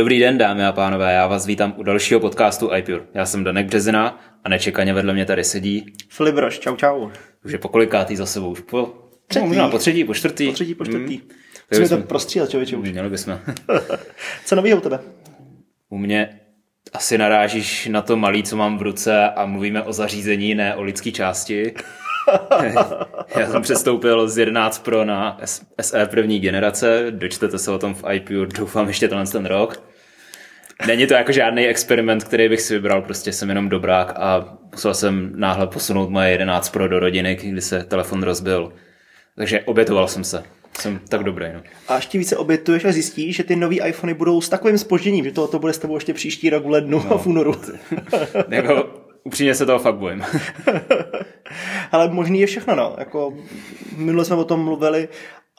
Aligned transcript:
Dobrý 0.00 0.18
den, 0.18 0.38
dámy 0.38 0.66
a 0.66 0.72
pánové, 0.72 1.12
já 1.12 1.26
vás 1.26 1.46
vítám 1.46 1.74
u 1.76 1.82
dalšího 1.82 2.20
podcastu 2.20 2.74
iPure. 2.74 3.00
Já 3.14 3.26
jsem 3.26 3.44
Danek 3.44 3.66
Březina 3.66 4.20
a 4.44 4.48
nečekaně 4.48 4.94
vedle 4.94 5.12
mě 5.14 5.24
tady 5.24 5.44
sedí. 5.44 5.92
Filip 6.08 6.36
Roš, 6.36 6.58
čau 6.58 6.76
čau. 6.76 7.10
Už 7.44 7.52
je 7.52 7.58
po 7.58 7.68
kolikátý 7.68 8.16
za 8.16 8.26
sebou? 8.26 8.50
Už 8.50 8.60
po 8.60 8.94
Třetí. 9.26 9.42
No, 9.42 9.48
možná 9.48 9.68
po 9.68 9.78
třetí, 9.78 10.04
po 10.04 10.14
čtvrtý. 10.14 10.46
Po 10.46 10.52
třetí, 10.52 10.74
po 10.74 10.84
čtvrtý. 10.84 11.16
Hmm. 11.16 11.28
Musíme 11.70 11.88
to 11.88 11.96
jsme- 11.96 12.06
prostřílet, 12.06 12.50
člověče 12.50 12.76
už. 12.76 12.90
Měli 12.90 13.10
bychom. 13.10 13.38
Co 14.44 14.56
novýho 14.56 14.78
u 14.78 14.80
tebe? 14.80 15.00
U 15.88 15.98
mě 15.98 16.40
asi 16.92 17.18
narážíš 17.18 17.86
na 17.86 18.02
to 18.02 18.16
malý, 18.16 18.42
co 18.42 18.56
mám 18.56 18.78
v 18.78 18.82
ruce 18.82 19.30
a 19.30 19.46
mluvíme 19.46 19.82
o 19.82 19.92
zařízení, 19.92 20.54
ne 20.54 20.74
o 20.74 20.82
lidské 20.82 21.12
části. 21.12 21.74
Já 23.36 23.50
jsem 23.50 23.62
přestoupil 23.62 24.28
z 24.28 24.38
11 24.38 24.78
Pro 24.78 25.04
na 25.04 25.40
SE 25.80 26.06
první 26.06 26.40
generace, 26.40 27.06
dočtete 27.10 27.58
se 27.58 27.70
o 27.70 27.78
tom 27.78 27.94
v 27.94 28.04
IPU, 28.12 28.44
doufám 28.44 28.88
ještě 28.88 29.08
tenhle 29.08 29.26
ten 29.26 29.46
rok. 29.46 29.90
Není 30.86 31.06
to 31.06 31.14
jako 31.14 31.32
žádný 31.32 31.66
experiment, 31.66 32.24
který 32.24 32.48
bych 32.48 32.60
si 32.60 32.74
vybral, 32.74 33.02
prostě 33.02 33.32
jsem 33.32 33.48
jenom 33.48 33.68
dobrák 33.68 34.12
a 34.16 34.58
musel 34.72 34.94
jsem 34.94 35.32
náhle 35.36 35.66
posunout 35.66 36.10
moje 36.10 36.30
11 36.30 36.68
Pro 36.68 36.88
do 36.88 36.98
rodiny, 37.00 37.38
kdy 37.42 37.60
se 37.60 37.84
telefon 37.84 38.22
rozbil. 38.22 38.72
Takže 39.36 39.60
obětoval 39.60 40.08
jsem 40.08 40.24
se. 40.24 40.42
Jsem 40.80 41.00
tak 41.08 41.24
dobrý, 41.24 41.46
no. 41.54 41.60
A 41.88 41.96
ještě 41.96 42.18
více 42.18 42.36
obětuješ 42.36 42.84
a 42.84 42.92
zjistíš, 42.92 43.36
že 43.36 43.44
ty 43.44 43.56
nový 43.56 43.80
iPhony 43.82 44.14
budou 44.14 44.40
s 44.40 44.48
takovým 44.48 44.78
spožděním, 44.78 45.24
že 45.24 45.32
to, 45.32 45.46
to 45.48 45.58
bude 45.58 45.72
s 45.72 45.78
tebou 45.78 45.94
ještě 45.94 46.14
příští 46.14 46.50
rok 46.50 46.64
v 46.64 46.70
lednu 46.70 47.02
No. 47.08 47.14
a 47.14 47.18
v 47.18 47.26
únoru. 47.26 47.54
Jako, 48.48 48.90
upřímně 49.24 49.54
se 49.54 49.66
toho 49.66 49.78
fakt 49.78 49.94
bojím. 49.94 50.22
Ale 51.92 52.08
možný 52.08 52.40
je 52.40 52.46
všechno, 52.46 52.74
no. 52.74 52.94
Jako, 52.98 53.34
minule 53.96 54.24
jsme 54.24 54.36
o 54.36 54.44
tom 54.44 54.64
mluvili, 54.64 55.08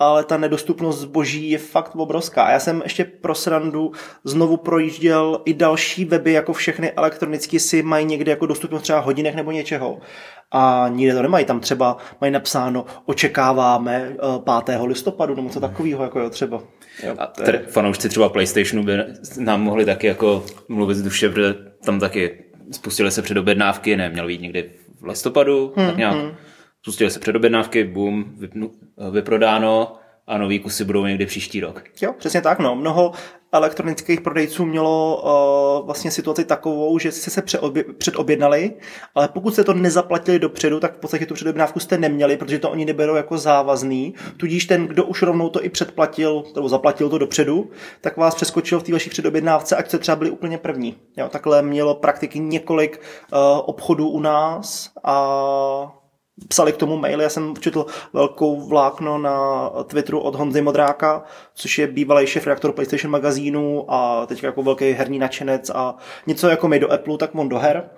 ale 0.02 0.24
ta 0.24 0.38
nedostupnost 0.38 1.00
zboží 1.00 1.50
je 1.52 1.58
fakt 1.58 1.96
obrovská. 1.96 2.52
Já 2.52 2.60
jsem 2.60 2.82
ještě 2.84 3.04
pro 3.06 3.36
srandu 3.36 3.92
znovu 4.24 4.58
projížděl 4.58 5.42
i 5.46 5.54
další 5.54 6.06
weby, 6.06 6.32
jako 6.34 6.54
všechny 6.54 6.92
elektronicky 6.92 7.60
si 7.60 7.84
mají 7.84 8.06
někde 8.06 8.32
jako 8.32 8.46
dostupnost 8.46 8.82
třeba 8.82 9.00
hodinek 9.00 9.36
nebo 9.36 9.52
něčeho. 9.52 9.98
A 10.52 10.86
nikde 10.90 11.14
to 11.16 11.22
nemají. 11.22 11.46
Tam 11.46 11.60
třeba 11.60 11.98
mají 12.22 12.34
napsáno, 12.34 12.86
očekáváme 13.06 14.12
eh, 14.14 14.62
5. 14.66 14.80
listopadu 14.86 15.36
nebo 15.36 15.50
co 15.50 15.60
takového, 15.60 16.04
jako 16.04 16.20
jo, 16.20 16.30
třeba. 16.30 16.62
Jo, 17.04 17.16
A 17.20 17.34
je- 17.42 17.46
tr- 17.48 17.66
fanoušci 17.68 18.10
třeba 18.10 18.30
PlayStationu 18.30 18.84
by 18.84 18.94
nám 19.38 19.62
mohli 19.62 19.86
taky 19.86 20.08
jako 20.08 20.44
mluvit 20.70 20.96
z 20.96 21.02
duše, 21.02 21.30
protože 21.30 21.56
tam 21.86 22.00
taky 22.00 22.44
spustily 22.72 23.12
se 23.12 23.22
předobjednávky, 23.22 23.96
ne, 23.98 24.10
měl 24.10 24.28
být 24.28 24.42
někdy 24.42 24.72
v 25.02 25.06
listopadu, 25.06 25.74
hmm, 25.76 25.88
tak 25.88 25.98
nějak. 25.98 26.16
Spustily 26.82 27.12
se 27.12 27.20
předobjednávky, 27.20 27.84
boom, 27.84 28.26
vypnu, 28.38 28.72
vyprodáno 29.12 29.96
a 30.28 30.38
nový 30.38 30.60
kusy 30.60 30.84
budou 30.84 31.06
někdy 31.06 31.26
příští 31.26 31.60
rok. 31.60 31.84
Jo, 32.02 32.14
přesně 32.18 32.42
tak. 32.42 32.60
No. 32.60 32.76
Mnoho 32.76 33.12
elektronických 33.52 34.22
prodejců 34.22 34.66
mělo 34.66 35.22
uh, 35.80 35.86
vlastně 35.86 36.12
situaci 36.12 36.46
takovou, 36.46 37.00
že 37.00 37.12
jste 37.12 37.32
se 37.32 37.42
přeobě- 37.42 37.94
předobjednali, 37.94 38.74
ale 39.16 39.28
pokud 39.28 39.54
jste 39.54 39.64
to 39.64 39.74
nezaplatili 39.74 40.40
dopředu, 40.40 40.80
tak 40.80 40.96
v 40.96 41.00
podstatě 41.00 41.26
tu 41.26 41.34
předobjednávku 41.34 41.80
jste 41.80 41.98
neměli, 41.98 42.38
protože 42.38 42.60
to 42.60 42.70
oni 42.70 42.86
neberou 42.86 43.16
jako 43.16 43.38
závazný. 43.38 44.14
Tudíž 44.38 44.66
ten, 44.66 44.88
kdo 44.88 45.06
už 45.06 45.22
rovnou 45.22 45.50
to 45.50 45.66
i 45.66 45.70
předplatil, 45.70 46.44
nebo 46.56 46.70
zaplatil 46.70 47.10
to 47.10 47.18
dopředu, 47.18 47.70
tak 48.02 48.18
vás 48.18 48.36
přeskočil 48.36 48.80
v 48.80 48.84
té 48.84 48.92
vaší 48.92 49.10
předobjednávce, 49.10 49.76
ať 49.76 49.88
jste 49.88 49.98
třeba 49.98 50.16
byli 50.16 50.30
úplně 50.30 50.58
první. 50.58 50.96
Jo, 51.18 51.30
takhle 51.30 51.62
mělo 51.62 51.96
prakticky 51.96 52.40
několik 52.40 53.02
uh, 53.34 53.40
obchodů 53.66 54.10
u 54.10 54.20
nás 54.20 54.90
a 55.04 56.01
psali 56.48 56.74
k 56.74 56.78
tomu 56.78 56.98
maily. 56.98 57.24
Já 57.24 57.30
jsem 57.30 57.54
četl 57.60 57.86
velkou 58.14 58.62
vlákno 58.68 59.18
na 59.18 59.70
Twitteru 59.84 60.20
od 60.20 60.36
Honzy 60.36 60.62
Modráka, 60.62 61.24
což 61.54 61.78
je 61.78 61.88
bývalý 61.88 62.28
šéf 62.28 62.48
redaktor 62.48 62.72
PlayStation 62.72 63.12
magazínu 63.12 63.92
a 63.92 64.26
teď 64.26 64.44
jako 64.44 64.64
velký 64.64 64.92
herní 64.92 65.20
nadšenec 65.20 65.72
a 65.76 65.96
něco 66.28 66.50
jako 66.50 66.68
my 66.68 66.80
do 66.80 66.92
Apple, 66.92 67.18
tak 67.18 67.36
on 67.36 67.50
do 67.50 67.58
her. 67.58 67.90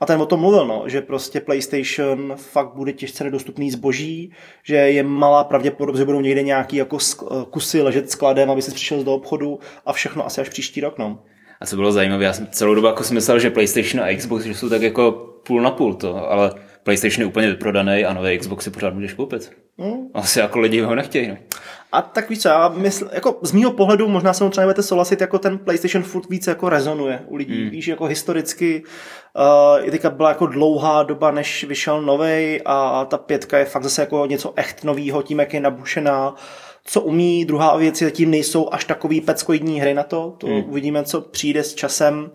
A 0.00 0.06
ten 0.06 0.22
o 0.22 0.26
tom 0.26 0.40
mluvil, 0.40 0.66
no, 0.66 0.82
že 0.86 1.00
prostě 1.00 1.40
PlayStation 1.40 2.32
fakt 2.36 2.74
bude 2.74 2.92
těžce 2.92 3.24
nedostupný 3.24 3.70
zboží, 3.70 4.32
že 4.62 4.76
je 4.76 5.02
malá 5.02 5.44
pravděpodobnost, 5.44 5.98
že 5.98 6.04
budou 6.04 6.20
někde 6.20 6.42
nějaký 6.42 6.76
jako 6.76 6.98
kusy 7.50 7.82
ležet 7.82 8.10
skladem, 8.10 8.50
aby 8.50 8.62
si 8.62 8.70
přišel 8.70 9.04
do 9.04 9.14
obchodu 9.14 9.58
a 9.86 9.92
všechno 9.92 10.26
asi 10.26 10.40
až 10.40 10.48
příští 10.48 10.80
rok, 10.80 10.98
no. 10.98 11.18
A 11.60 11.66
co 11.66 11.76
bylo 11.76 11.92
zajímavé, 11.92 12.24
já 12.24 12.32
jsem 12.32 12.46
celou 12.50 12.74
dobu 12.74 12.86
jako 12.86 13.04
si 13.04 13.14
myslel, 13.14 13.38
že 13.38 13.50
PlayStation 13.50 14.04
a 14.04 14.16
Xbox 14.16 14.44
že 14.44 14.54
jsou 14.54 14.68
tak 14.68 14.82
jako 14.82 15.12
půl 15.46 15.62
na 15.62 15.70
půl 15.70 15.94
to, 15.94 16.30
ale 16.30 16.52
PlayStation 16.86 17.20
je 17.20 17.26
úplně 17.26 17.48
vyprodaný 17.48 18.04
a 18.04 18.12
nové 18.12 18.38
Xbox 18.38 18.64
si 18.64 18.70
pořád 18.70 18.94
můžeš 18.94 19.12
koupit. 19.12 19.52
Hmm. 19.78 20.08
Asi 20.14 20.38
jako 20.38 20.58
lidi 20.58 20.80
ho 20.80 20.94
nechtějí. 20.94 21.28
No. 21.28 21.36
A 21.92 22.02
tak 22.02 22.30
víš 22.30 22.42
co, 22.42 22.48
já 22.48 22.68
mysl, 22.68 23.08
jako 23.12 23.38
z 23.42 23.52
mýho 23.52 23.72
pohledu, 23.72 24.08
možná 24.08 24.32
se 24.32 24.44
mnou 24.44 24.50
třeba 24.50 24.62
nebudete 24.62 24.82
souhlasit, 24.82 25.20
jako 25.20 25.38
ten 25.38 25.58
PlayStation 25.58 26.04
furt 26.04 26.28
více 26.30 26.50
jako 26.50 26.68
rezonuje 26.68 27.20
u 27.26 27.36
lidí. 27.36 27.60
Hmm. 27.60 27.70
Víš, 27.70 27.88
jako 27.88 28.04
historicky 28.04 28.82
uh, 29.82 29.90
teďka 29.90 30.10
byla 30.10 30.28
jako 30.28 30.46
dlouhá 30.46 31.02
doba, 31.02 31.30
než 31.30 31.64
vyšel 31.64 32.02
novej 32.02 32.62
a 32.64 33.04
ta 33.04 33.18
pětka 33.18 33.58
je 33.58 33.64
fakt 33.64 33.82
zase 33.82 34.02
jako 34.02 34.26
něco 34.26 34.52
echt 34.56 34.84
novýho, 34.84 35.22
tím, 35.22 35.38
jak 35.38 35.54
je 35.54 35.60
nabušená 35.60 36.34
co 36.84 37.00
umí. 37.00 37.44
Druhá 37.44 37.76
věc 37.76 38.00
je, 38.00 38.06
zatím 38.06 38.30
nejsou 38.30 38.68
až 38.72 38.84
takový 38.84 39.20
peckoidní 39.20 39.80
hry 39.80 39.94
na 39.94 40.02
to. 40.02 40.34
To 40.38 40.46
hmm. 40.46 40.64
uvidíme, 40.68 41.04
co 41.04 41.20
přijde 41.20 41.62
s 41.62 41.74
časem. 41.74 42.30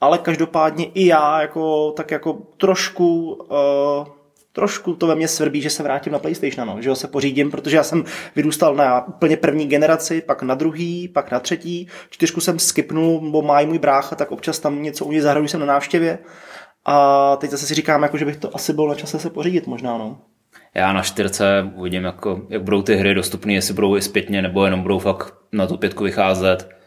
Ale 0.00 0.18
každopádně 0.18 0.84
i 0.84 1.06
já 1.06 1.40
jako, 1.40 1.92
tak 1.96 2.10
jako 2.10 2.38
trošku 2.56 3.32
uh, 3.32 4.18
trošku 4.52 4.94
to 4.94 5.06
ve 5.06 5.14
mně 5.14 5.28
svrbí, 5.28 5.62
že 5.62 5.70
se 5.70 5.82
vrátím 5.82 6.12
na 6.12 6.18
PlayStation, 6.18 6.68
no, 6.68 6.82
že 6.82 6.90
ho 6.90 6.96
se 6.96 7.08
pořídím, 7.08 7.50
protože 7.50 7.76
já 7.76 7.82
jsem 7.82 8.04
vyrůstal 8.36 8.74
na 8.74 9.08
úplně 9.08 9.36
první 9.36 9.66
generaci, 9.66 10.20
pak 10.20 10.42
na 10.42 10.54
druhý, 10.54 11.08
pak 11.08 11.30
na 11.30 11.40
třetí, 11.40 11.88
čtyřku 12.10 12.40
jsem 12.40 12.58
skipnul, 12.58 13.30
bo 13.30 13.42
má 13.42 13.60
i 13.60 13.66
můj 13.66 13.78
brácha, 13.78 14.16
tak 14.16 14.32
občas 14.32 14.58
tam 14.58 14.82
něco 14.82 15.04
u 15.04 15.12
něj 15.12 15.20
zahraju, 15.20 15.48
jsem 15.48 15.60
na 15.60 15.66
návštěvě. 15.66 16.18
A 16.84 17.36
teď 17.36 17.50
zase 17.50 17.66
si 17.66 17.74
říkám, 17.74 18.02
jako, 18.02 18.18
že 18.18 18.24
bych 18.24 18.36
to 18.36 18.54
asi 18.54 18.72
byl 18.72 18.88
na 18.88 18.94
čase 18.94 19.18
se 19.18 19.30
pořídit 19.30 19.66
možná, 19.66 19.98
no. 19.98 20.18
Já 20.74 20.92
na 20.92 21.02
čtyřce 21.02 21.72
uvidím, 21.74 22.04
jako, 22.04 22.40
jak 22.48 22.62
budou 22.62 22.82
ty 22.82 22.96
hry 22.96 23.14
dostupné, 23.14 23.52
jestli 23.52 23.74
budou 23.74 23.96
i 23.96 24.02
zpětně, 24.02 24.42
nebo 24.42 24.64
jenom 24.64 24.82
budou 24.82 24.98
fakt 24.98 25.34
na 25.52 25.66
tu 25.66 25.76
pětku 25.76 26.04
vycházet. 26.04 26.77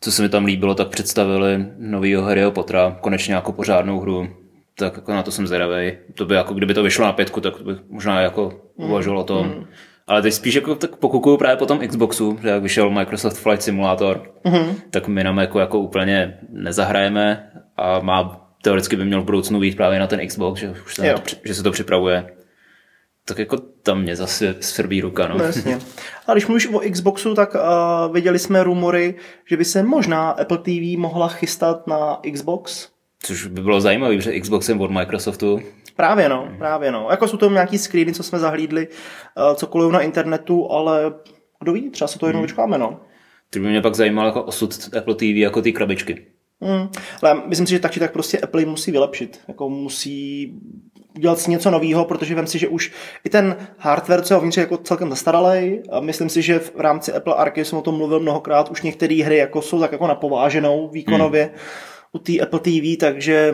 Co 0.00 0.12
se 0.12 0.22
mi 0.22 0.28
tam 0.28 0.44
líbilo, 0.44 0.74
tak 0.74 0.88
představili 0.88 1.66
novýho 1.78 2.22
Harryho 2.22 2.50
Pottera, 2.50 2.98
konečně 3.00 3.34
jako 3.34 3.52
pořádnou 3.52 4.00
hru. 4.00 4.28
Tak 4.74 4.96
jako 4.96 5.12
na 5.12 5.22
to 5.22 5.30
jsem 5.30 5.46
zvědavý. 5.46 5.92
To 6.14 6.24
by 6.24 6.34
jako, 6.34 6.54
kdyby 6.54 6.74
to 6.74 6.82
vyšlo 6.82 7.04
na 7.04 7.12
pětku, 7.12 7.40
tak 7.40 7.62
bych 7.62 7.78
možná 7.90 8.20
jako 8.20 8.60
uvažoval 8.76 9.20
o 9.20 9.24
tom. 9.24 9.46
Mm. 9.46 9.64
Ale 10.06 10.22
teď 10.22 10.34
spíš 10.34 10.54
jako 10.54 10.74
tak 10.74 10.96
pokukuju 10.96 11.36
právě 11.36 11.56
po 11.56 11.66
tom 11.66 11.78
Xboxu, 11.78 12.38
že 12.42 12.48
jak 12.48 12.62
vyšel 12.62 12.90
Microsoft 12.90 13.38
Flight 13.38 13.62
Simulator, 13.62 14.22
mm. 14.44 14.74
tak 14.90 15.08
my 15.08 15.24
na 15.24 15.32
Macu 15.32 15.58
jako 15.58 15.78
úplně 15.78 16.38
nezahrajeme 16.48 17.50
a 17.76 18.00
má 18.00 18.48
teoreticky 18.62 18.96
by 18.96 19.04
měl 19.04 19.22
v 19.22 19.24
budoucnu 19.24 19.60
být 19.60 19.76
právě 19.76 19.98
na 19.98 20.06
ten 20.06 20.26
Xbox, 20.26 20.60
že, 20.60 20.70
už 20.70 20.94
se, 20.94 21.14
to, 21.14 21.22
že 21.44 21.54
se 21.54 21.62
to 21.62 21.70
připravuje. 21.70 22.26
Tak 23.28 23.38
jako 23.38 23.56
tam 23.56 24.02
mě 24.02 24.16
zase 24.16 24.56
svrbí 24.60 25.00
ruka, 25.00 25.28
no. 25.28 25.38
No 25.38 25.44
jasně. 25.44 25.78
A 26.26 26.32
když 26.32 26.46
mluvíš 26.46 26.66
o 26.66 26.80
Xboxu, 26.90 27.34
tak 27.34 27.54
uh, 27.54 28.14
viděli 28.14 28.38
jsme 28.38 28.64
rumory, 28.64 29.14
že 29.50 29.56
by 29.56 29.64
se 29.64 29.82
možná 29.82 30.30
Apple 30.30 30.58
TV 30.58 30.98
mohla 30.98 31.28
chystat 31.28 31.86
na 31.86 32.20
Xbox. 32.32 32.88
Což 33.22 33.46
by 33.46 33.62
bylo 33.62 33.80
zajímavé, 33.80 34.16
protože 34.16 34.40
Xbox 34.40 34.68
je 34.68 34.74
od 34.74 34.90
Microsoftu. 34.90 35.60
Právě 35.96 36.28
no, 36.28 36.48
právě 36.58 36.92
no. 36.92 37.06
Jako 37.10 37.28
jsou 37.28 37.36
to 37.36 37.50
nějaký 37.50 37.78
screeny, 37.78 38.12
co 38.12 38.22
jsme 38.22 38.38
zahlídli, 38.38 38.88
uh, 38.88 39.54
cokoliv 39.54 39.92
na 39.92 40.00
internetu, 40.00 40.70
ale 40.70 41.14
kdo 41.60 41.72
ví, 41.72 41.90
třeba 41.90 42.08
se 42.08 42.18
to 42.18 42.26
jednou 42.26 42.42
vyčkáme, 42.42 42.78
no. 42.78 43.00
To 43.50 43.58
by 43.58 43.68
mě 43.68 43.82
pak 43.82 43.94
zajímal 43.94 44.26
jako 44.26 44.42
osud 44.42 44.94
Apple 44.98 45.14
TV 45.14 45.22
jako 45.22 45.62
ty 45.62 45.72
krabičky. 45.72 46.26
Hmm. 46.60 46.88
Ale 47.22 47.42
myslím 47.46 47.66
si, 47.66 47.72
že 47.72 47.78
tak 47.78 47.92
či 47.92 48.00
tak 48.00 48.12
prostě 48.12 48.38
Apple 48.38 48.64
musí 48.64 48.90
vylepšit. 48.90 49.40
Jako 49.48 49.68
musí 49.68 50.54
udělat 51.16 51.38
si 51.38 51.50
něco 51.50 51.70
nového, 51.70 52.04
protože 52.04 52.34
vím 52.34 52.46
si, 52.46 52.58
že 52.58 52.68
už 52.68 52.92
i 53.24 53.28
ten 53.28 53.56
hardware, 53.78 54.22
co 54.22 54.34
je 54.34 54.38
uvnitř, 54.38 54.56
je 54.56 54.60
jako 54.60 54.76
celkem 54.76 55.10
zastaralý. 55.10 55.82
A 55.92 56.00
myslím 56.00 56.28
si, 56.28 56.42
že 56.42 56.58
v 56.58 56.80
rámci 56.80 57.12
Apple 57.12 57.34
Arcade 57.34 57.64
jsem 57.64 57.78
o 57.78 57.82
tom 57.82 57.96
mluvil 57.96 58.20
mnohokrát, 58.20 58.70
už 58.70 58.82
některé 58.82 59.24
hry 59.24 59.36
jako 59.36 59.62
jsou 59.62 59.80
tak 59.80 59.92
jako 59.92 60.06
napováženou 60.06 60.88
výkonově 60.88 61.42
hmm. 61.42 61.54
u 62.12 62.18
té 62.18 62.38
Apple 62.38 62.60
TV, 62.60 62.98
takže 63.00 63.52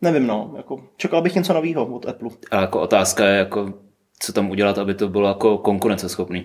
nevím, 0.00 0.26
no. 0.26 0.54
Jako, 0.56 0.84
čekal 0.96 1.22
bych 1.22 1.34
něco 1.34 1.52
nového 1.52 1.86
od 1.86 2.08
Apple. 2.08 2.30
A 2.50 2.60
jako 2.60 2.80
otázka 2.80 3.26
je, 3.26 3.38
jako, 3.38 3.72
co 4.18 4.32
tam 4.32 4.50
udělat, 4.50 4.78
aby 4.78 4.94
to 4.94 5.08
bylo 5.08 5.28
jako 5.28 5.58
konkurenceschopný. 5.58 6.44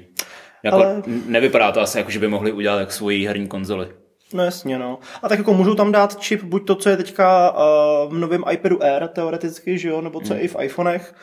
Jako, 0.63 0.77
Ale... 0.77 1.03
Nevypadá 1.25 1.71
to 1.71 1.81
asi 1.81 1.97
jako, 1.97 2.11
že 2.11 2.19
by 2.19 2.27
mohli 2.27 2.51
udělat 2.51 2.79
jak 2.79 2.91
svoji 2.91 3.27
herní 3.27 3.47
konzoli. 3.47 3.87
No 4.33 4.43
jasně, 4.43 4.79
no. 4.79 4.99
A 5.23 5.29
tak 5.29 5.37
jako 5.37 5.53
můžou 5.53 5.75
tam 5.75 5.91
dát 5.91 6.19
čip, 6.19 6.43
buď 6.43 6.67
to, 6.67 6.75
co 6.75 6.89
je 6.89 6.97
teďka 6.97 7.51
uh, 7.51 8.13
v 8.13 8.19
novém 8.19 8.43
iPadu 8.51 8.83
Air 8.83 9.07
teoreticky, 9.07 9.77
že 9.77 9.89
jo, 9.89 10.01
nebo 10.01 10.21
co 10.21 10.33
je 10.33 10.39
i 10.39 10.47
v 10.47 10.55
iPhonech. 10.61 11.15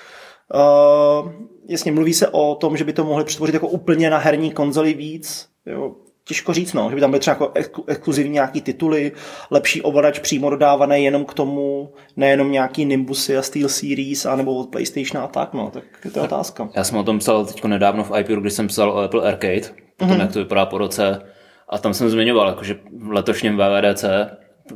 Uh, 0.54 1.32
jasně, 1.68 1.92
mluví 1.92 2.14
se 2.14 2.28
o 2.28 2.54
tom, 2.54 2.76
že 2.76 2.84
by 2.84 2.92
to 2.92 3.04
mohli 3.04 3.24
přetvořit 3.24 3.54
jako 3.54 3.68
úplně 3.68 4.10
na 4.10 4.18
herní 4.18 4.50
konzoli 4.50 4.94
víc. 4.94 5.48
Jo. 5.66 5.92
Těžko 6.24 6.52
říct, 6.52 6.72
no, 6.72 6.88
že 6.90 6.94
by 6.94 7.00
tam 7.00 7.10
byly 7.10 7.20
třeba 7.20 7.34
jako 7.34 7.46
exklu- 7.46 7.84
exkluzivní 7.86 8.32
nějaký 8.32 8.60
tituly, 8.60 9.12
lepší 9.50 9.82
ovladač 9.82 10.18
přímo 10.18 10.50
dodávaný 10.50 11.04
jenom 11.04 11.24
k 11.24 11.34
tomu, 11.34 11.92
nejenom 12.16 12.52
nějaký 12.52 12.84
Nimbusy 12.84 13.36
a 13.36 13.42
Steel 13.42 13.68
Series, 13.68 14.26
anebo 14.26 14.54
od 14.54 14.68
PlayStation 14.68 15.24
a 15.24 15.26
tak, 15.26 15.54
no, 15.54 15.70
tak 15.70 15.84
je 16.04 16.10
to 16.10 16.22
otázka. 16.22 16.68
Já 16.74 16.84
jsem 16.84 16.98
o 16.98 17.02
tom 17.02 17.18
psal 17.18 17.46
teď 17.46 17.64
nedávno 17.64 18.04
v 18.04 18.18
iPuru, 18.18 18.40
když 18.40 18.52
jsem 18.52 18.66
psal 18.66 18.90
o 18.90 18.96
Apple 18.96 19.28
Arcade, 19.28 19.60
o 19.60 19.62
tom, 19.96 20.08
mm-hmm. 20.08 20.20
jak 20.20 20.32
to 20.32 20.38
vypadá 20.38 20.66
po 20.66 20.78
roce. 20.78 21.22
A 21.70 21.78
tam 21.78 21.94
jsem 21.94 22.10
zmiňoval, 22.10 22.48
jako, 22.48 22.64
že 22.64 22.78
v 22.92 23.12
letošním 23.12 23.56
VVDC 23.58 24.04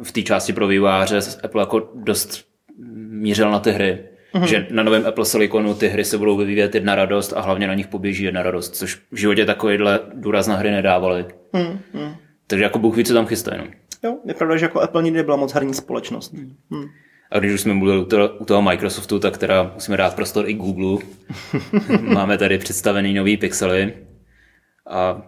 v 0.03 0.13
té 0.13 0.23
části 0.23 0.53
pro 0.53 0.67
vývojáře 0.67 1.19
Apple 1.45 1.63
jako 1.63 1.91
dost 1.95 2.45
mířil 3.09 3.51
na 3.51 3.59
ty 3.59 3.71
hry. 3.71 3.99
Mm-hmm. 4.35 4.45
Že 4.45 4.67
na 4.71 4.83
novém 4.83 5.07
Apple 5.07 5.25
Siliconu 5.25 5.75
ty 5.75 5.89
hry 5.89 6.05
se 6.05 6.19
budou 6.19 6.37
vyvíjet 6.37 6.75
jedna 6.75 6.95
radost 6.95 7.33
a 7.33 7.41
hlavně 7.41 7.67
na 7.67 7.75
nich 7.75 7.87
poběží 7.87 8.25
jedna 8.25 8.43
radost, 8.43 8.77
což 8.77 9.01
v 9.13 9.17
životě 9.17 9.45
takovýhle 9.45 10.01
důraz 10.15 10.47
na 10.47 10.57
hry 10.57 10.71
nedávali. 10.71 11.25
Mm-hmm. 11.53 12.17
Takže 12.47 12.65
jako 12.65 12.79
Bůh 12.79 12.97
ví, 12.97 13.05
co 13.05 13.15
tam 13.15 13.27
chystá 13.27 13.53
jenom. 13.55 13.69
Jo, 14.05 14.19
je 14.25 14.35
pravda, 14.35 14.57
že 14.57 14.65
jako 14.65 14.81
Apple 14.81 15.03
nikdy 15.03 15.17
nebyla 15.17 15.37
moc 15.37 15.53
herní 15.53 15.75
společnost. 15.75 16.33
Mm. 16.71 16.87
A 17.31 17.39
když 17.39 17.53
už 17.53 17.61
jsme 17.61 17.75
mluvili 17.75 17.99
u 17.99 18.05
toho, 18.05 18.29
u 18.29 18.45
toho 18.45 18.63
Microsoftu, 18.63 19.19
tak 19.19 19.39
teda 19.39 19.71
musíme 19.75 19.97
dát 19.97 20.15
prostor 20.15 20.49
i 20.49 20.55
Google. 20.55 21.07
Máme 22.01 22.39
tady 22.39 22.59
představený 22.59 23.15
nový 23.15 23.37
pixely. 23.37 23.95
A 24.91 25.23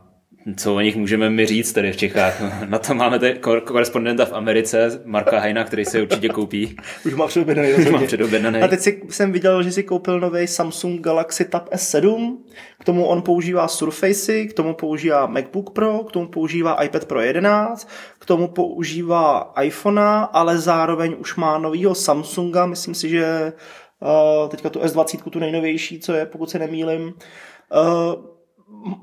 co 0.54 0.75
o 0.75 0.81
nich 0.81 0.96
můžeme 0.96 1.31
mi 1.31 1.46
říct 1.46 1.72
tady 1.72 1.93
v 1.93 1.96
Čechách. 1.96 2.43
Na 2.69 2.78
to 2.78 2.94
máme 2.94 3.19
tady 3.19 3.40
korespondenta 3.64 4.25
v 4.25 4.32
Americe, 4.32 5.00
Marka 5.04 5.40
Hajna, 5.40 5.64
který 5.64 5.84
se 5.84 6.02
určitě 6.02 6.28
koupí. 6.28 6.76
Už 7.06 7.14
má 7.14 7.26
předobědnaný. 7.26 7.75
Už 7.75 7.90
má 7.90 8.02
předobědnaný. 8.06 8.60
A 8.60 8.69
teď 8.69 8.81
si, 8.81 9.02
jsem 9.08 9.32
viděl, 9.32 9.62
že 9.62 9.72
si 9.72 9.82
koupil 9.82 10.20
nový 10.20 10.46
Samsung 10.46 11.00
Galaxy 11.00 11.44
Tab 11.44 11.69
S7, 11.69 12.37
k 12.81 12.84
tomu 12.84 13.06
on 13.06 13.22
používá 13.22 13.69
Surface, 13.69 14.44
k 14.44 14.52
tomu 14.52 14.75
používá 14.75 15.26
MacBook 15.26 15.70
Pro, 15.70 15.98
k 15.98 16.12
tomu 16.12 16.26
používá 16.26 16.82
iPad 16.84 17.04
Pro 17.04 17.20
11, 17.20 17.88
k 18.19 18.26
tomu 18.26 18.49
používá 18.49 19.52
iPhonea, 19.62 20.20
ale 20.20 20.58
zároveň 20.58 21.16
už 21.19 21.37
má 21.37 21.58
novýho 21.58 21.94
Samsunga, 21.94 22.66
myslím 22.66 22.94
si, 22.94 23.08
že 23.08 23.52
uh, 24.00 24.49
teďka 24.49 24.70
tu 24.70 24.81
S20, 24.81 25.31
tu 25.31 25.38
nejnovější, 25.38 26.00
co 26.00 26.12
je, 26.14 26.26
pokud 26.26 26.50
se 26.50 26.58
nemýlim. 26.58 27.02
Uh, 27.02 28.35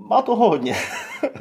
má 0.10 0.22
toho 0.22 0.50
hodně. 0.50 0.76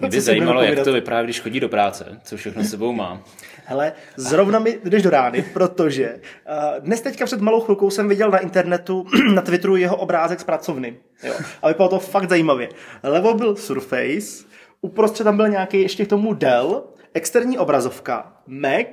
Mě 0.00 0.08
by 0.08 0.20
zajímalo, 0.20 0.62
jak 0.62 0.84
to 0.84 0.92
vypadá, 0.92 1.22
když 1.22 1.40
chodí 1.40 1.60
do 1.60 1.68
práce, 1.68 2.20
co 2.24 2.36
všechno 2.36 2.64
sebou 2.64 2.92
má. 2.92 3.22
Hele, 3.64 3.92
zrovna 4.16 4.58
mi 4.58 4.78
jdeš 4.84 5.02
do 5.02 5.10
rány, 5.10 5.44
protože 5.52 6.14
uh, 6.14 6.84
dnes 6.84 7.00
teďka 7.00 7.24
před 7.24 7.40
malou 7.40 7.60
chvilkou 7.60 7.90
jsem 7.90 8.08
viděl 8.08 8.30
na 8.30 8.38
internetu, 8.38 9.06
na 9.34 9.42
Twitteru 9.42 9.76
jeho 9.76 9.96
obrázek 9.96 10.40
z 10.40 10.44
pracovny. 10.44 10.96
Jo. 11.22 11.34
A 11.62 11.68
vypadalo 11.68 11.90
to 11.90 11.98
fakt 11.98 12.28
zajímavě. 12.28 12.68
Levo 13.02 13.34
byl 13.34 13.56
Surface, 13.56 14.44
uprostřed 14.80 15.24
tam 15.24 15.36
byl 15.36 15.48
nějaký 15.48 15.80
ještě 15.82 16.04
k 16.04 16.08
tomu 16.08 16.34
Dell, 16.34 16.84
externí 17.14 17.58
obrazovka, 17.58 18.32
Mac, 18.46 18.86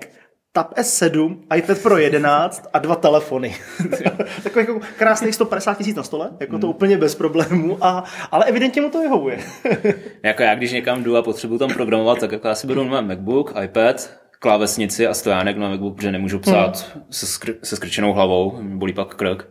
Tab 0.53 0.73
S7, 0.77 1.37
iPad 1.55 1.79
Pro 1.83 1.97
11 1.97 2.67
a 2.73 2.79
dva 2.79 2.95
telefony. 2.95 3.55
Takový 4.43 4.65
jako 4.67 4.79
krásný 4.97 5.33
150 5.33 5.77
tisíc 5.77 5.95
na 5.95 6.03
stole, 6.03 6.29
jako 6.39 6.51
hmm. 6.51 6.61
to 6.61 6.67
úplně 6.67 6.97
bez 6.97 7.15
problémů, 7.15 7.77
a, 7.81 8.03
ale 8.31 8.45
evidentně 8.45 8.81
mu 8.81 8.89
to 8.89 9.01
vyhovuje. 9.01 9.39
jako 10.23 10.43
já, 10.43 10.55
když 10.55 10.71
někam 10.71 11.03
jdu 11.03 11.17
a 11.17 11.21
potřebuji 11.21 11.57
tam 11.57 11.69
programovat, 11.69 12.19
tak 12.19 12.31
jako 12.31 12.47
já 12.47 12.55
si 12.55 12.67
beru 12.67 12.83
na 12.83 13.01
MacBook, 13.01 13.53
iPad, 13.63 14.09
klávesnici 14.39 15.07
a 15.07 15.13
stojánek 15.13 15.57
na 15.57 15.69
MacBook, 15.69 15.95
protože 15.95 16.11
nemůžu 16.11 16.39
psát 16.39 16.91
hmm. 16.93 17.03
se, 17.09 17.25
skr- 17.25 17.57
se 17.63 17.75
skrčenou 17.75 18.13
hlavou, 18.13 18.59
bolí 18.61 18.93
pak 18.93 19.15
krk. 19.15 19.47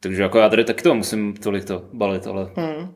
Takže 0.00 0.22
jako 0.22 0.38
já 0.38 0.48
tady 0.48 0.64
taky 0.64 0.82
to 0.82 0.94
musím 0.94 1.34
tolik 1.34 1.64
to 1.64 1.84
balit, 1.92 2.26
ale 2.26 2.50
hmm. 2.56 2.94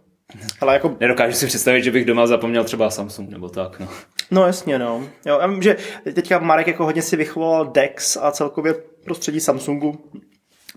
Ale 0.60 0.74
jako... 0.74 0.96
Nedokážu 1.00 1.36
si 1.36 1.46
představit, 1.46 1.82
že 1.82 1.90
bych 1.90 2.04
doma 2.04 2.26
zapomněl 2.26 2.64
třeba 2.64 2.90
Samsung 2.90 3.30
nebo 3.30 3.48
tak. 3.48 3.80
No, 3.80 3.88
no 4.30 4.46
jasně, 4.46 4.78
no. 4.78 5.02
Jo, 5.26 5.38
já 5.40 5.46
vím, 5.46 5.62
že 5.62 5.76
teďka 6.14 6.38
Marek 6.38 6.66
jako 6.66 6.84
hodně 6.84 7.02
si 7.02 7.16
vychoval 7.16 7.66
Dex 7.66 8.16
a 8.16 8.30
celkově 8.30 8.74
prostředí 9.04 9.40
Samsungu 9.40 10.10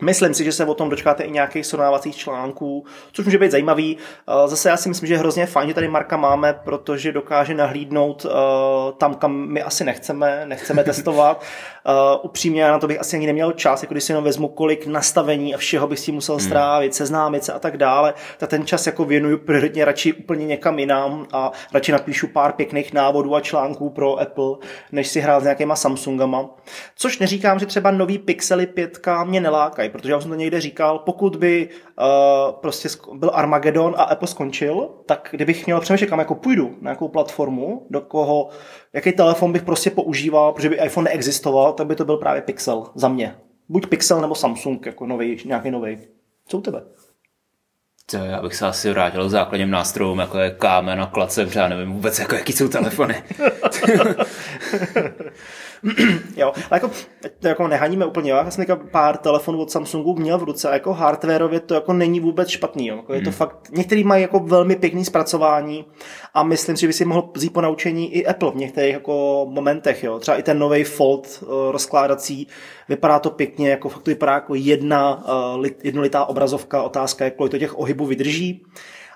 Myslím 0.02 0.34
si, 0.34 0.44
že 0.44 0.52
se 0.52 0.66
o 0.66 0.74
tom 0.74 0.90
dočkáte 0.90 1.24
i 1.24 1.32
nějakých 1.32 1.66
srovnávacích 1.66 2.16
článků, 2.16 2.86
což 3.12 3.26
může 3.26 3.38
být 3.38 3.52
zajímavý. 3.52 3.98
Eh, 4.28 4.48
zase 4.48 4.70
já 4.70 4.78
si 4.78 4.90
myslím, 4.90 5.08
že 5.08 5.14
je 5.14 5.18
hrozně 5.18 5.46
fajn, 5.46 5.68
že 5.68 5.74
tady 5.74 5.88
Marka 5.88 6.18
máme, 6.18 6.54
protože 6.54 7.12
dokáže 7.12 7.54
nahlídnout 7.54 8.26
eh, 8.26 8.30
tam, 8.98 9.16
kam 9.16 9.34
my 9.34 9.62
asi 9.62 9.84
nechceme, 9.84 10.46
nechceme 10.46 10.84
testovat. 10.84 11.44
Uh, 11.88 12.20
upřímně, 12.22 12.62
já 12.62 12.72
na 12.72 12.80
to 12.80 12.88
bych 12.88 13.00
asi 13.00 13.16
ani 13.16 13.28
neměl 13.28 13.52
čas, 13.52 13.84
jako 13.84 13.94
když 13.94 14.04
si 14.04 14.12
jenom 14.12 14.24
vezmu, 14.24 14.48
kolik 14.48 14.88
nastavení 14.88 15.56
a 15.56 15.58
všeho 15.58 15.88
bych 15.88 16.00
si 16.00 16.12
musel 16.12 16.36
hmm. 16.36 16.46
strávit, 16.46 16.96
seznámit 16.96 17.44
se 17.44 17.54
a 17.54 17.60
tak 17.60 17.78
dále, 17.78 18.14
tak 18.38 18.50
ten 18.50 18.66
čas 18.66 18.88
jako 18.88 19.06
věnuju 19.06 19.38
prioritně 19.38 19.86
radši 19.86 20.14
úplně 20.14 20.46
někam 20.46 20.80
jinam 20.80 21.26
a 21.34 21.52
radši 21.74 21.92
napíšu 21.92 22.28
pár 22.28 22.52
pěkných 22.52 22.94
návodů 22.94 23.36
a 23.36 23.42
článků 23.42 23.90
pro 23.90 24.20
Apple, 24.20 24.56
než 24.92 25.08
si 25.08 25.20
hrát 25.20 25.40
s 25.40 25.44
nějakýma 25.44 25.76
Samsungama. 25.76 26.46
Což 26.96 27.20
neříkám, 27.20 27.60
že 27.60 27.66
třeba 27.66 27.92
nový 27.92 28.18
Pixely 28.18 28.68
5 28.68 29.00
mě 29.24 29.42
nelákají, 29.42 29.85
protože 29.90 30.12
já 30.12 30.22
jsem 30.22 30.30
to 30.30 30.36
někde 30.36 30.62
říkal, 30.62 31.00
pokud 31.00 31.36
by 31.36 31.70
uh, 32.00 32.06
prostě 32.62 32.90
byl 33.14 33.32
Armageddon 33.34 33.96
a 33.98 34.04
Apple 34.04 34.28
skončil, 34.28 34.90
tak 35.06 35.28
kdybych 35.32 35.66
měl 35.66 35.82
přemýšlet, 35.82 36.08
kam 36.08 36.20
jako 36.20 36.36
půjdu, 36.36 36.70
na 36.70 36.92
nějakou 36.92 37.08
platformu, 37.08 37.88
do 37.90 38.02
koho 38.02 38.50
jaký 38.94 39.12
telefon 39.12 39.52
bych 39.52 39.64
prostě 39.64 39.90
používal, 39.90 40.54
protože 40.54 40.70
by 40.70 40.76
iPhone 40.76 41.10
neexistoval, 41.10 41.74
tak 41.74 41.88
by 41.88 41.96
to 41.96 42.06
byl 42.06 42.18
právě 42.18 42.42
Pixel 42.42 42.86
za 42.96 43.08
mě. 43.08 43.36
Buď 43.70 43.88
Pixel 43.88 44.22
nebo 44.22 44.36
Samsung, 44.36 44.86
jako 44.86 45.06
nový, 45.06 45.38
nějaký 45.46 45.72
nový. 45.72 45.98
Co 46.48 46.58
u 46.58 46.62
tebe? 46.62 46.82
To 48.12 48.18
já 48.18 48.42
bych 48.42 48.56
se 48.56 48.68
asi 48.68 48.90
vrátil 48.90 49.28
k 49.28 49.30
základním 49.30 49.70
nástrojům, 49.70 50.20
jako 50.20 50.40
je 50.40 50.52
kámen 50.52 51.02
a 51.02 51.06
klace, 51.06 51.46
protože 51.46 51.60
já 51.60 51.68
nevím 51.68 51.94
vůbec, 51.94 52.20
jako, 52.20 52.36
jaký 52.36 52.54
jsou 52.54 52.68
telefony. 52.68 53.24
jo, 56.38 56.54
ale 56.70 56.82
jako, 56.82 56.92
to 57.40 57.48
jako 57.48 57.68
nehaníme 57.68 58.06
úplně, 58.06 58.32
jo. 58.32 58.38
Já 58.38 58.52
jsem 58.52 58.66
pár 58.92 59.18
telefonů 59.18 59.62
od 59.62 59.72
Samsungu 59.72 60.16
měl 60.16 60.38
v 60.38 60.44
ruce 60.44 60.70
a 60.70 60.74
jako 60.74 60.94
hardwareově 60.94 61.60
to 61.60 61.74
jako 61.74 61.94
není 61.94 62.20
vůbec 62.20 62.50
špatný, 62.50 62.88
jo. 62.88 62.96
Jako 62.96 63.14
je 63.14 63.22
to 63.22 63.30
hmm. 63.30 63.38
fakt, 63.38 63.70
některý 63.72 64.04
mají 64.04 64.22
jako 64.22 64.40
velmi 64.40 64.76
pěkný 64.76 65.06
zpracování 65.06 65.86
a 66.34 66.44
myslím 66.44 66.78
si, 66.78 66.82
že 66.82 66.88
by 66.88 66.94
si 66.94 67.06
mohl 67.06 67.30
vzít 67.34 67.54
po 67.54 67.62
naučení 67.62 68.14
i 68.16 68.26
Apple 68.26 68.52
v 68.52 68.56
některých 68.56 68.94
jako 68.94 69.46
momentech, 69.50 70.04
jo. 70.04 70.20
Třeba 70.20 70.38
i 70.38 70.44
ten 70.44 70.60
nový 70.60 70.84
Fold 70.84 71.44
uh, 71.44 71.50
rozkládací, 71.72 72.48
vypadá 72.90 73.20
to 73.20 73.30
pěkně, 73.30 73.70
jako 73.70 73.90
fakt 73.90 74.04
to 74.04 74.12
vypadá 74.12 74.34
jako 74.34 74.56
jedna 74.56 75.24
uh, 75.58 75.66
jednolitá 75.84 76.26
obrazovka, 76.26 76.84
otázka 76.84 77.26
je, 77.26 77.32
kolik 77.32 77.52
to 77.52 77.58
těch 77.58 77.80
ohybů 77.80 78.06
vydrží 78.06 78.66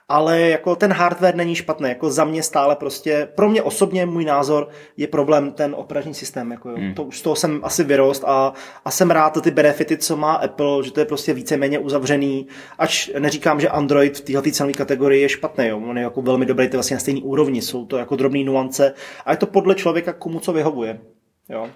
ale 0.09 0.41
jako 0.41 0.75
ten 0.75 0.93
hardware 0.93 1.35
není 1.35 1.55
špatný, 1.55 1.89
jako 1.89 2.11
za 2.11 2.25
mě 2.25 2.43
stále 2.43 2.75
prostě, 2.75 3.27
pro 3.35 3.49
mě 3.49 3.63
osobně 3.63 4.05
můj 4.05 4.25
názor 4.25 4.67
je 4.97 5.07
problém 5.07 5.51
ten 5.51 5.75
operační 5.77 6.13
systém, 6.13 6.51
jako 6.51 6.69
jo. 6.69 6.75
Hmm. 6.77 6.93
To, 6.93 7.03
už 7.03 7.19
z 7.19 7.21
toho 7.21 7.35
jsem 7.35 7.59
asi 7.63 7.83
vyrost 7.83 8.23
a, 8.27 8.53
a 8.85 8.91
jsem 8.91 9.11
rád 9.11 9.41
ty 9.41 9.51
benefity, 9.51 9.97
co 9.97 10.17
má 10.17 10.33
Apple, 10.33 10.83
že 10.83 10.91
to 10.91 10.99
je 10.99 11.05
prostě 11.05 11.33
víceméně 11.33 11.79
uzavřený, 11.79 12.47
ač 12.77 13.09
neříkám, 13.19 13.59
že 13.59 13.69
Android 13.69 14.17
v 14.17 14.21
této 14.21 14.51
cenové 14.51 14.73
kategorii 14.73 15.21
je 15.21 15.29
špatný, 15.29 15.67
jo. 15.67 15.81
on 15.89 15.97
je 15.97 16.03
jako 16.03 16.21
velmi 16.21 16.45
dobrý, 16.45 16.69
to 16.69 16.77
vlastně 16.77 16.95
na 16.95 16.99
stejné 16.99 17.21
úrovni, 17.21 17.61
jsou 17.61 17.85
to 17.85 17.97
jako 17.97 18.15
drobné 18.15 18.43
nuance 18.43 18.93
a 19.25 19.31
je 19.31 19.37
to 19.37 19.45
podle 19.45 19.75
člověka, 19.75 20.13
komu 20.13 20.39
co 20.39 20.53
vyhovuje. 20.53 20.99
Jo. 21.49 21.69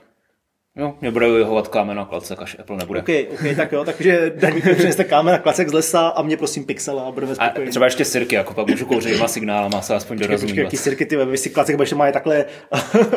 Jo, 0.77 0.93
mě 1.01 1.11
bude 1.11 1.31
vyhovat 1.31 1.67
kámen 1.67 1.99
a 1.99 2.05
klacek, 2.05 2.41
až 2.41 2.55
Apple 2.59 2.77
nebude. 2.77 2.99
OK, 2.99 3.09
OK, 3.33 3.55
tak 3.55 3.71
jo, 3.71 3.85
takže 3.85 4.33
Daník 4.35 4.75
přineste 4.75 5.03
kámen 5.03 5.35
a 5.35 5.37
klacek 5.37 5.69
z 5.69 5.73
lesa 5.73 6.07
a 6.07 6.21
mě 6.21 6.37
prosím 6.37 6.65
pixel 6.65 6.99
a 6.99 7.11
budeme 7.11 7.35
spokojení. 7.35 7.67
A 7.67 7.69
třeba 7.69 7.85
ještě 7.85 8.05
sirky, 8.05 8.35
jako 8.35 8.53
pak 8.53 8.67
můžu 8.67 8.85
kouřit 8.85 9.09
dvěma 9.09 9.27
signálama 9.27 9.81
se 9.81 9.95
aspoň 9.95 10.17
dorozumívat. 10.17 10.57
Jaký 10.63 10.77
sirky, 10.77 11.05
ty 11.05 11.25
vy 11.25 11.37
si 11.37 11.49
klacek 11.49 11.75
budeš 11.75 11.93
má 11.93 12.11
takhle 12.11 12.45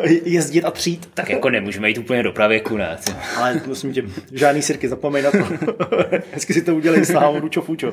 jezdit 0.25 0.64
a 0.64 0.70
třít. 0.70 1.08
Tak 1.14 1.30
jako 1.30 1.50
nemůžeme 1.50 1.88
jít 1.88 1.98
úplně 1.98 2.22
do 2.22 2.32
pravěku, 2.32 2.76
ne? 2.76 2.98
Ale 3.36 3.60
musím 3.66 3.92
tě, 3.92 4.02
žádný 4.32 4.62
sirky, 4.62 4.88
zapomeň 4.88 5.25
na 5.25 5.30
to. 5.30 5.38
Hezky 6.32 6.54
si 6.54 6.62
to 6.62 6.75
udělej 6.76 7.04
s 7.04 7.10
náhodou 7.10 7.48
čofučo. 7.48 7.92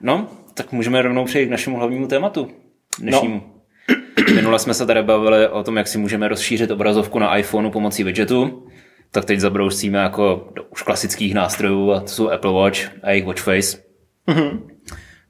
No, 0.00 0.28
tak 0.54 0.72
můžeme 0.72 1.02
rovnou 1.02 1.24
přejít 1.24 1.46
k 1.46 1.50
našemu 1.50 1.76
hlavnímu 1.76 2.06
tématu. 2.06 2.50
Dnešnímu. 2.98 3.34
No. 3.34 3.51
Minule 4.34 4.58
jsme 4.58 4.74
se 4.74 4.86
tady 4.86 5.02
bavili 5.02 5.48
o 5.48 5.62
tom, 5.62 5.76
jak 5.76 5.88
si 5.88 5.98
můžeme 5.98 6.28
rozšířit 6.28 6.70
obrazovku 6.70 7.18
na 7.18 7.36
iPhoneu 7.36 7.70
pomocí 7.70 8.04
widgetu. 8.04 8.66
Tak 9.10 9.24
teď 9.24 9.40
zabrousíme 9.40 9.98
jako 9.98 10.48
do 10.54 10.62
už 10.62 10.82
klasických 10.82 11.34
nástrojů 11.34 11.92
a 11.92 12.00
to 12.00 12.08
jsou 12.08 12.30
Apple 12.30 12.52
Watch 12.52 12.78
a 13.02 13.10
jejich 13.10 13.26
Watch 13.26 13.40
Face. 13.40 13.78
Mm-hmm. 14.28 14.60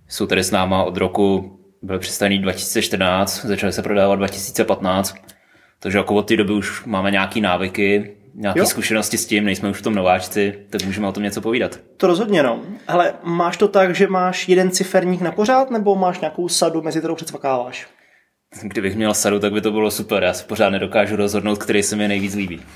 Jsou 0.08 0.26
tady 0.26 0.44
s 0.44 0.50
náma 0.50 0.84
od 0.84 0.96
roku, 0.96 1.58
byl 1.82 1.98
představený 1.98 2.38
2014, 2.38 3.44
začaly 3.44 3.72
se 3.72 3.82
prodávat 3.82 4.16
2015. 4.16 5.14
Takže 5.78 5.98
jako 5.98 6.14
od 6.14 6.28
té 6.28 6.36
doby 6.36 6.52
už 6.52 6.84
máme 6.84 7.10
nějaké 7.10 7.40
návyky, 7.40 8.16
nějaké 8.34 8.58
jo. 8.58 8.66
zkušenosti 8.66 9.18
s 9.18 9.26
tím, 9.26 9.44
nejsme 9.44 9.70
už 9.70 9.78
v 9.78 9.82
tom 9.82 9.94
nováčci, 9.94 10.58
tak 10.70 10.84
můžeme 10.84 11.08
o 11.08 11.12
tom 11.12 11.22
něco 11.22 11.40
povídat. 11.40 11.78
To 11.96 12.06
rozhodně 12.06 12.42
no. 12.42 12.60
Ale 12.88 13.14
máš 13.22 13.56
to 13.56 13.68
tak, 13.68 13.94
že 13.94 14.06
máš 14.06 14.48
jeden 14.48 14.70
ciferník 14.70 15.20
na 15.20 15.32
pořád, 15.32 15.70
nebo 15.70 15.96
máš 15.96 16.20
nějakou 16.20 16.48
sadu, 16.48 16.82
mezi 16.82 16.98
kterou 16.98 17.14
předsvakáváš? 17.14 17.86
Kdybych 18.60 18.96
měl 18.96 19.14
sadu, 19.14 19.38
tak 19.38 19.52
by 19.52 19.60
to 19.60 19.70
bylo 19.70 19.90
super. 19.90 20.22
Já 20.22 20.32
se 20.32 20.44
pořád 20.44 20.70
nedokážu 20.70 21.16
rozhodnout, 21.16 21.58
který 21.58 21.82
se 21.82 21.96
mi 21.96 22.08
nejvíc 22.08 22.34
líbí. 22.34 22.60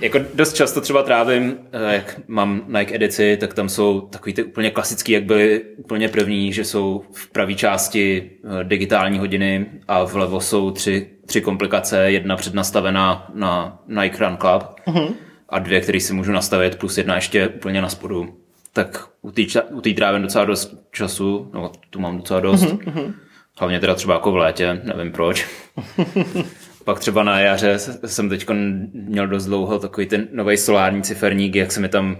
jako 0.00 0.18
dost 0.34 0.52
často 0.52 0.80
třeba 0.80 1.02
trávím, 1.02 1.58
eh, 1.72 1.94
jak 1.94 2.20
mám 2.28 2.64
Nike 2.78 2.94
edici, 2.94 3.36
tak 3.40 3.54
tam 3.54 3.68
jsou 3.68 4.00
takový 4.00 4.34
ty 4.34 4.42
úplně 4.42 4.70
klasický, 4.70 5.12
jak 5.12 5.24
byly 5.24 5.64
úplně 5.76 6.08
první, 6.08 6.52
že 6.52 6.64
jsou 6.64 7.04
v 7.12 7.30
pravé 7.30 7.54
části 7.54 8.30
eh, 8.60 8.64
digitální 8.64 9.18
hodiny 9.18 9.66
a 9.88 10.04
vlevo 10.04 10.40
jsou 10.40 10.70
tři, 10.70 11.08
tři 11.26 11.40
komplikace, 11.40 12.10
jedna 12.10 12.36
přednastavená 12.36 13.30
na 13.34 13.82
Nike 13.88 14.24
Run 14.24 14.36
Club 14.36 14.62
uh-huh. 14.86 15.14
a 15.48 15.58
dvě, 15.58 15.80
které 15.80 16.00
si 16.00 16.12
můžu 16.12 16.32
nastavit, 16.32 16.76
plus 16.76 16.98
jedna 16.98 17.14
ještě 17.14 17.48
úplně 17.48 17.82
na 17.82 17.88
spodu. 17.88 18.34
Tak 18.72 19.08
u 19.70 19.80
té 19.80 19.94
trávím 19.94 20.22
docela 20.22 20.44
dost 20.44 20.74
času, 20.92 21.50
no 21.54 21.72
tu 21.90 22.00
mám 22.00 22.16
docela 22.16 22.40
dost. 22.40 22.64
Uh-huh. 22.64 23.14
Hlavně 23.58 23.80
teda 23.80 23.94
třeba 23.94 24.14
jako 24.14 24.32
v 24.32 24.36
létě, 24.36 24.80
nevím 24.84 25.12
proč. 25.12 25.46
Pak 26.84 26.98
třeba 26.98 27.22
na 27.22 27.40
jaře 27.40 27.78
jsem 28.06 28.28
teď 28.28 28.46
měl 28.92 29.26
dost 29.26 29.46
dlouho 29.46 29.78
takový 29.78 30.06
ten 30.06 30.28
nový 30.32 30.56
solární 30.56 31.02
ciferník, 31.02 31.54
jak 31.54 31.72
se 31.72 31.80
mi 31.80 31.88
tam, 31.88 32.16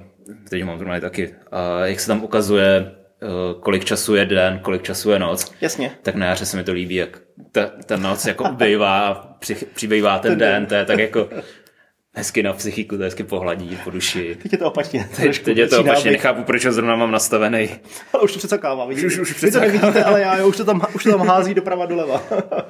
teď 0.50 0.64
mám 0.64 0.78
to 0.78 0.84
taky, 1.00 1.34
a 1.52 1.86
jak 1.86 2.00
se 2.00 2.06
tam 2.06 2.24
ukazuje, 2.24 2.92
eh, 3.22 3.26
kolik 3.60 3.84
času 3.84 4.14
je 4.14 4.26
den, 4.26 4.58
kolik 4.62 4.82
času 4.82 5.10
je 5.10 5.18
noc. 5.18 5.52
Jasně. 5.60 5.90
Tak 6.02 6.14
na 6.14 6.26
jaře 6.26 6.46
se 6.46 6.56
mi 6.56 6.64
to 6.64 6.72
líbí, 6.72 6.94
jak 6.94 7.18
ta, 7.52 7.70
ta 7.86 7.96
noc 7.96 8.26
jako 8.26 8.44
ubývá, 8.52 9.14
při, 9.38 9.54
přibývá 9.54 10.18
ten, 10.18 10.32
ten 10.32 10.38
den, 10.38 10.52
den, 10.52 10.66
to 10.66 10.74
je 10.74 10.84
tak 10.84 10.98
jako 10.98 11.28
hezky 12.14 12.42
na 12.42 12.52
psychiku, 12.52 12.96
to 12.96 13.02
hezky 13.02 13.24
pohladí 13.24 13.78
po 13.84 13.90
duši. 13.90 14.36
Teď 14.42 14.52
je 14.52 14.58
to 14.58 14.66
opačně. 14.66 15.08
Teď, 15.16 15.38
teď 15.38 15.56
je 15.56 15.66
to 15.66 15.80
opačně, 15.80 16.10
nechápu, 16.10 16.42
proč 16.42 16.66
ho 16.66 16.72
zrovna 16.72 16.96
mám 16.96 17.10
nastavený. 17.10 17.68
Ale 18.12 18.22
už 18.22 18.32
to 18.32 18.38
přecakává, 18.38 18.86
vidíš? 18.86 19.04
Už, 19.04 19.18
už, 19.18 19.42
Vy 19.42 19.50
to 19.50 19.60
nevidíte, 19.60 20.04
ale 20.04 20.20
já, 20.20 20.46
už 20.46 20.56
to 20.56 20.64
tam, 20.64 20.86
už 20.94 21.04
to 21.04 21.10
tam 21.10 21.26
hází 21.26 21.54
doprava 21.54 21.86
doleva. 21.86 22.22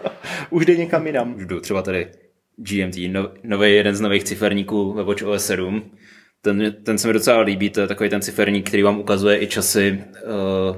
už 0.50 0.66
jde 0.66 0.76
někam 0.76 1.07
jinam. 1.07 1.35
Už 1.35 1.47
jdu 1.47 1.61
třeba 1.61 1.83
tady 1.83 2.09
GMT, 2.57 2.97
no, 3.09 3.30
nový 3.42 3.75
jeden 3.75 3.97
z 3.97 4.00
nových 4.00 4.25
ciferníků 4.25 4.92
ve 4.92 5.04
Watch 5.04 5.23
OS 5.23 5.47
7. 5.47 5.90
Ten, 6.40 6.76
ten 6.83 6.99
se 6.99 7.09
mi 7.09 7.14
docela 7.14 7.40
líbí, 7.40 7.71
to 7.71 7.80
je 7.80 7.87
takový 7.87 8.11
ten 8.11 8.23
ciferník, 8.23 8.68
který 8.68 8.83
vám 8.83 9.00
ukazuje 9.00 9.42
i 9.42 9.47
časy 9.47 10.04
uh, 10.25 10.76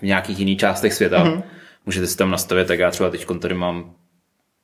v 0.00 0.02
nějakých 0.02 0.38
jiných 0.38 0.58
částech 0.58 0.94
světa. 0.94 1.24
Mm-hmm. 1.24 1.42
Můžete 1.86 2.06
si 2.06 2.16
tam 2.16 2.30
nastavit, 2.30 2.68
tak 2.68 2.78
já 2.78 2.90
třeba 2.90 3.10
teď 3.10 3.26
tady 3.40 3.54
mám 3.54 3.94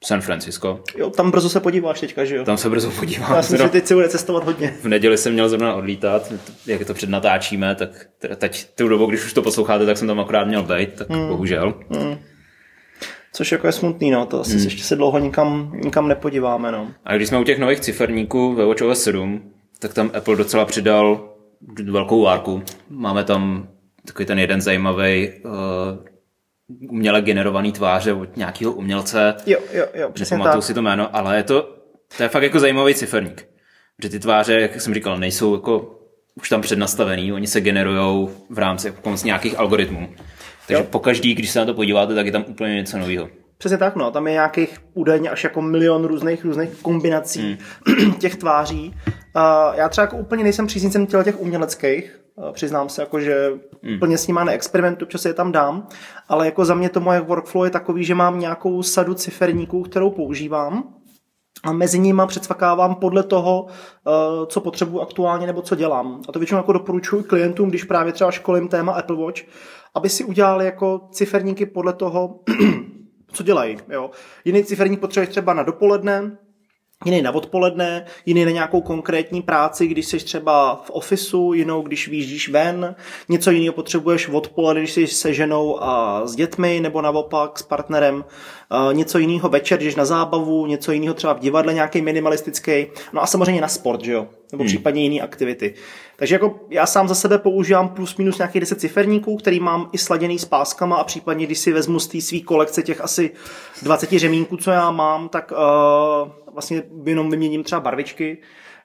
San 0.04 0.20
Francisco. 0.20 0.80
Jo, 0.96 1.10
tam 1.10 1.30
brzo 1.30 1.48
se 1.48 1.60
podíváš 1.60 2.00
teďka, 2.00 2.24
že 2.24 2.36
jo? 2.36 2.44
Tam 2.44 2.56
se 2.56 2.70
brzo 2.70 2.90
podívám. 2.90 3.34
Já 3.36 3.42
si 3.42 3.52
myslím, 3.52 3.68
že 3.68 3.72
teď 3.72 3.86
se 3.86 3.94
bude 3.94 4.08
cestovat 4.08 4.44
hodně. 4.44 4.74
V 4.82 4.88
neděli 4.88 5.18
jsem 5.18 5.32
měl 5.32 5.48
zrovna 5.48 5.74
odlítat, 5.74 6.32
jak 6.66 6.84
to 6.84 6.94
přednatáčíme, 6.94 7.74
tak 7.74 8.06
teď 8.36 8.66
tu 8.74 8.88
dobu, 8.88 9.06
když 9.06 9.24
už 9.24 9.32
to 9.32 9.42
posloucháte, 9.42 9.86
tak 9.86 9.98
jsem 9.98 10.08
tam 10.08 10.20
akorát 10.20 10.44
měl 10.44 10.62
být, 10.62 10.94
tak 10.94 11.08
mm. 11.08 11.28
bohužel. 11.28 11.74
Mm. 11.88 12.18
Což 13.32 13.52
jako 13.52 13.66
je 13.66 13.72
smutný, 13.72 14.10
no, 14.10 14.26
to 14.26 14.40
asi 14.40 14.56
hmm. 14.56 14.64
ještě 14.64 14.82
se 14.82 14.96
dlouho 14.96 15.18
nikam, 15.18 15.72
nikam 15.84 16.08
nepodíváme, 16.08 16.72
no. 16.72 16.88
A 17.04 17.16
když 17.16 17.28
jsme 17.28 17.38
u 17.38 17.44
těch 17.44 17.58
nových 17.58 17.80
ciferníků 17.80 18.54
ve 18.54 18.66
WatchOS 18.66 19.02
7, 19.02 19.52
tak 19.78 19.94
tam 19.94 20.10
Apple 20.14 20.36
docela 20.36 20.64
přidal 20.64 21.34
velkou 21.90 22.22
várku. 22.22 22.62
Máme 22.90 23.24
tam 23.24 23.68
takový 24.06 24.26
ten 24.26 24.38
jeden 24.38 24.60
zajímavý 24.60 25.30
uh, 25.44 25.52
uměle 26.68 27.22
generovaný 27.22 27.72
tváře 27.72 28.12
od 28.12 28.36
nějakého 28.36 28.72
umělce. 28.72 29.34
Jo, 29.46 29.58
jo, 29.72 29.86
jo, 29.94 30.10
přesně 30.10 30.38
tak. 30.38 30.62
si 30.62 30.74
to 30.74 30.82
jméno, 30.82 31.16
ale 31.16 31.36
je 31.36 31.42
to, 31.42 31.62
to 32.16 32.22
je 32.22 32.28
fakt 32.28 32.42
jako 32.42 32.60
zajímavý 32.60 32.94
ciferník. 32.94 33.48
Že 34.02 34.08
ty 34.08 34.18
tváře, 34.18 34.60
jak 34.60 34.80
jsem 34.80 34.94
říkal, 34.94 35.18
nejsou 35.18 35.54
jako 35.54 36.00
už 36.34 36.48
tam 36.48 36.60
přednastavený, 36.60 37.32
oni 37.32 37.46
se 37.46 37.60
generují 37.60 38.28
v 38.50 38.58
rámci 38.58 38.92
pomocí 38.92 39.26
nějakých 39.26 39.58
algoritmů. 39.58 40.08
Takže 40.66 40.82
jo. 40.82 40.88
pokaždý, 40.90 41.34
když 41.34 41.50
se 41.50 41.58
na 41.58 41.64
to 41.64 41.74
podíváte, 41.74 42.14
tak 42.14 42.26
je 42.26 42.32
tam 42.32 42.44
úplně 42.48 42.74
něco 42.74 42.98
nového. 42.98 43.28
Přesně 43.58 43.78
tak, 43.78 43.96
no. 43.96 44.10
Tam 44.10 44.26
je 44.26 44.32
nějakých 44.32 44.78
údajně 44.94 45.30
až 45.30 45.44
jako 45.44 45.62
milion 45.62 46.04
různých 46.04 46.44
různých 46.44 46.70
kombinací 46.82 47.58
hmm. 47.86 48.14
těch 48.18 48.36
tváří. 48.36 48.94
Uh, 49.06 49.74
já 49.74 49.88
třeba 49.88 50.02
jako 50.02 50.16
úplně 50.16 50.44
nejsem 50.44 50.66
příznivcem 50.66 51.06
těch 51.06 51.40
uměleckých, 51.40 52.23
přiznám 52.52 52.88
se, 52.88 53.02
jako, 53.02 53.20
že 53.20 53.52
hmm. 53.82 53.94
úplně 53.94 54.18
s 54.18 54.26
nima 54.26 54.44
neexperimentu, 54.44 55.04
občas 55.04 55.24
je 55.24 55.34
tam 55.34 55.52
dám, 55.52 55.88
ale 56.28 56.46
jako 56.46 56.64
za 56.64 56.74
mě 56.74 56.88
to 56.88 57.00
moje 57.00 57.20
workflow 57.20 57.64
je 57.64 57.70
takový, 57.70 58.04
že 58.04 58.14
mám 58.14 58.40
nějakou 58.40 58.82
sadu 58.82 59.14
ciferníků, 59.14 59.82
kterou 59.82 60.10
používám 60.10 60.94
a 61.64 61.72
mezi 61.72 61.98
nimi 61.98 62.22
předsvakávám 62.26 62.94
podle 62.94 63.22
toho, 63.22 63.62
uh, 63.62 64.46
co 64.46 64.60
potřebuji 64.60 65.00
aktuálně 65.00 65.46
nebo 65.46 65.62
co 65.62 65.74
dělám. 65.74 66.20
A 66.28 66.32
to 66.32 66.38
většinou 66.38 66.58
jako 66.58 66.72
doporučuji 66.72 67.22
klientům, 67.22 67.68
když 67.68 67.84
právě 67.84 68.12
třeba 68.12 68.30
školím 68.30 68.68
téma 68.68 68.92
Apple 68.92 69.16
Watch, 69.16 69.40
aby 69.94 70.08
si 70.08 70.24
udělali 70.24 70.64
jako 70.64 71.08
ciferníky 71.10 71.66
podle 71.66 71.92
toho, 71.92 72.40
co 73.32 73.42
dělají. 73.42 73.78
Jo. 73.88 74.10
Jiný 74.44 74.64
ciferník 74.64 75.00
potřebuješ 75.00 75.28
třeba 75.28 75.54
na 75.54 75.62
dopoledne, 75.62 76.38
jiný 77.04 77.22
na 77.22 77.34
odpoledne, 77.34 78.04
jiný 78.26 78.44
na 78.44 78.50
nějakou 78.50 78.80
konkrétní 78.80 79.42
práci, 79.42 79.86
když 79.86 80.06
jsi 80.06 80.18
třeba 80.18 80.82
v 80.86 80.90
ofisu, 80.90 81.52
jinou, 81.52 81.82
když 81.82 82.08
vyjíždíš 82.08 82.48
ven, 82.48 82.94
něco 83.28 83.50
jiného 83.50 83.72
potřebuješ 83.72 84.28
odpoledne, 84.28 84.80
když 84.80 84.92
jsi 84.92 85.06
se 85.06 85.34
ženou 85.34 85.82
a 85.82 86.22
s 86.26 86.34
dětmi, 86.34 86.80
nebo 86.82 87.02
naopak 87.02 87.58
s 87.58 87.62
partnerem, 87.62 88.24
něco 88.92 89.18
jiného 89.18 89.48
večer, 89.48 89.78
když 89.78 89.96
na 89.96 90.04
zábavu, 90.04 90.66
něco 90.66 90.92
jiného 90.92 91.14
třeba 91.14 91.32
v 91.32 91.38
divadle, 91.38 91.74
nějaký 91.74 92.02
minimalistický, 92.02 92.86
no 93.12 93.22
a 93.22 93.26
samozřejmě 93.26 93.60
na 93.60 93.68
sport, 93.68 94.04
že 94.04 94.12
jo, 94.12 94.26
nebo 94.52 94.62
hmm. 94.62 94.68
případně 94.68 95.02
jiné 95.02 95.20
aktivity. 95.20 95.74
Takže 96.16 96.34
jako 96.34 96.60
já 96.70 96.86
sám 96.86 97.08
za 97.08 97.14
sebe 97.14 97.38
používám 97.38 97.88
plus 97.88 98.16
minus 98.16 98.38
nějakých 98.38 98.60
10 98.60 98.80
ciferníků, 98.80 99.36
který 99.36 99.60
mám 99.60 99.88
i 99.92 99.98
sladěný 99.98 100.38
s 100.38 100.44
páskama 100.44 100.96
a 100.96 101.04
případně, 101.04 101.46
když 101.46 101.58
si 101.58 101.72
vezmu 101.72 102.00
z 102.00 102.06
té 102.06 102.20
své 102.20 102.40
kolekce 102.40 102.82
těch 102.82 103.00
asi 103.00 103.30
20 103.82 104.10
řemínků, 104.10 104.56
co 104.56 104.70
já 104.70 104.90
mám, 104.90 105.28
tak 105.28 105.52
uh, 105.52 106.43
vlastně 106.54 106.82
jenom 107.04 107.30
vyměním 107.30 107.64
třeba 107.64 107.80
barvičky, 107.80 108.38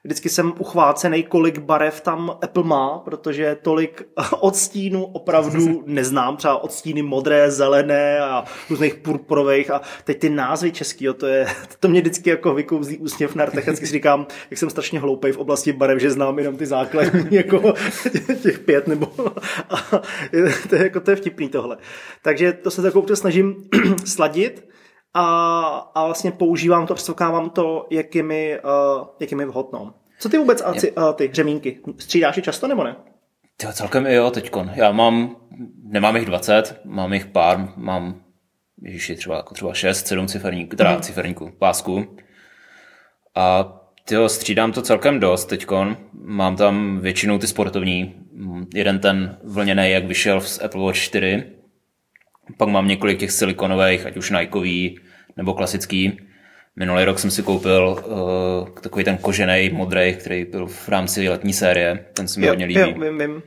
vždycky 0.04 0.28
jsem 0.28 0.52
uchvácený, 0.58 1.22
kolik 1.22 1.58
barev 1.58 2.00
tam 2.00 2.30
Apple 2.42 2.64
má, 2.64 2.98
protože 2.98 3.56
tolik 3.62 4.08
odstínů 4.40 5.04
opravdu 5.04 5.82
neznám, 5.86 6.36
třeba 6.36 6.62
odstíny 6.62 7.02
modré, 7.02 7.50
zelené 7.50 8.20
a 8.20 8.44
různých 8.70 8.94
purpurových. 8.94 9.70
A 9.70 9.80
teď 10.04 10.18
ty 10.18 10.30
názvy 10.30 10.72
český, 10.72 11.04
jo, 11.04 11.14
to 11.14 11.26
je, 11.26 11.46
to 11.80 11.88
mě 11.88 12.00
vždycky 12.00 12.30
jako 12.30 12.54
vykouzlí 12.54 12.98
úsměv 12.98 13.34
na 13.34 13.44
rtech, 13.44 13.78
si 13.78 13.86
říkám, 13.86 14.26
jak 14.50 14.58
jsem 14.58 14.70
strašně 14.70 15.00
hloupej 15.00 15.32
v 15.32 15.38
oblasti 15.38 15.72
barev, 15.72 16.00
že 16.00 16.10
znám 16.10 16.38
jenom 16.38 16.56
ty 16.56 16.66
základní, 16.66 17.36
jako 17.36 17.74
těch 18.42 18.58
pět 18.58 18.88
nebo 18.88 19.12
a 19.70 19.76
to 20.68 20.74
je, 20.74 20.82
jako, 20.82 21.00
to 21.00 21.10
je 21.10 21.16
vtipný 21.16 21.48
tohle. 21.48 21.76
Takže 22.22 22.52
to 22.52 22.70
se 22.70 22.82
takovou 22.82 23.14
snažím 23.14 23.68
sladit, 24.04 24.70
a, 25.14 25.90
a 25.94 26.04
vlastně 26.04 26.32
používám 26.32 26.86
to, 26.86 26.94
přesokávám 26.94 27.50
to, 27.50 27.86
jak 27.90 28.14
je 28.14 28.22
mi, 28.22 28.58
uh, 28.64 29.06
jak 29.20 29.30
je 29.30 29.36
mi 29.36 29.44
vhodno. 29.44 29.94
Co 30.18 30.28
ty 30.28 30.38
vůbec 30.38 30.62
a 30.62 30.72
ty, 30.72 30.92
uh, 30.92 31.12
ty 31.12 31.28
hřemínky? 31.28 31.80
Střídáš 31.98 32.36
je 32.36 32.42
často 32.42 32.68
nebo 32.68 32.84
ne? 32.84 32.96
Jo, 33.62 33.72
celkem 33.72 34.06
jo, 34.06 34.30
teďkon. 34.30 34.70
Já 34.74 34.92
mám, 34.92 35.36
nemám 35.82 36.16
jich 36.16 36.26
20, 36.26 36.80
mám 36.84 37.12
jich 37.12 37.26
pár, 37.26 37.72
mám 37.76 38.22
ježiši, 38.82 39.16
třeba, 39.16 39.36
jako 39.36 39.54
třeba 39.54 39.74
6, 39.74 40.06
7 40.06 40.26
ciferníků, 40.26 40.76
teda 40.76 40.94
mm. 40.94 41.00
ciferníků, 41.00 41.52
pásku. 41.58 42.16
A 43.34 43.76
tyho, 44.04 44.28
střídám 44.28 44.72
to 44.72 44.82
celkem 44.82 45.20
dost 45.20 45.44
teďkon. 45.44 45.96
Mám 46.12 46.56
tam 46.56 46.98
většinou 47.00 47.38
ty 47.38 47.46
sportovní. 47.46 48.14
Jeden 48.74 48.98
ten 48.98 49.38
vlněný, 49.44 49.90
jak 49.90 50.04
vyšel 50.04 50.40
z 50.40 50.62
Apple 50.62 50.82
Watch 50.82 50.98
4, 50.98 51.46
pak 52.56 52.68
mám 52.68 52.88
několik 52.88 53.18
těch 53.18 53.32
silikonových, 53.32 54.06
ať 54.06 54.16
už 54.16 54.30
Nikeový 54.30 54.98
nebo 55.36 55.54
klasický. 55.54 56.20
Minulý 56.76 57.04
rok 57.04 57.18
jsem 57.18 57.30
si 57.30 57.42
koupil 57.42 58.04
uh, 58.06 58.68
takový 58.68 59.04
ten 59.04 59.16
kožený 59.16 59.70
modrý, 59.72 60.14
který 60.14 60.44
byl 60.44 60.66
v 60.66 60.88
rámci 60.88 61.28
letní 61.28 61.52
série. 61.52 62.06
Ten 62.12 62.28
se 62.28 62.40
mi 62.40 62.46
jo, 62.46 62.52
hodně 62.52 62.66
líbí. 62.66 62.80
Jo, 62.80 62.94
vím, 63.00 63.18
vím. 63.18 63.42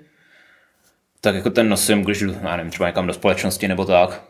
Tak 1.21 1.35
jako 1.35 1.49
ten 1.49 1.69
nosím, 1.69 2.01
když 2.01 2.21
jdu, 2.21 2.35
já 2.43 2.57
nevím, 2.57 2.71
třeba 2.71 2.89
někam 2.89 3.07
do 3.07 3.13
společnosti 3.13 3.67
nebo 3.67 3.85
tak. 3.85 4.23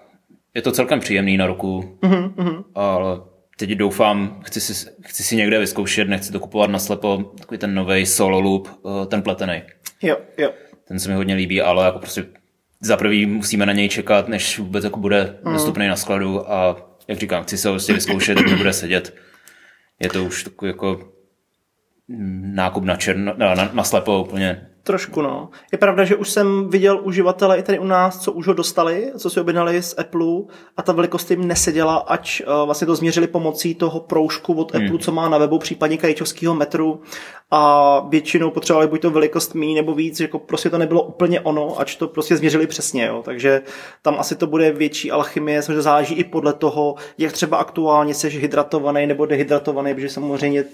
Je 0.53 0.61
to 0.61 0.71
celkem 0.71 0.99
příjemný 0.99 1.37
na 1.37 1.47
ruku, 1.47 1.97
mm-hmm. 2.01 2.63
ale 2.75 3.21
teď 3.57 3.69
doufám, 3.69 4.41
chci 4.45 4.61
si, 4.61 4.89
chci 5.01 5.23
si 5.23 5.35
někde 5.35 5.59
vyzkoušet, 5.59 6.07
nechci 6.07 6.31
to 6.31 6.39
kupovat 6.39 6.69
na 6.69 6.79
slepo, 6.79 7.33
takový 7.37 7.57
ten 7.57 7.75
nový 7.75 8.05
solo 8.05 8.39
loop, 8.39 8.67
uh, 8.81 9.05
ten 9.05 9.21
pletený. 9.21 9.61
Jo, 10.01 10.17
jo. 10.37 10.51
Ten 10.87 10.99
se 10.99 11.09
mi 11.09 11.15
hodně 11.15 11.35
líbí, 11.35 11.61
ale 11.61 11.85
jako 11.85 11.99
prostě 11.99 12.25
za 12.83 12.97
prvý 12.97 13.25
musíme 13.25 13.65
na 13.65 13.73
něj 13.73 13.89
čekat, 13.89 14.27
než 14.27 14.59
vůbec 14.59 14.83
jako 14.83 14.99
bude 14.99 15.39
mm. 15.43 15.53
dostupný 15.53 15.87
na 15.87 15.95
skladu 15.95 16.51
a 16.51 16.75
jak 17.07 17.17
říkám, 17.17 17.43
chci 17.43 17.57
se 17.57 17.67
ho 17.67 17.73
vlastně 17.73 17.93
vyzkoušet, 17.93 18.37
jak 18.37 18.57
bude 18.57 18.73
sedět. 18.73 19.15
Je 19.99 20.09
to 20.09 20.23
už 20.23 20.43
takový 20.43 20.69
jako 20.69 21.13
nákup 22.53 22.83
na 22.83 22.95
černo, 22.95 23.33
na, 23.37 23.55
na, 23.55 23.69
na 23.73 23.83
slepo 23.83 24.23
úplně 24.23 24.67
Trošku, 24.85 25.21
no. 25.21 25.49
Je 25.71 25.77
pravda, 25.77 26.03
že 26.03 26.15
už 26.15 26.29
jsem 26.29 26.69
viděl 26.69 26.99
uživatele 27.03 27.59
i 27.59 27.63
tady 27.63 27.79
u 27.79 27.85
nás, 27.85 28.19
co 28.19 28.31
už 28.31 28.47
ho 28.47 28.53
dostali, 28.53 29.11
co 29.17 29.29
si 29.29 29.39
objednali 29.39 29.81
z 29.81 29.95
Apple 29.97 30.25
a 30.77 30.81
ta 30.81 30.91
velikost 30.91 31.31
jim 31.31 31.47
neseděla, 31.47 31.95
ač 31.95 32.41
uh, 32.41 32.65
vlastně 32.65 32.87
to 32.87 32.95
změřili 32.95 33.27
pomocí 33.27 33.75
toho 33.75 33.99
proužku 33.99 34.53
od 34.53 34.73
hmm. 34.73 34.85
Apple, 34.85 34.99
co 34.99 35.11
má 35.11 35.29
na 35.29 35.37
webu, 35.37 35.59
případně 35.59 35.97
kajčovského 35.97 36.55
metru 36.55 37.01
a 37.51 37.99
většinou 38.09 38.49
potřebovali 38.51 38.87
buď 38.87 39.01
to 39.01 39.11
velikost 39.11 39.55
mí 39.55 39.75
nebo 39.75 39.93
víc, 39.93 40.19
jako 40.19 40.39
prostě 40.39 40.69
to 40.69 40.77
nebylo 40.77 41.03
úplně 41.03 41.41
ono, 41.41 41.79
ač 41.79 41.95
to 41.95 42.07
prostě 42.07 42.37
změřili 42.37 42.67
přesně, 42.67 43.05
jo. 43.05 43.21
takže 43.25 43.61
tam 44.01 44.15
asi 44.19 44.35
to 44.35 44.47
bude 44.47 44.71
větší 44.71 45.11
alchymie, 45.11 45.61
samozřejmě 45.61 45.81
záleží 45.81 46.15
i 46.15 46.23
podle 46.23 46.53
toho, 46.53 46.95
jak 47.17 47.31
třeba 47.31 47.57
aktuálně 47.57 48.13
jsi 48.13 48.29
hydratovaný 48.29 49.07
nebo 49.07 49.25
dehydratovaný, 49.25 49.93
protože 49.93 50.09
samozřejmě 50.09 50.65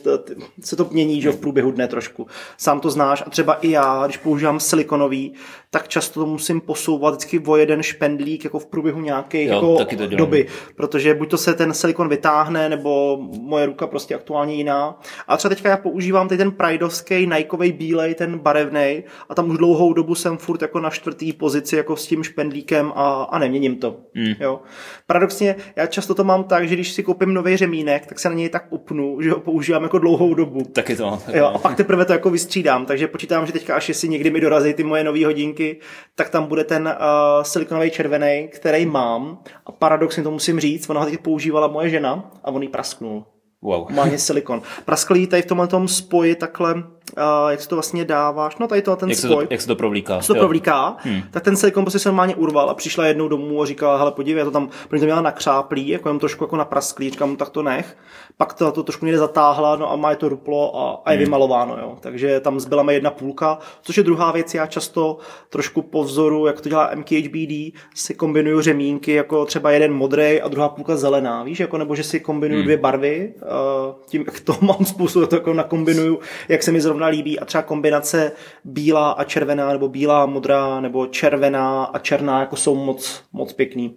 se 0.62 0.76
to 0.76 0.88
mění 0.92 1.22
že 1.22 1.32
v 1.32 1.40
průběhu 1.40 1.72
dne 1.72 1.88
trošku. 1.88 2.28
Sám 2.58 2.80
to 2.80 2.90
znáš 2.90 3.24
a 3.28 3.30
třeba 3.30 3.54
i 3.54 3.72
já, 3.72 4.06
když 4.06 4.18
používám 4.18 4.60
silikonový, 4.60 5.34
tak 5.70 5.88
často 5.88 6.20
to 6.20 6.26
musím 6.26 6.62
posouvat 6.62 7.14
vždycky 7.14 7.40
o 7.40 7.56
jeden 7.56 7.84
špendlík 7.84 8.44
jako 8.44 8.60
v 8.60 8.66
průběhu 8.66 9.02
nějaké 9.02 9.44
jako 9.44 9.78
doby, 10.16 10.48
protože 10.76 11.14
buď 11.14 11.30
to 11.30 11.38
se 11.38 11.54
ten 11.54 11.74
silikon 11.74 12.10
vytáhne, 12.10 12.70
nebo 12.70 13.18
moje 13.42 13.66
ruka 13.66 13.88
prostě 13.88 14.16
aktuálně 14.16 14.56
jiná. 14.56 15.00
A 15.28 15.38
třeba 15.38 15.50
teďka 15.50 15.70
já 15.70 15.78
používám 15.78 16.28
tady 16.28 16.38
ten 16.38 16.52
Prideovský 16.70 17.28
Nikeový 17.28 17.72
bílej, 17.72 18.16
ten 18.16 18.40
barevný, 18.40 19.04
a 19.30 19.36
tam 19.36 19.50
už 19.50 19.58
dlouhou 19.58 19.94
dobu 19.94 20.16
jsem 20.16 20.38
furt 20.38 20.62
jako 20.62 20.80
na 20.80 20.90
čtvrtý 20.90 21.34
pozici 21.34 21.76
jako 21.76 21.96
s 21.96 22.08
tím 22.08 22.24
špendlíkem 22.24 22.92
a, 22.96 23.24
a 23.24 23.40
neměním 23.40 23.76
to. 23.76 23.96
Mm. 24.16 24.34
Jo. 24.40 24.62
Paradoxně, 25.08 25.56
já 25.76 25.86
často 25.86 26.16
to 26.16 26.24
mám 26.24 26.44
tak, 26.44 26.68
že 26.68 26.76
když 26.76 26.92
si 26.92 27.04
koupím 27.04 27.34
nový 27.34 27.58
řemínek, 27.58 28.06
tak 28.06 28.20
se 28.20 28.30
na 28.30 28.36
něj 28.36 28.50
tak 28.50 28.66
upnu, 28.70 29.22
že 29.22 29.32
ho 29.32 29.40
používám 29.40 29.84
jako 29.84 30.00
dlouhou 30.00 30.34
dobu. 30.34 30.64
Taky 30.64 30.96
to. 30.96 31.20
Jo, 31.34 31.46
a 31.46 31.58
pak 31.58 31.78
teprve 31.78 32.06
to 32.06 32.14
jako 32.14 32.30
vystřídám, 32.30 32.86
takže 32.86 33.08
počítám, 33.08 33.46
že 33.46 33.52
teďka 33.52 33.76
až 33.76 33.90
jestli 33.90 34.10
někdy 34.10 34.30
mi 34.30 34.42
dorazí 34.42 34.74
ty 34.74 34.84
moje 34.84 35.04
nové 35.04 35.26
hodinky, 35.26 35.80
tak 36.16 36.30
tam 36.30 36.46
bude 36.46 36.64
ten 36.64 36.88
uh, 36.88 37.44
silikonový 37.44 37.92
červený, 37.92 38.50
který 38.52 38.86
mám 38.86 39.40
a 39.66 39.72
paradoxně 39.72 40.24
to 40.24 40.32
musím 40.32 40.60
říct, 40.60 40.90
ona 40.90 41.00
ho 41.00 41.06
teď 41.06 41.20
používala 41.20 41.68
moje 41.68 41.90
žena 41.90 42.32
a 42.44 42.52
on 42.52 42.64
jí 42.64 42.70
prasknul. 42.70 43.26
Wow. 43.62 43.92
Má 43.92 44.18
silikon. 44.18 44.62
Praskl 44.86 45.16
jí 45.16 45.28
tady 45.28 45.42
v 45.42 45.46
tomhle 45.46 45.68
tom 45.68 45.88
spoji 45.88 46.36
takhle, 46.36 46.84
uh, 47.18 47.50
jak 47.50 47.62
se 47.62 47.70
to 47.70 47.76
vlastně 47.76 48.06
dáváš, 48.06 48.58
no 48.58 48.68
tady 48.68 48.82
to 48.82 48.96
ten 48.96 49.10
Jak 49.10 49.18
se, 49.18 49.28
spoj 49.28 49.48
to, 49.48 49.54
jak 49.54 49.62
se 49.62 49.68
to 49.68 49.76
provlíká? 49.76 50.22
se 50.22 50.28
to 50.28 50.36
Jo. 50.36 50.40
provlíká, 50.40 50.98
hmm. 51.00 51.22
tak 51.32 51.44
ten 51.44 51.56
silikon 51.56 51.84
prostě 51.84 52.00
se 52.00 52.10
normálně 52.10 52.36
urval 52.36 52.70
a 52.70 52.74
přišla 52.74 53.06
jednou 53.06 53.28
domů 53.28 53.62
a 53.62 53.66
říkala, 53.66 53.98
hele 53.98 54.12
podívej, 54.12 54.40
já 54.40 54.46
to 54.46 54.52
tam, 54.52 54.70
protože 54.88 55.00
to 55.00 55.06
měla 55.06 55.22
nakřáplý, 55.22 55.88
jako 55.88 56.10
jenom 56.10 56.20
trošku 56.20 56.44
jako 56.44 56.56
naprasklý, 56.56 57.10
říkám, 57.10 57.36
tak 57.36 57.50
to 57.50 57.64
nech. 57.64 57.98
Pak 58.38 58.54
to, 58.54 58.72
to 58.72 58.84
trošku 58.84 59.06
někde 59.06 59.20
zatáhla, 59.20 59.76
no 59.76 59.92
a 59.92 59.96
má 59.96 60.10
je 60.10 60.16
to 60.16 60.30
ruplo 60.30 60.80
a, 60.80 61.02
a 61.06 61.12
je 61.12 61.18
hmm. 61.18 61.26
vymalováno, 61.26 61.78
jo. 61.78 61.98
Takže 62.00 62.40
tam 62.40 62.60
zbyla 62.60 62.84
mi 62.84 62.94
jedna 62.94 63.12
půlka, 63.12 63.58
což 63.82 63.98
je 63.98 64.04
druhá 64.04 64.32
věc, 64.32 64.54
já 64.54 64.66
často 64.66 65.18
trošku 65.50 65.82
po 65.82 66.04
vzoru, 66.04 66.46
jak 66.46 66.62
to 66.62 66.70
dělá 66.70 66.92
MKHBD, 66.96 67.74
si 67.96 68.14
kombinuju 68.16 68.62
řemínky, 68.62 69.14
jako 69.14 69.46
třeba 69.46 69.72
jeden 69.72 69.94
modrý 69.94 70.42
a 70.42 70.48
druhá 70.48 70.70
půlka 70.70 70.96
zelená, 70.96 71.44
víš, 71.44 71.60
jako 71.60 71.78
nebo 71.78 71.96
že 71.96 72.04
si 72.04 72.20
kombinuju 72.20 72.60
hmm. 72.60 72.66
dvě 72.66 72.78
barvy, 72.78 73.34
uh, 73.42 73.96
tím, 74.06 74.24
jak 74.28 74.40
to 74.40 74.56
mám 74.62 74.86
způsob, 74.86 75.30
to 75.30 75.36
jako 75.36 75.54
nakombinuju, 75.54 76.20
jak 76.50 76.64
se 76.64 76.72
mi 76.72 76.82
zrovna 76.82 76.99
líbí 77.08 77.40
a 77.40 77.46
třeba 77.46 77.62
kombinace 77.62 78.32
bílá 78.64 79.12
a 79.12 79.24
červená, 79.24 79.74
nebo 79.74 79.88
bílá, 79.88 80.26
modrá, 80.26 80.82
nebo 80.82 81.08
červená 81.08 81.84
a 81.84 82.00
černá, 82.00 82.40
jako 82.40 82.56
jsou 82.56 82.76
moc, 82.76 83.24
moc 83.34 83.54
pěkný. 83.54 83.96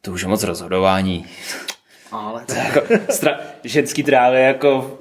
To 0.00 0.12
už 0.12 0.22
je 0.22 0.28
moc 0.28 0.42
rozhodování. 0.42 1.26
Ale 2.12 2.44
jako, 2.56 2.80
stra- 2.94 3.38
ženský 3.64 4.02
trávě 4.02 4.40
jako 4.40 4.98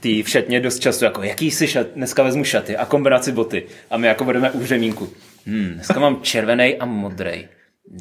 ty 0.00 0.22
v 0.22 0.28
šatně 0.28 0.60
dost 0.60 0.78
často, 0.78 1.04
jako 1.04 1.22
jaký 1.22 1.50
si 1.50 1.66
šat, 1.66 1.86
dneska 1.94 2.22
vezmu 2.22 2.44
šaty 2.44 2.76
a 2.76 2.84
kombinaci 2.84 3.32
boty 3.32 3.66
a 3.90 3.96
my 3.96 4.06
jako 4.06 4.24
budeme 4.24 4.50
u 4.50 4.66
řemínku. 4.66 5.08
Hmm, 5.46 5.70
dneska 5.74 6.00
mám 6.00 6.22
červený 6.22 6.76
a 6.76 6.84
modrý. 6.84 7.48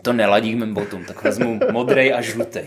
To 0.01 0.13
neladí 0.13 0.53
k 0.53 0.55
mým 0.55 0.73
botům, 0.73 1.05
tak 1.05 1.23
vezmu 1.23 1.59
modrý 1.71 2.13
a 2.13 2.21
žlutý. 2.21 2.59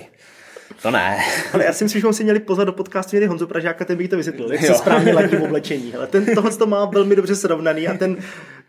To 0.82 0.90
ne. 0.90 1.18
Ale 1.52 1.64
já 1.64 1.72
si 1.72 1.84
myslím, 1.84 2.00
že 2.00 2.02
bychom 2.02 2.12
si 2.12 2.24
měli 2.24 2.40
pozvat 2.40 2.66
do 2.66 2.72
podcastu 2.72 3.16
někdy 3.16 3.26
Honzu 3.26 3.46
Pražáka, 3.46 3.84
ten 3.84 3.98
by 3.98 4.08
to 4.08 4.16
vysvětlil, 4.16 4.52
jak 4.52 4.60
se 4.60 4.74
správně 4.74 5.12
ladí 5.14 5.36
v 5.36 5.42
oblečení. 5.42 5.94
Ale 5.94 6.06
ten 6.06 6.26
tohle 6.34 6.50
to 6.50 6.66
má 6.66 6.84
velmi 6.84 7.16
dobře 7.16 7.36
srovnaný 7.36 7.88
a 7.88 7.94
ten 7.94 8.16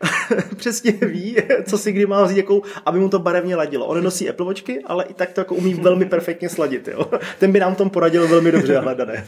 přesně 0.56 0.92
ví, 0.92 1.36
co 1.64 1.78
si 1.78 1.92
kdy 1.92 2.06
má 2.06 2.24
vzít, 2.24 2.36
jakou, 2.36 2.62
aby 2.86 2.98
mu 2.98 3.08
to 3.08 3.18
barevně 3.18 3.56
ladilo. 3.56 3.86
On 3.86 4.04
nosí 4.04 4.30
Apple 4.30 4.46
Watchky, 4.46 4.82
ale 4.86 5.04
i 5.04 5.14
tak 5.14 5.32
to 5.32 5.40
jako 5.40 5.54
umí 5.54 5.74
velmi 5.74 6.04
perfektně 6.04 6.48
sladit. 6.48 6.88
Jo. 6.88 7.10
Ten 7.38 7.52
by 7.52 7.60
nám 7.60 7.74
tom 7.74 7.90
poradil 7.90 8.28
velmi 8.28 8.52
dobře, 8.52 8.78
hledané. 8.78 9.26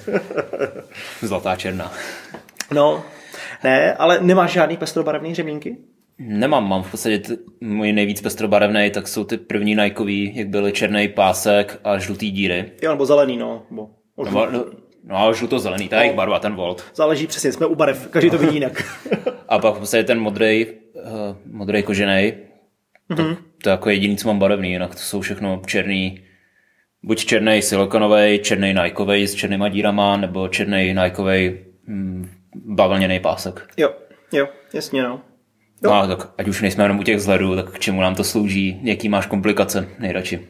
Zlatá 1.23 1.57
černá. 1.57 1.93
No, 2.73 3.05
ne, 3.65 3.95
ale 3.95 4.19
nemáš 4.21 4.53
žádný 4.53 4.77
pestrobarevný 4.77 5.35
řemínky? 5.35 5.77
Nemám, 6.23 6.69
mám 6.69 6.83
v 6.83 6.91
podstatě 6.91 7.19
t- 7.19 7.37
můj 7.61 7.93
nejvíc 7.93 8.21
pestrobarevný, 8.21 8.91
tak 8.91 9.09
jsou 9.09 9.25
ty 9.25 9.37
první 9.37 9.75
Nikeový, 9.75 10.33
jak 10.37 10.49
byly 10.49 10.73
černý 10.73 11.09
pásek 11.09 11.81
a 11.85 11.99
žlutý 11.99 12.31
díry. 12.31 12.73
Jo, 12.83 12.91
nebo 12.91 13.07
zelený, 13.07 13.37
no. 13.37 13.63
Nebo, 13.71 13.91
No, 14.31 14.51
no, 14.51 14.65
no 15.05 15.17
a 15.17 15.33
žluto-zelený, 15.33 15.89
to 15.89 15.95
je 15.95 16.01
jejich 16.01 16.17
barva, 16.17 16.39
ten 16.39 16.55
Volt. 16.55 16.85
Záleží 16.95 17.27
přesně, 17.27 17.53
jsme 17.53 17.67
u 17.67 17.75
barev, 17.75 18.09
každý 18.09 18.31
to 18.31 18.39
vidí 18.39 18.55
jinak. 18.55 18.83
A 19.49 19.59
pak 19.59 19.75
v 19.75 19.79
podstatě 19.79 20.05
ten 20.05 20.21
modrý, 20.21 20.67
uh, 20.67 20.73
modrý 21.53 21.83
kožený, 21.83 22.33
to, 23.17 23.23
Mhm. 23.23 23.37
to 23.63 23.69
je 23.69 23.71
jako 23.71 23.91
jediný, 23.91 24.17
co 24.17 24.29
mám 24.29 24.39
barevný, 24.39 24.71
jinak 24.73 24.91
to 24.95 25.01
jsou 25.01 25.21
všechno 25.21 25.63
černý, 25.67 26.21
buď 27.03 27.25
černý 27.25 27.63
silikonový, 27.63 28.39
černý 28.43 28.75
Nikeový 28.75 29.27
s 29.29 29.35
černýma 29.35 29.69
dírama, 29.69 30.17
nebo 30.17 30.49
černý 30.49 30.95
Nikeový 30.95 31.59
hm, 31.87 32.29
bavlněný 32.55 33.21
pásek. 33.21 33.67
jo, 33.77 33.91
jo, 34.33 34.49
jasně, 34.75 35.03
no. 35.03 35.21
No 35.83 35.93
a 35.93 36.07
tak 36.07 36.29
ať 36.39 36.49
už 36.49 36.63
nejsme 36.63 36.85
jenom 36.85 36.99
u 36.99 37.03
těch 37.03 37.17
vzhledů, 37.17 37.57
tak 37.57 37.71
k 37.71 37.79
čemu 37.79 38.01
nám 38.01 38.15
to 38.15 38.25
slouží, 38.25 38.81
jaký 38.83 39.09
máš 39.09 39.27
komplikace 39.27 39.89
nejradši. 39.99 40.49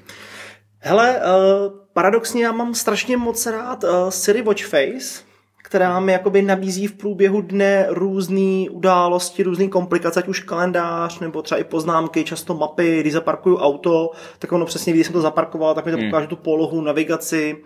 Hele, 0.79 1.17
uh, 1.17 1.73
paradoxně 1.93 2.45
já 2.45 2.53
mám 2.53 2.75
strašně 2.75 3.17
moc 3.17 3.47
rád 3.47 3.85
uh, 3.85 3.91
Siri 4.09 4.43
Watch 4.43 4.65
Face, 4.65 5.23
která 5.65 6.01
mi 6.01 6.13
jakoby 6.13 6.43
nabízí 6.43 6.87
v 6.87 6.93
průběhu 6.93 7.41
dne 7.41 7.87
různé 7.89 8.71
události, 8.71 9.43
různé 9.43 9.69
komplikace, 9.69 10.21
ať 10.21 10.29
už 10.29 10.41
kalendář, 10.41 11.19
nebo 11.19 11.43
třeba 11.43 11.59
i 11.61 11.65
poznámky, 11.65 12.25
často 12.25 12.55
mapy, 12.55 13.01
když 13.01 13.13
zaparkuju 13.13 13.57
auto, 13.57 14.11
tak 14.39 14.53
ono 14.53 14.67
přesně 14.67 14.93
ví, 14.93 14.97
když 14.97 15.07
jsem 15.07 15.13
to 15.13 15.21
zaparkoval, 15.21 15.75
tak 15.75 15.85
mi 15.87 15.93
to 15.93 15.99
Hmm. 15.99 16.09
ukáže 16.09 16.27
tu 16.27 16.37
polohu, 16.37 16.81
navigaci, 16.81 17.57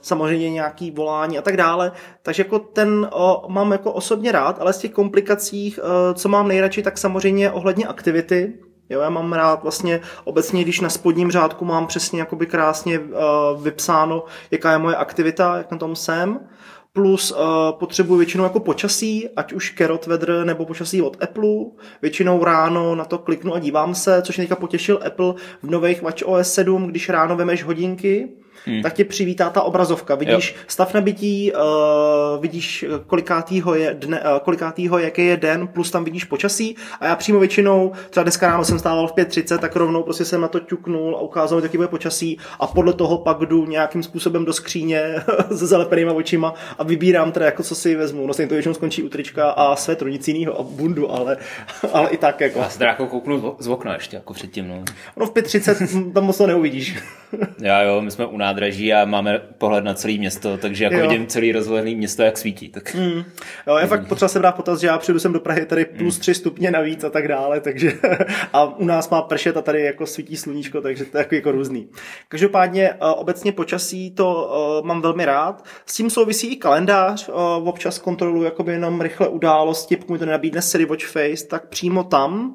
samozřejmě 0.00 0.50
nějaký 0.50 0.90
volání 0.90 1.38
a 1.38 1.42
tak 1.42 1.56
dále. 1.56 1.92
Takže 2.22 2.42
jako 2.42 2.58
ten 2.58 3.10
mám 3.48 3.72
jako 3.72 3.92
osobně 3.92 4.32
rád, 4.32 4.60
ale 4.60 4.72
z 4.72 4.78
těch 4.78 4.90
komplikacích, 4.90 5.78
co 6.14 6.28
mám 6.28 6.48
nejradši, 6.48 6.82
tak 6.82 6.98
samozřejmě 6.98 7.50
ohledně 7.50 7.86
aktivity, 7.86 8.52
Jo, 8.90 9.00
já 9.00 9.10
mám 9.10 9.32
rád 9.32 9.62
vlastně 9.62 10.00
obecně, 10.24 10.62
když 10.62 10.80
na 10.80 10.88
spodním 10.88 11.30
řádku 11.30 11.64
mám 11.64 11.86
přesně 11.86 12.20
jakoby 12.20 12.46
krásně 12.46 12.98
uh, 12.98 13.62
vypsáno, 13.62 14.24
jaká 14.50 14.72
je 14.72 14.78
moje 14.78 14.96
aktivita, 14.96 15.56
jak 15.56 15.70
na 15.70 15.78
tom 15.78 15.96
jsem. 15.96 16.40
Plus 16.92 17.32
uh, 17.32 17.38
potřebuji 17.78 18.16
většinou 18.16 18.44
jako 18.44 18.60
počasí, 18.60 19.28
ať 19.36 19.52
už 19.52 19.74
Carrot 19.78 20.06
Weather 20.06 20.44
nebo 20.44 20.66
počasí 20.66 21.02
od 21.02 21.22
Apple. 21.22 21.48
Většinou 22.02 22.44
ráno 22.44 22.94
na 22.94 23.04
to 23.04 23.18
kliknu 23.18 23.54
a 23.54 23.58
dívám 23.58 23.94
se, 23.94 24.22
což 24.22 24.36
mě 24.36 24.44
teďka 24.44 24.60
potěšil 24.60 25.00
Apple 25.06 25.34
v 25.62 25.70
nových 25.70 26.02
WatchOS 26.02 26.52
7, 26.52 26.86
když 26.86 27.08
ráno 27.08 27.36
vemeš 27.36 27.64
hodinky, 27.64 28.28
hmm. 28.66 28.82
tak 28.82 28.92
tě 28.92 29.04
přivítá 29.04 29.50
ta 29.50 29.62
obrazovka. 29.62 30.14
Vidíš 30.14 30.52
jo. 30.52 30.62
stav 30.66 30.94
nabití, 30.94 31.52
uh, 31.52 32.42
vidíš 32.42 32.84
kolikátýho 33.06 33.74
je, 33.74 33.94
dne, 33.94 34.20
uh, 34.20 34.38
kolikátýho, 34.38 34.98
jaký 34.98 35.26
je 35.26 35.36
den, 35.36 35.66
plus 35.66 35.90
tam 35.90 36.04
vidíš 36.04 36.24
počasí 36.24 36.76
a 37.00 37.06
já 37.06 37.16
přímo 37.16 37.38
většinou, 37.38 37.92
třeba 38.10 38.22
dneska 38.24 38.46
ráno 38.46 38.64
jsem 38.64 38.78
stával 38.78 39.08
v 39.08 39.12
5.30, 39.12 39.58
tak 39.58 39.76
rovnou 39.76 40.02
prostě 40.02 40.24
jsem 40.24 40.40
na 40.40 40.48
to 40.48 40.60
ťuknul 40.60 41.16
a 41.16 41.20
ukázal 41.20 41.58
mi, 41.58 41.64
jaký 41.64 41.76
bude 41.76 41.88
počasí 41.88 42.38
a 42.60 42.66
podle 42.66 42.92
toho 42.92 43.18
pak 43.18 43.38
jdu 43.38 43.66
nějakým 43.66 44.02
způsobem 44.02 44.44
do 44.44 44.52
skříně 44.52 45.02
se 45.56 45.66
zalepenýma 45.66 46.12
očima 46.12 46.54
a 46.78 46.82
vybírám 46.82 47.32
teda 47.32 47.46
jako 47.46 47.62
co 47.62 47.74
si 47.74 47.94
vezmu. 47.94 48.26
No 48.26 48.32
stejně 48.32 48.48
to 48.48 48.54
většinou 48.54 48.74
skončí 48.74 49.02
u 49.02 49.08
trička 49.08 49.50
a 49.50 49.76
svetru, 49.76 50.08
nic 50.08 50.28
jiného 50.28 50.60
a 50.60 50.62
bundu, 50.62 51.12
ale, 51.12 51.36
ale 51.92 52.10
i 52.10 52.16
tak 52.16 52.40
jako. 52.40 52.58
Já 52.58 52.68
se 52.68 52.78
teda 52.78 52.90
jako 52.90 53.06
kouknu 53.06 53.56
z 53.58 53.68
okna 53.68 53.94
ještě 53.94 54.16
jako 54.16 54.34
předtím. 54.34 54.68
No. 54.68 54.84
No 55.16 55.26
v 55.26 55.32
5.30 55.32 56.12
tam 56.12 56.24
moc 56.24 56.38
to 56.38 56.46
neuvidíš. 56.46 56.98
Já 57.58 57.82
jo, 57.82 58.00
my 58.00 58.10
jsme 58.10 58.26
u 58.26 58.36
nádraží 58.56 58.92
a 58.92 59.04
máme 59.04 59.38
pohled 59.58 59.84
na 59.84 59.94
celé 59.94 60.14
město, 60.14 60.58
takže 60.58 60.84
jako 60.84 60.96
Jo. 60.96 61.08
vidím 61.08 61.26
celý 61.26 61.52
rozhledný 61.52 61.94
město, 61.94 62.22
jak 62.22 62.38
svítí. 62.38 62.68
Tak... 62.68 62.94
Mm. 62.94 63.24
Jo, 63.66 63.76
je 63.76 63.86
fakt 63.86 64.08
potřeba 64.08 64.28
se 64.28 64.38
brát 64.38 64.52
potaz, 64.52 64.80
že 64.80 64.86
já 64.86 64.98
přijdu 64.98 65.18
sem 65.18 65.32
do 65.32 65.40
Prahy 65.40 65.66
tady 65.66 65.84
plus 65.84 66.18
3 66.18 66.34
stupně 66.34 66.70
navíc 66.70 67.04
a 67.04 67.10
tak 67.10 67.28
dále, 67.28 67.60
takže 67.60 67.92
a 68.52 68.64
u 68.64 68.84
nás 68.84 69.10
má 69.10 69.22
pršet 69.22 69.56
a 69.56 69.62
tady 69.62 69.82
jako 69.82 70.06
svítí 70.06 70.36
sluníčko, 70.36 70.80
takže 70.80 71.04
to 71.04 71.18
je 71.18 71.20
jako, 71.20 71.34
jako 71.34 71.52
různý. 71.52 71.88
Každopádně 72.28 72.92
uh, 72.92 72.98
obecně 73.16 73.52
počasí 73.52 74.10
to 74.10 74.52
uh, 74.80 74.86
mám 74.86 75.02
velmi 75.02 75.24
rád. 75.24 75.64
S 75.86 75.94
tím 75.94 76.10
souvisí 76.10 76.52
i 76.52 76.56
kalendář, 76.56 77.28
uh, 77.28 77.68
občas 77.68 77.98
kontroluji 77.98 78.44
jakoby 78.44 78.72
jenom 78.72 79.00
rychle 79.00 79.28
události, 79.28 79.96
pokud 79.96 80.12
mi 80.12 80.18
to 80.18 80.26
nenabídne 80.26 80.62
Siri 80.62 80.84
Watch 80.84 81.04
Face, 81.04 81.46
tak 81.46 81.68
přímo 81.68 82.04
tam 82.04 82.54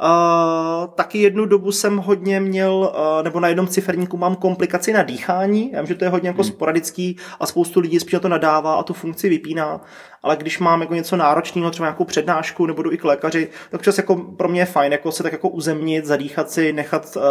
Uh, 0.00 0.90
taky 0.94 1.18
jednu 1.18 1.46
dobu 1.46 1.72
jsem 1.72 1.96
hodně 1.96 2.40
měl, 2.40 2.72
uh, 2.72 3.22
nebo 3.22 3.40
na 3.40 3.48
jednom 3.48 3.66
ciferníku 3.66 4.16
mám 4.16 4.36
komplikaci 4.36 4.92
na 4.92 5.02
dýchání. 5.02 5.72
Já 5.72 5.80
vím, 5.80 5.86
že 5.86 5.94
to 5.94 6.04
je 6.04 6.10
hodně 6.10 6.28
jako 6.28 6.44
sporadický 6.44 7.16
a 7.40 7.46
spoustu 7.46 7.80
lidí 7.80 8.00
spíš 8.00 8.12
na 8.12 8.20
to 8.20 8.28
nadává 8.28 8.74
a 8.74 8.82
tu 8.82 8.92
funkci 8.92 9.28
vypíná. 9.28 9.80
Ale 10.22 10.36
když 10.36 10.58
mám 10.58 10.80
jako 10.80 10.94
něco 10.94 11.16
náročného, 11.16 11.70
třeba 11.70 11.86
nějakou 11.86 12.04
přednášku 12.04 12.66
nebo 12.66 12.82
jdu 12.82 12.92
i 12.92 12.98
k 12.98 13.04
lékaři, 13.04 13.48
tak 13.70 13.82
čas 13.82 13.98
jako 13.98 14.16
pro 14.16 14.48
mě 14.48 14.60
je 14.60 14.66
fajn, 14.66 14.92
jako 14.92 15.12
se 15.12 15.22
tak 15.22 15.32
jako 15.32 15.48
uzemnit, 15.48 16.06
zadýchat 16.06 16.50
si, 16.50 16.72
nechat 16.72 17.16
uh, 17.16 17.22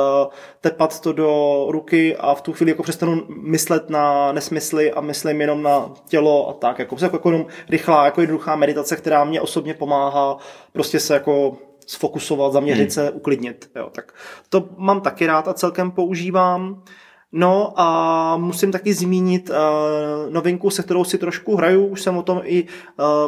tepat 0.61 0.99
to 0.99 1.13
do 1.13 1.65
ruky 1.69 2.17
a 2.17 2.33
v 2.33 2.41
tu 2.41 2.53
chvíli 2.53 2.71
jako 2.71 2.83
přestanu 2.83 3.23
myslet 3.27 3.89
na 3.89 4.31
nesmysly 4.31 4.91
a 4.91 5.01
myslím 5.01 5.41
jenom 5.41 5.63
na 5.63 5.91
tělo 6.07 6.49
a 6.49 6.53
tak. 6.53 6.79
Jako, 6.79 6.95
jako, 7.01 7.15
jako 7.15 7.29
jenom 7.31 7.45
rychlá, 7.69 8.05
jako 8.05 8.21
jednoduchá 8.21 8.55
meditace, 8.55 8.95
která 8.95 9.23
mě 9.23 9.41
osobně 9.41 9.73
pomáhá 9.73 10.37
prostě 10.73 10.99
se 10.99 11.13
jako 11.13 11.57
sfokusovat, 11.87 12.53
zaměřit 12.53 12.81
hmm. 12.81 12.91
se, 12.91 13.11
uklidnit. 13.11 13.71
Jo, 13.75 13.89
tak 13.91 14.13
to 14.49 14.69
mám 14.77 15.01
taky 15.01 15.25
rád 15.25 15.47
a 15.47 15.53
celkem 15.53 15.91
používám. 15.91 16.83
No 17.31 17.73
a 17.75 18.37
musím 18.37 18.71
taky 18.71 18.93
zmínit 18.93 19.49
uh, 19.49 20.33
novinku, 20.33 20.69
se 20.69 20.83
kterou 20.83 21.03
si 21.03 21.17
trošku 21.17 21.55
hraju, 21.55 21.85
už 21.85 22.01
jsem 22.01 22.17
o 22.17 22.23
tom 22.23 22.41
i 22.43 22.63
uh, 22.63 22.67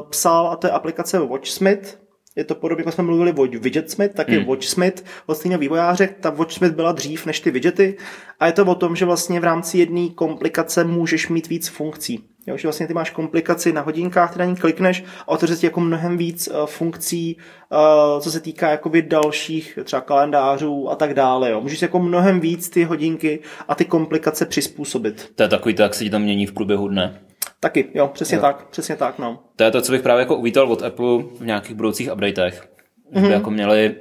psal, 0.10 0.48
a 0.48 0.56
to 0.56 0.68
je 0.68 0.72
aplikace 0.72 1.20
WatchSmith, 1.20 2.00
Je 2.36 2.44
to 2.44 2.56
podobně, 2.56 2.82
jako 2.82 2.92
jsme 2.92 3.04
mluvili 3.04 3.34
o 3.34 3.44
Widgetsmith, 3.44 4.16
tak 4.16 4.30
je 4.30 4.38
Hmm. 4.38 4.48
WatchSmith 4.48 5.06
od 5.26 5.36
stejného 5.36 5.60
vývojáře. 5.60 6.10
Ta 6.20 6.30
WatchSmith 6.30 6.76
byla 6.76 6.92
dřív 6.92 7.26
než 7.26 7.40
ty 7.40 7.52
widgety 7.52 7.98
a 8.40 8.46
je 8.46 8.52
to 8.52 8.66
o 8.66 8.76
tom, 8.76 8.96
že 8.96 9.06
vlastně 9.06 9.40
v 9.40 9.44
rámci 9.44 9.78
jedné 9.78 10.10
komplikace 10.10 10.84
můžeš 10.84 11.30
mít 11.30 11.50
víc 11.50 11.68
funkcí. 11.68 12.33
Jo, 12.48 12.58
že 12.58 12.68
vlastně 12.68 12.88
ty 12.88 12.94
máš 12.94 13.10
komplikaci 13.10 13.74
na 13.74 13.82
hodinkách, 13.82 14.34
ty 14.34 14.40
na 14.40 14.46
ní 14.46 14.56
klikneš 14.56 15.04
a 15.22 15.28
otevře 15.28 15.56
ti 15.56 15.66
jako 15.66 15.80
mnohem 15.80 16.18
víc 16.18 16.48
uh, 16.48 16.66
funkcí, 16.66 17.38
uh, 17.72 18.22
co 18.22 18.32
se 18.32 18.40
týká 18.40 18.70
jakoby 18.70 19.02
dalších 19.02 19.80
třeba 19.84 20.02
kalendářů 20.02 20.90
a 20.90 20.96
tak 20.96 21.14
dále. 21.14 21.52
Jo. 21.52 21.62
Můžeš 21.62 21.82
jako 21.82 22.00
mnohem 22.00 22.40
víc 22.40 22.70
ty 22.70 22.84
hodinky 22.84 23.40
a 23.68 23.76
ty 23.76 23.86
komplikace 23.86 24.46
přizpůsobit. 24.46 25.32
To 25.36 25.44
je 25.44 25.50
takový 25.50 25.76
to, 25.76 25.82
jak 25.82 25.94
se 25.94 26.04
ti 26.04 26.10
tam 26.10 26.22
mění 26.22 26.46
v 26.46 26.54
průběhu 26.54 26.88
dne. 26.88 27.20
Taky, 27.60 27.90
jo, 27.94 28.08
přesně 28.14 28.36
Jo. 28.36 28.42
tak, 28.42 28.68
přesně 28.70 28.96
tak, 28.96 29.20
no. 29.20 29.40
To 29.56 29.64
je 29.64 29.72
to, 29.72 29.82
co 29.82 29.92
bych 29.92 30.02
právě 30.02 30.20
jako 30.20 30.36
uvítal 30.36 30.72
od 30.72 30.82
Apple 30.82 31.24
v 31.40 31.46
nějakých 31.46 31.76
budoucích 31.76 32.12
updatech. 32.14 32.70
Že 33.16 33.22
by 33.22 33.34
jako 33.34 33.52
měli 33.52 33.96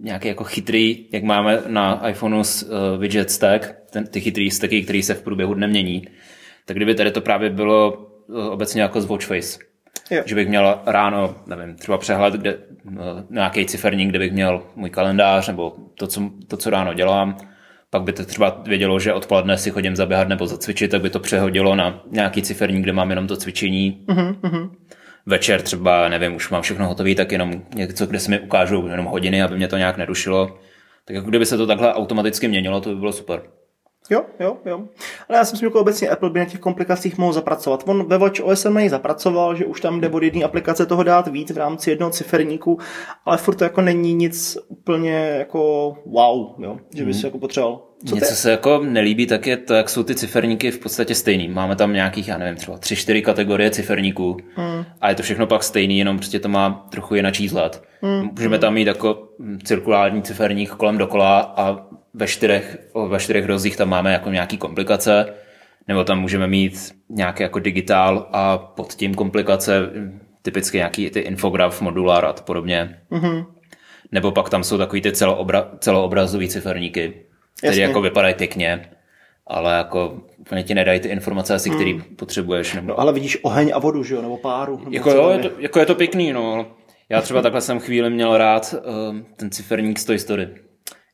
nějaký 0.00 0.28
jako 0.28 0.44
chytrý, 0.44 1.06
jak 1.12 1.22
máme 1.22 1.62
na 1.66 2.08
iPhoneu 2.08 2.44
s 2.44 2.62
uh, 2.62 3.00
widget 3.00 3.30
stack, 3.30 3.74
ten, 3.90 4.06
ty 4.06 4.20
chytrý 4.20 4.50
stacky, 4.50 4.82
který 4.82 5.02
se 5.02 5.14
v 5.14 5.22
průběhu 5.22 5.54
dne 5.54 5.66
mění, 5.66 6.08
tak 6.66 6.76
kdyby 6.76 6.94
tady 6.94 7.10
to 7.10 7.20
právě 7.20 7.50
bylo 7.50 7.92
uh, 8.26 8.46
obecně 8.46 8.82
jako 8.82 9.00
z 9.00 9.06
Watch 9.06 9.26
Face. 9.26 9.58
Jo. 10.10 10.22
Že 10.26 10.34
bych 10.34 10.48
měl 10.48 10.78
ráno, 10.86 11.34
nevím, 11.46 11.76
třeba 11.76 11.98
přehled, 11.98 12.34
kde, 12.34 12.54
uh, 12.84 12.94
nějaký 13.30 13.66
ciferník, 13.66 14.08
kde 14.08 14.18
bych 14.18 14.32
měl 14.32 14.62
můj 14.76 14.90
kalendář 14.90 15.48
nebo 15.48 15.74
to 15.98 16.06
co, 16.06 16.30
to, 16.48 16.56
co 16.56 16.70
ráno 16.70 16.94
dělám. 16.94 17.36
Pak 17.90 18.02
by 18.02 18.12
to 18.12 18.24
třeba 18.24 18.62
vědělo, 18.66 19.00
že 19.00 19.12
odpoledne 19.12 19.58
si 19.58 19.70
chodím 19.70 19.96
zaběhat 19.96 20.28
nebo 20.28 20.46
zacvičit, 20.46 20.90
tak 20.90 21.02
by 21.02 21.10
to 21.10 21.20
přehodilo 21.20 21.74
na 21.74 22.02
nějaký 22.10 22.42
ciferník, 22.42 22.82
kde 22.82 22.92
mám 22.92 23.10
jenom 23.10 23.26
to 23.26 23.36
cvičení. 23.36 24.04
Večer 25.26 25.62
třeba, 25.62 26.08
nevím, 26.08 26.34
už 26.34 26.50
mám 26.50 26.62
všechno 26.62 26.88
hotové, 26.88 27.14
tak 27.14 27.32
jenom 27.32 27.62
něco, 27.74 28.06
kde 28.06 28.18
se 28.20 28.30
mi 28.30 28.40
ukážou 28.40 28.86
jenom 28.86 29.06
hodiny, 29.06 29.42
aby 29.42 29.56
mě 29.56 29.68
to 29.68 29.76
nějak 29.76 29.96
nerušilo. 29.96 30.58
Tak 31.04 31.14
jako 31.14 31.28
kdyby 31.28 31.46
se 31.46 31.56
to 31.56 31.66
takhle 31.66 31.94
automaticky 31.94 32.48
měnilo, 32.48 32.80
to 32.80 32.88
by 32.88 32.96
bylo 32.96 33.12
super. 33.12 33.42
Jo, 34.10 34.22
jo, 34.40 34.56
jo. 34.66 34.82
Ale 35.28 35.38
já 35.38 35.44
si 35.44 35.52
myslím, 35.52 35.66
že 35.66 35.66
jako 35.66 35.80
obecně 35.80 36.08
Apple 36.08 36.30
by 36.30 36.38
na 36.38 36.44
těch 36.44 36.60
komplikacích 36.60 37.18
mohl 37.18 37.32
zapracovat. 37.32 37.84
On 37.86 38.08
ve 38.08 38.18
Watch 38.18 38.40
OS 38.40 38.64
na 38.64 38.88
zapracoval, 38.88 39.54
že 39.56 39.64
už 39.64 39.80
tam 39.80 40.00
jde 40.00 40.08
od 40.08 40.22
jedné 40.22 40.44
aplikace 40.44 40.86
toho 40.86 41.02
dát 41.02 41.28
víc 41.28 41.50
v 41.50 41.58
rámci 41.58 41.90
jednoho 41.90 42.10
ciferníku, 42.10 42.78
ale 43.24 43.36
furt 43.36 43.54
to 43.54 43.64
jako 43.64 43.80
není 43.80 44.14
nic 44.14 44.58
úplně 44.68 45.12
jako 45.38 45.94
wow, 46.06 46.54
jo, 46.58 46.76
že 46.94 47.04
by 47.04 47.14
si 47.14 47.26
jako 47.26 47.38
potřeboval. 47.38 47.82
Co 48.06 48.14
Něco 48.14 48.28
ty? 48.28 48.34
se 48.34 48.50
jako 48.50 48.80
nelíbí, 48.84 49.26
tak 49.26 49.46
je 49.46 49.56
to, 49.56 49.74
jak 49.74 49.88
jsou 49.90 50.02
ty 50.02 50.14
ciferníky 50.14 50.70
v 50.70 50.78
podstatě 50.78 51.14
stejný. 51.14 51.48
Máme 51.48 51.76
tam 51.76 51.92
nějakých, 51.92 52.28
já 52.28 52.38
nevím, 52.38 52.56
třeba 52.56 52.78
tři, 52.78 52.96
čtyři 52.96 53.22
kategorie 53.22 53.70
ciferníků 53.70 54.36
Hmm. 54.54 54.84
a 55.00 55.08
je 55.08 55.14
to 55.14 55.22
všechno 55.22 55.46
pak 55.46 55.62
stejný, 55.62 55.98
jenom 55.98 56.16
prostě 56.16 56.40
to 56.40 56.48
má 56.48 56.86
trochu 56.90 57.14
jinak 57.14 57.38
výhled. 57.38 57.82
Hmm. 58.02 58.30
Můžeme 58.32 58.58
tam 58.58 58.74
mít 58.74 58.86
jako 58.86 59.28
cirkulární 59.64 60.22
ciferník 60.22 60.70
kolem 60.70 60.98
dokola 60.98 61.54
a 61.56 61.86
ve 62.16 62.26
čtyřech, 62.26 62.78
ve 63.08 63.18
čtyřech 63.18 63.46
rozích 63.46 63.76
tam 63.76 63.88
máme 63.88 64.12
jako 64.12 64.30
nějaký 64.30 64.58
komplikace, 64.58 65.34
nebo 65.88 66.04
tam 66.04 66.20
můžeme 66.20 66.46
mít 66.46 66.94
nějaký 67.08 67.42
jako 67.42 67.58
digitál 67.58 68.28
a 68.32 68.58
pod 68.58 68.94
tím 68.94 69.14
komplikace, 69.14 69.90
typicky 70.42 70.76
nějaký 70.76 71.10
ty 71.10 71.20
infograf, 71.20 71.80
modular 71.80 72.24
a 72.24 72.32
podobně. 72.32 73.00
Mhm. 73.10 73.44
Nebo 74.12 74.32
pak 74.32 74.50
tam 74.50 74.64
jsou 74.64 74.78
takový 74.78 75.02
ty 75.02 75.12
celoobra, 75.12 75.70
celoobrazový 75.78 76.48
ciferníky, 76.48 77.12
které 77.58 77.76
jako 77.76 78.00
vypadají 78.00 78.34
pěkně, 78.34 78.90
ale 79.46 79.76
jako 79.76 80.20
úplně 80.38 80.62
ti 80.62 80.74
nedají 80.74 81.00
ty 81.00 81.08
informace 81.08 81.54
asi, 81.54 81.70
který 81.70 82.02
potřebuješ. 82.02 82.74
Nebo... 82.74 82.88
No 82.88 83.00
ale 83.00 83.12
vidíš 83.12 83.38
oheň 83.42 83.72
a 83.74 83.78
vodu, 83.78 84.04
že 84.04 84.14
jo, 84.14 84.22
nebo 84.22 84.36
páru. 84.36 84.78
Nebo 84.78 84.90
Jako 84.90 85.10
jo, 85.10 85.30
je 85.30 85.38
to, 85.38 85.50
jako 85.58 85.78
je 85.78 85.86
to 85.86 85.94
pěkný, 85.94 86.32
no. 86.32 86.66
Já 87.08 87.20
třeba 87.20 87.42
takhle 87.42 87.60
jsem 87.60 87.78
chvíli 87.78 88.10
měl 88.10 88.38
rád 88.38 88.74
uh, 88.74 89.16
ten 89.36 89.50
ciferník 89.50 89.98
z 89.98 90.04
Toy 90.04 90.18
Story. 90.18 90.48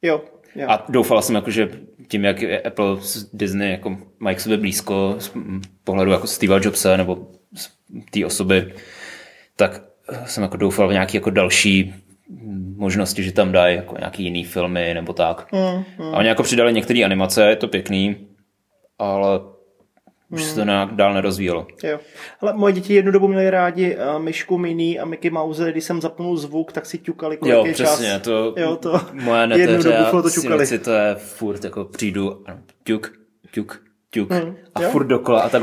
Jo, 0.03 0.21
jo. 0.55 0.67
A 0.69 0.85
doufal 0.89 1.23
jsem, 1.23 1.35
jako, 1.35 1.51
že 1.51 1.69
tím, 2.09 2.25
jak 2.25 2.43
je 2.43 2.61
Apple 2.61 2.97
s 3.01 3.31
Disney 3.33 3.71
jako 3.71 3.99
mají 4.19 4.37
k 4.37 4.41
sobě 4.41 4.59
blízko 4.59 5.15
z 5.19 5.35
mm, 5.35 5.63
pohledu 5.85 6.11
jako 6.11 6.27
Steve 6.27 6.61
Jobse 6.63 6.97
nebo 6.97 7.27
té 8.11 8.27
osoby, 8.27 8.73
tak 9.57 9.83
jsem 10.25 10.43
jako 10.43 10.57
doufal 10.57 10.89
v 10.89 10.93
nějaké 10.93 11.17
jako 11.17 11.31
další 11.31 11.95
mm, 12.29 12.75
možnosti, 12.79 13.23
že 13.23 13.33
tam 13.33 13.53
dají 13.53 13.77
jako 13.77 13.97
nějaký 13.99 14.25
jiný 14.25 14.45
filmy 14.45 14.95
nebo 14.95 15.13
tak. 15.13 15.53
Mm, 15.53 15.85
A 16.15 16.19
oni 16.19 16.29
jako 16.29 16.43
přidali 16.43 16.73
některé 16.73 17.05
animace, 17.05 17.49
je 17.49 17.57
to 17.57 17.69
pěkný, 17.69 18.17
ale 18.99 19.41
už 20.33 20.43
se 20.45 20.55
to 20.55 20.65
nějak 20.65 20.91
dál 20.95 21.15
nerozvíjelo. 21.15 21.67
Jo. 21.83 21.99
Ale 22.41 22.53
moje 22.53 22.73
děti 22.73 22.95
jednu 22.95 23.13
dobu 23.13 23.29
měly 23.29 23.51
rádi 23.51 23.97
uh, 23.97 24.23
myšku 24.23 24.59
Minnie 24.59 25.01
a 25.01 25.05
Mickey 25.05 25.31
Mouse, 25.31 25.71
když 25.73 25.85
jsem 25.85 26.01
zapnul 26.01 26.37
zvuk, 26.37 26.73
tak 26.73 26.87
si 26.87 26.99
ťukali 26.99 27.37
kolik 27.37 27.55
Jo, 27.55 27.65
je 27.67 27.73
přesně, 27.73 28.09
čas. 28.09 28.23
to, 28.23 28.55
Jo, 28.57 28.77
to 28.77 29.01
moje 29.13 29.41
jednu 29.43 29.57
neteře 29.57 29.89
dobu 29.89 29.99
a 30.07 30.11
furt 30.11 30.23
to 30.23 30.31
ťukali. 30.31 30.67
synovci, 30.67 30.79
to 30.85 30.91
je 30.93 31.15
furt 31.15 31.65
jako 31.65 31.85
přijdu, 31.85 32.45
ťuk, 32.85 33.13
ťuk, 33.51 33.83
ťuk 34.11 34.31
Hmm, 34.31 34.57
a 34.75 34.83
jo. 34.83 34.91
furt 34.91 35.05
dokola 35.07 35.41
a 35.43 35.49
tak 35.49 35.63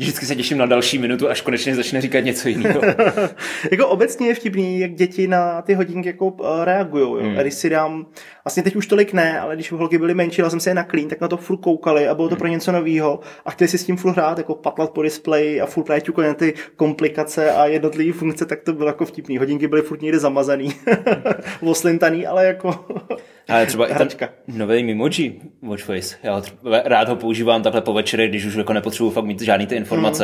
vždycky 0.00 0.26
se 0.26 0.36
těším 0.36 0.58
na 0.58 0.66
další 0.66 0.98
minutu, 0.98 1.28
až 1.28 1.40
konečně 1.40 1.76
začne 1.76 2.00
říkat 2.00 2.20
něco 2.20 2.48
jiného. 2.48 2.80
jako 3.70 3.88
obecně 3.88 4.28
je 4.28 4.34
vtipný, 4.34 4.80
jak 4.80 4.94
děti 4.94 5.26
na 5.28 5.62
ty 5.62 5.74
hodinky 5.74 6.08
jako 6.08 6.26
uh, 6.26 6.64
reagují. 6.64 7.24
Hmm. 7.24 7.38
A 7.38 7.42
když 7.42 7.54
si 7.54 7.70
dám, 7.70 8.06
vlastně 8.44 8.62
teď 8.62 8.76
už 8.76 8.86
tolik 8.86 9.12
ne, 9.12 9.40
ale 9.40 9.54
když 9.54 9.72
holky 9.72 9.98
byly 9.98 10.14
menší, 10.14 10.42
dal 10.42 10.50
jsem 10.50 10.60
se 10.60 10.70
je 10.70 10.74
na 10.74 10.84
clean, 10.90 11.08
tak 11.08 11.20
na 11.20 11.28
to 11.28 11.36
furt 11.36 11.58
koukali 11.58 12.08
a 12.08 12.14
bylo 12.14 12.28
to 12.28 12.36
pro 12.36 12.48
něco 12.48 12.72
nového 12.72 13.20
a 13.44 13.50
chtěli 13.50 13.68
si 13.68 13.78
s 13.78 13.84
tím 13.84 13.96
furt 13.96 14.12
hrát, 14.12 14.38
jako 14.38 14.54
patlat 14.54 14.90
po 14.90 15.02
displeji 15.02 15.60
a 15.60 15.66
furt 15.66 15.84
právě 15.84 16.02
na 16.18 16.34
ty 16.34 16.54
komplikace 16.76 17.52
a 17.52 17.66
jednotlivé 17.66 18.12
funkce, 18.12 18.46
tak 18.46 18.60
to 18.62 18.72
bylo 18.72 18.88
jako 18.88 19.06
vtipný. 19.06 19.38
Hodinky 19.38 19.68
byly 19.68 19.82
furt 19.82 20.02
někde 20.02 20.18
zamazaný, 20.18 20.72
oslintaný, 21.60 22.26
ale 22.26 22.46
jako 22.46 22.84
Ale 23.50 23.66
třeba 23.66 23.86
i 23.86 23.92
Hračka. 23.92 24.28
ten 24.46 24.58
nový 24.58 24.84
Mimoji 24.84 25.40
Watchface, 25.62 26.16
já 26.22 26.42
rád 26.84 27.08
ho 27.08 27.16
používám 27.16 27.62
takhle 27.62 27.80
po 27.80 27.92
večeri, 27.92 28.28
když 28.28 28.44
už 28.44 28.54
jako 28.54 28.72
nepotřebuji 28.72 29.10
fakt 29.10 29.24
mít 29.24 29.40
žádný 29.40 29.66
ty 29.66 29.74
informace. 29.74 29.89
Hmm. 29.96 30.14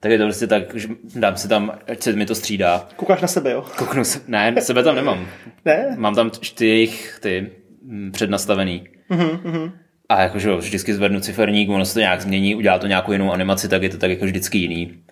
Tak 0.00 0.12
je 0.12 0.18
to 0.18 0.24
prostě 0.24 0.46
tak, 0.46 0.74
že 0.74 0.88
dám 1.14 1.36
si 1.36 1.48
tam, 1.48 1.78
ať 1.88 2.02
se 2.02 2.12
mi 2.12 2.26
to 2.26 2.34
střídá. 2.34 2.88
koukáš 2.96 3.20
na 3.20 3.28
sebe, 3.28 3.50
jo? 3.50 3.64
Kouknu 3.76 4.04
se, 4.04 4.20
ne, 4.28 4.54
sebe 4.60 4.82
tam 4.82 4.94
nemám. 4.94 5.26
Ne? 5.64 5.94
Mám 5.98 6.14
tam 6.14 6.30
ty 6.54 6.66
jejich 6.66 7.18
ty 7.22 7.50
mm, 7.82 8.12
přednastavený. 8.12 8.88
Mhm, 9.08 9.72
A 10.08 10.22
jakože 10.22 10.48
jo, 10.48 10.56
vždycky 10.58 10.94
zvednu 10.94 11.20
ciferník, 11.20 11.70
ono 11.70 11.84
se 11.84 11.94
to 11.94 12.00
nějak 12.00 12.20
změní, 12.20 12.54
udělá 12.54 12.78
to 12.78 12.86
nějakou 12.86 13.12
jinou 13.12 13.32
animaci, 13.32 13.68
tak 13.68 13.82
je 13.82 13.88
to 13.88 13.98
tak 13.98 14.10
jako 14.10 14.24
vždycky 14.24 14.58
jiný. 14.58 15.02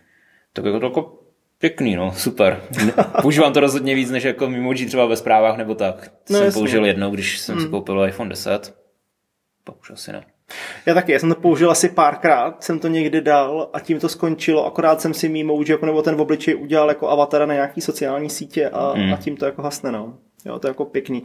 Tak 0.53 0.65
jako 0.65 0.81
to 0.81 0.87
jako 0.87 1.19
pěkný, 1.59 1.97
no, 1.97 2.13
super. 2.17 2.61
Používám 3.23 3.53
to 3.53 3.61
rozhodně 3.61 3.95
víc, 3.95 4.11
než 4.11 4.25
jako 4.25 4.49
Mimoji 4.51 4.87
třeba 4.87 5.07
ve 5.07 5.17
zprávách 5.17 5.57
nebo 5.57 5.75
tak. 5.75 6.09
To 6.09 6.33
No 6.33 6.37
jsem 6.37 6.45
jasně. 6.45 6.59
použil 6.61 6.85
jednou, 6.87 7.11
když 7.11 7.39
jsem 7.39 7.61
si 7.61 7.69
koupil 7.69 8.07
iPhone 8.09 8.31
10. 8.31 8.75
Pak 9.65 9.81
už 9.81 9.91
asi 9.91 10.13
ne. 10.13 10.23
Já 10.87 10.95
taky, 10.95 11.13
já 11.13 11.19
jsem 11.19 11.29
to 11.29 11.35
použil 11.41 11.71
asi 11.71 11.89
párkrát, 11.89 12.63
jsem 12.65 12.79
to 12.79 12.89
někdy 12.89 13.21
dal 13.21 13.71
a 13.73 13.81
tím 13.81 14.01
to 14.01 14.09
skončilo, 14.09 14.67
akorát 14.67 15.01
jsem 15.01 15.15
si 15.15 15.29
mimo 15.29 15.63
jako 15.69 15.87
nebo 15.87 16.03
ten 16.03 16.17
v 16.17 16.21
obličej 16.21 16.57
udělal 16.57 16.89
jako 16.89 17.09
avatara 17.09 17.47
na 17.47 17.55
nějaký 17.55 17.81
sociální 17.81 18.31
sítě 18.31 18.69
a, 18.69 18.93
Hmm. 18.93 19.13
a 19.13 19.17
tím 19.17 19.37
to 19.37 19.45
jako 19.45 19.63
hasne, 19.63 19.93
no. 19.93 20.15
Jo, 20.45 20.59
to 20.59 20.67
je 20.67 20.71
jako 20.71 20.85
pěkný. 20.85 21.23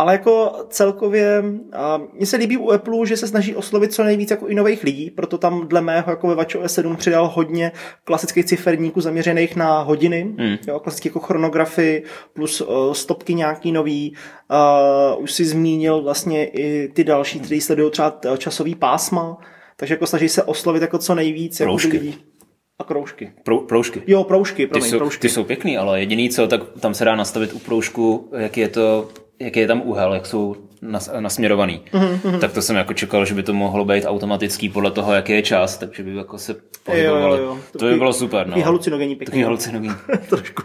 Ale 0.00 0.12
jako 0.12 0.52
celkově, 0.68 1.42
mně 2.12 2.26
se 2.26 2.36
líbí 2.36 2.56
u 2.56 2.70
Apple, 2.70 3.06
že 3.06 3.16
se 3.16 3.26
snaží 3.26 3.54
oslovit 3.54 3.92
co 3.92 4.04
nejvíc 4.04 4.30
jako 4.30 4.46
i 4.46 4.54
nových 4.54 4.84
lidí, 4.84 5.10
proto 5.10 5.38
tam 5.38 5.68
dle 5.68 5.80
mého 5.80 6.10
jako 6.12 6.28
ve 6.28 6.34
WatchOS 6.34 6.74
7 6.74 6.96
přidal 6.96 7.28
hodně 7.34 7.72
klasických 8.04 8.44
ciferníků 8.44 9.00
zaměřených 9.00 9.56
na 9.56 9.80
hodiny, 9.82 10.34
Hmm. 10.38 10.56
jo, 10.68 10.80
klasické 10.80 11.08
jako 11.08 11.20
chronografy 11.20 12.02
plus 12.32 12.60
uh, 12.60 12.92
stopky 12.92 13.34
nějaký 13.34 13.72
nový. 13.72 14.14
Uh, 15.16 15.22
už 15.22 15.32
si 15.32 15.44
zmínil 15.44 16.02
vlastně 16.02 16.46
i 16.46 16.88
ty 16.88 17.04
další, 17.04 17.38
kteří 17.38 17.60
sledují 17.60 17.90
třeba 17.90 18.10
t- 18.10 18.38
časový 18.38 18.74
pásma, 18.74 19.38
takže 19.76 19.94
jako 19.94 20.06
snaží 20.06 20.28
se 20.28 20.42
oslovit 20.42 20.82
jako 20.82 20.98
co 20.98 21.14
nejvíc 21.14 21.60
jako 21.60 21.76
lidí. 21.90 22.18
A 22.78 22.84
kroužky. 22.84 23.32
Prou, 23.44 23.58
proužky. 23.58 24.02
Jo, 24.06 24.24
proužky, 24.24 24.66
Ty 24.66 24.70
promiň, 24.70 24.90
jsou, 24.90 24.98
proužky. 24.98 25.20
ty 25.20 25.28
jsou 25.28 25.44
pěkný, 25.44 25.78
ale 25.78 26.00
jediný 26.00 26.30
co, 26.30 26.46
tak 26.46 26.60
tam 26.80 26.94
se 26.94 27.04
dá 27.04 27.16
nastavit 27.16 27.52
u 27.52 27.58
proužku, 27.58 28.30
jaký 28.38 28.60
je 28.60 28.68
to, 28.68 29.08
jaký 29.40 29.60
je 29.60 29.66
tam 29.66 29.82
úhel, 29.84 30.14
jak 30.14 30.26
jsou 30.26 30.56
nas, 30.82 31.10
nasměrovaný. 31.20 31.80
Mhm, 31.92 32.40
Tak 32.40 32.52
to 32.52 32.62
jsem 32.62 32.76
jako 32.76 32.94
čekal, 32.94 33.24
že 33.24 33.34
by 33.34 33.42
to 33.42 33.52
mohlo 33.54 33.84
být 33.84 34.04
automatický 34.06 34.68
podle 34.68 34.90
toho, 34.90 35.12
jaký 35.12 35.32
je 35.32 35.42
čas, 35.42 35.78
takže 35.78 36.02
by 36.02 36.16
jako 36.16 36.38
se 36.38 36.52
Jo, 36.52 36.58
pohybovalo. 36.84 37.36
jo, 37.36 37.42
jo. 37.44 37.58
To 37.78 37.84
by 37.84 37.94
bylo 37.96 38.12
super, 38.12 38.38
no. 38.46 38.50
Takový 38.50 38.62
halucinogenní 38.64 39.14
pěkný. 39.16 39.26
Takový 39.26 39.42
halucinový. 39.42 39.90
Trošku. 40.28 40.62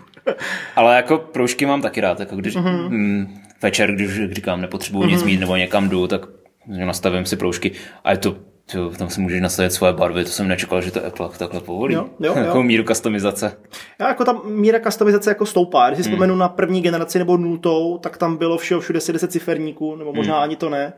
Ale 0.75 0.95
jako 0.95 1.17
proužky 1.17 1.65
mám 1.65 1.81
taky 1.81 2.01
rád, 2.01 2.19
jako 2.19 2.35
když 2.35 2.55
Mhm. 2.55 2.87
mm, 2.89 3.37
večer, 3.61 3.91
když 3.95 4.31
říkám, 4.31 4.61
nepotřebuji 4.61 5.03
nic 5.05 5.23
mít 5.23 5.39
nebo 5.39 5.55
někam 5.55 5.89
jdu, 5.89 6.07
tak 6.07 6.21
nastavím 6.67 7.25
si 7.25 7.35
proužky 7.35 7.71
a 8.03 8.11
je 8.11 8.17
to, 8.17 8.35
to 8.71 8.89
tam 8.89 9.09
si 9.09 9.21
můžeš 9.21 9.41
nastavit 9.41 9.71
svoje 9.71 9.93
barvy, 9.93 10.23
to 10.23 10.29
jsem 10.29 10.47
nečekal, 10.47 10.81
že 10.81 10.91
to 10.91 11.05
Apple 11.05 11.29
takhle 11.37 11.61
povolí. 11.61 11.93
Jo, 11.93 12.05
jo, 12.19 12.33
jo. 12.37 12.43
Takovou 12.45 12.63
míru 12.63 12.83
customizace. 12.83 13.57
Já 13.99 14.07
jako 14.07 14.25
ta 14.25 14.33
míra 14.45 14.79
customizace 14.79 15.29
jako 15.29 15.45
stoupá. 15.45 15.87
Když 15.89 15.97
si 15.97 16.03
Hmm. 16.03 16.11
vzpomenu 16.15 16.35
na 16.35 16.49
první 16.49 16.81
generaci 16.81 17.19
nebo 17.19 17.37
nultou, 17.37 17.97
tak 17.97 18.17
tam 18.17 18.37
bylo 18.37 18.57
všeho 18.57 18.81
všude 18.81 19.01
si 19.01 19.13
10 19.13 19.31
ciferníků, 19.31 19.95
nebo 19.95 20.13
možná 20.13 20.33
Hmm. 20.33 20.43
ani 20.43 20.55
to 20.55 20.69
ne. 20.69 20.93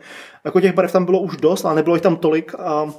Jako 0.46 0.62
těch 0.62 0.74
barev 0.74 0.92
tam 0.92 1.06
bylo 1.06 1.20
už 1.20 1.38
dost, 1.38 1.66
ale 1.66 1.76
nebylo 1.76 1.96
jich 1.96 2.04
tam 2.04 2.16
tolik 2.16 2.56
a 2.60 2.90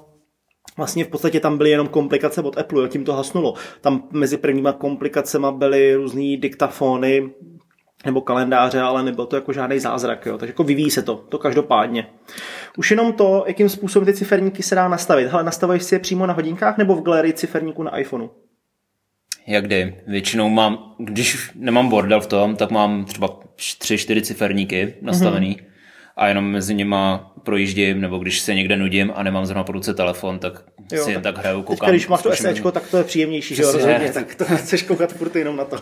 Vlastně 0.76 1.04
v 1.04 1.08
podstatě 1.08 1.40
tam 1.40 1.58
byly 1.58 1.70
jenom 1.70 1.88
komplikace 1.88 2.42
od 2.42 2.58
Apple, 2.58 2.82
jo, 2.82 2.88
tím 2.88 3.04
to 3.04 3.12
hasnulo. 3.12 3.54
Tam 3.80 4.02
mezi 4.12 4.36
prvníma 4.36 4.72
komplikacemi 4.72 5.46
byly 5.52 5.94
různý 5.94 6.36
diktafony, 6.36 7.30
nebo 8.04 8.20
kalendáře, 8.20 8.80
ale 8.80 9.02
nebyl 9.02 9.26
to 9.26 9.36
jako 9.36 9.52
žádný 9.52 9.78
zázrak, 9.78 10.26
jo. 10.26 10.38
takže 10.38 10.50
jako 10.50 10.64
vyvíjí 10.64 10.90
se 10.90 11.02
to, 11.02 11.16
to 11.16 11.38
každopádně. 11.38 12.06
Už 12.76 12.90
jenom 12.90 13.12
to, 13.12 13.44
jakým 13.46 13.68
způsobem 13.68 14.06
ty 14.06 14.14
ciferníky 14.14 14.62
se 14.62 14.74
dá 14.74 14.88
nastavit. 14.88 15.28
Hele, 15.28 15.44
nastavuješ 15.44 15.82
si 15.82 15.94
je 15.94 15.98
přímo 15.98 16.26
na 16.26 16.34
hodinkách 16.34 16.78
nebo 16.78 16.94
v 16.94 17.02
galerii 17.02 17.32
ciferníků 17.32 17.82
na 17.82 17.98
iPhoneu? 17.98 18.30
Jak 19.46 19.64
kdy. 19.64 19.96
Většinou 20.06 20.48
mám, 20.48 20.94
když 20.98 21.50
nemám 21.54 21.88
bordel 21.88 22.20
v 22.20 22.26
tom, 22.26 22.56
tak 22.56 22.70
mám 22.70 23.04
třeba 23.04 23.40
tři, 23.56 23.98
čtyři 23.98 24.22
ciferníky 24.22 24.94
nastavený. 25.02 25.56
Mm-hmm 25.56 25.68
a 26.18 26.28
jenom 26.28 26.44
mezi 26.44 26.74
nima 26.74 27.32
projíždím, 27.48 28.00
nebo 28.00 28.18
když 28.18 28.40
se 28.40 28.54
někde 28.54 28.76
nudím 28.76 29.12
a 29.14 29.22
nemám 29.22 29.46
zrovna 29.46 29.64
po 29.64 29.72
ruce 29.72 29.94
telefon, 29.94 30.38
tak 30.38 30.64
jo, 30.92 31.04
si 31.04 31.10
jen 31.10 31.22
tak 31.22 31.38
hraju, 31.38 31.62
koukám. 31.62 31.76
Teďka, 31.76 31.90
když 31.90 32.08
máš 32.08 32.22
to 32.22 32.32
SEčko, 32.32 32.72
tak 32.72 32.90
to 32.90 32.96
je 32.96 33.04
příjemnější, 33.04 33.54
že 33.54 33.62
jo, 33.62 33.72
rozhodně, 33.72 34.10
tak 34.12 34.34
to 34.34 34.44
chceš 34.56 34.82
koukat 34.82 35.12
furt 35.12 35.36
jenom 35.36 35.56
na 35.56 35.64
to. 35.64 35.76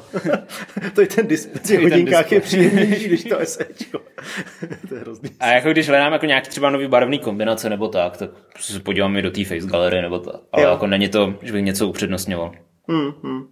to 0.94 1.00
je 1.00 1.06
ten 1.06 1.26
display, 1.26 1.78
v 1.78 1.82
hodinkách 1.82 2.32
je 2.32 2.40
příjemnější, 2.40 3.04
když 3.04 3.24
to 3.24 3.36
SEčko. 3.44 3.98
to 4.88 4.94
je 4.94 5.00
hrozný. 5.00 5.30
A 5.40 5.46
jako 5.46 5.70
když 5.70 5.88
hledám 5.88 6.12
jako 6.12 6.26
nějaký 6.26 6.48
třeba 6.50 6.70
nový 6.70 6.88
barevný 6.88 7.18
kombinace 7.18 7.70
nebo 7.70 7.88
tak, 7.88 8.16
tak 8.16 8.30
se 8.60 8.80
podívám 8.80 9.16
i 9.16 9.22
do 9.22 9.30
té 9.30 9.44
face 9.44 9.66
galerie 9.66 10.02
nebo 10.02 10.18
to, 10.18 10.40
ale 10.52 10.62
jo. 10.62 10.70
jako 10.70 10.86
není 10.86 11.08
to, 11.08 11.34
že 11.42 11.52
bych 11.52 11.64
něco 11.64 11.88
upřednostňoval. 11.88 12.52
Hmm, 12.88 13.12
hmm. 13.22 13.46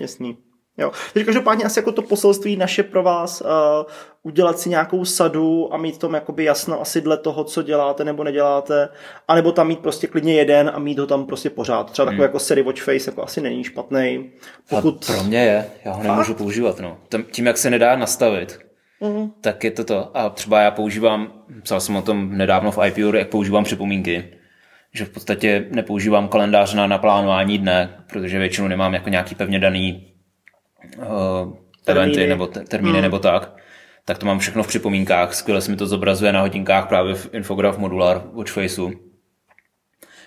Jasný. 0.00 0.36
Jo. 0.78 0.92
Takže 1.12 1.24
každopádně 1.24 1.64
asi 1.64 1.78
jako 1.78 1.92
to 1.92 2.02
poselství 2.02 2.56
naše 2.56 2.82
pro 2.82 3.02
vás 3.02 3.40
uh, 3.40 3.48
udělat 4.22 4.58
si 4.58 4.68
nějakou 4.68 5.04
sadu 5.04 5.74
a 5.74 5.76
mít 5.76 5.98
tom 5.98 6.14
jakoby 6.14 6.44
jasno 6.44 6.80
asi 6.80 7.00
dle 7.00 7.16
toho, 7.16 7.44
co 7.44 7.62
děláte 7.62 8.04
nebo 8.04 8.24
neděláte, 8.24 8.88
anebo 9.28 9.52
tam 9.52 9.68
mít 9.68 9.78
prostě 9.78 10.06
klidně 10.06 10.34
jeden 10.34 10.70
a 10.74 10.78
mít 10.78 10.98
ho 10.98 11.06
tam 11.06 11.26
prostě 11.26 11.50
pořád. 11.50 11.90
Třeba 11.90 12.06
takový 12.06 12.16
hmm. 12.16 12.22
jako 12.22 12.38
Siri 12.38 12.62
Watch 12.62 12.82
Face 12.82 13.10
jako 13.10 13.22
asi 13.22 13.40
není 13.40 13.64
špatný. 13.64 14.30
Pokud... 14.68 15.06
A 15.10 15.12
pro 15.12 15.22
mě 15.22 15.44
je, 15.44 15.66
já 15.84 15.92
ho 15.92 16.02
nemůžu 16.02 16.32
a? 16.32 16.36
používat. 16.36 16.80
No. 16.80 16.98
Tím, 17.30 17.46
jak 17.46 17.58
se 17.58 17.70
nedá 17.70 17.96
nastavit, 17.96 18.58
mm. 19.00 19.30
tak 19.40 19.64
je 19.64 19.70
to 19.70 19.84
to. 19.84 20.16
A 20.16 20.30
třeba 20.30 20.60
já 20.60 20.70
používám, 20.70 21.32
psal 21.62 21.80
jsem 21.80 21.96
o 21.96 22.02
tom 22.02 22.36
nedávno 22.36 22.70
v 22.70 22.78
IPU, 22.86 23.16
jak 23.16 23.28
používám 23.28 23.64
připomínky 23.64 24.32
že 24.96 25.04
v 25.04 25.10
podstatě 25.10 25.66
nepoužívám 25.70 26.28
kalendář 26.28 26.74
na 26.74 26.86
naplánování 26.86 27.58
dne, 27.58 28.04
protože 28.06 28.38
většinou 28.38 28.68
nemám 28.68 28.94
jako 28.94 29.08
nějaký 29.08 29.34
pevně 29.34 29.58
daný 29.58 30.15
uh, 30.98 31.56
eventy 31.86 32.26
nebo 32.26 32.46
te- 32.46 32.60
termíny 32.60 32.92
hmm. 32.92 33.02
nebo 33.02 33.18
tak, 33.18 33.56
tak 34.04 34.18
to 34.18 34.26
mám 34.26 34.38
všechno 34.38 34.62
v 34.62 34.68
připomínkách. 34.68 35.34
Skvěle 35.34 35.60
se 35.60 35.70
mi 35.70 35.76
to 35.76 35.86
zobrazuje 35.86 36.32
na 36.32 36.40
hodinkách 36.40 36.88
právě 36.88 37.14
v 37.14 37.34
Infograph 37.34 37.78
Modular 37.78 38.22
Watchfaceu. 38.32 38.92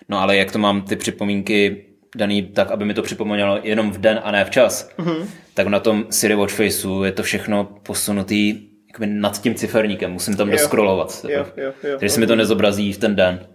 No 0.10 0.20
ale 0.20 0.38
jak 0.38 0.52
to 0.52 0.60
mám 0.60 0.82
ty 0.82 0.96
připomínky 0.96 1.86
daný 2.16 2.44
tak, 2.44 2.72
aby 2.72 2.86
mi 2.86 2.94
to 2.94 3.02
připomnělo 3.02 3.60
jenom 3.64 3.92
v 3.92 3.98
den 3.98 4.22
a 4.24 4.32
ne 4.32 4.46
v 4.46 4.50
čas, 4.50 4.92
mm-hmm. 4.98 5.26
tak 5.54 5.68
na 5.68 5.80
tom 5.80 6.06
Siri 6.10 6.36
Watchfaceu 6.36 7.04
je 7.04 7.12
to 7.12 7.24
všechno 7.24 7.64
posunutý 7.64 8.70
jakoby 8.88 9.08
nad 9.08 9.42
tím 9.42 9.56
ciferníkem, 9.56 10.12
musím 10.12 10.36
tam 10.36 10.50
doskrolovat. 10.50 11.26
Jo, 11.30 11.46
jo, 11.58 11.74
jo, 11.84 11.98
takže 12.00 12.14
se 12.14 12.20
mi 12.20 12.28
to 12.28 12.36
nezobrazí 12.36 12.94
v 12.94 12.98
ten 12.98 13.16
den. 13.16 13.48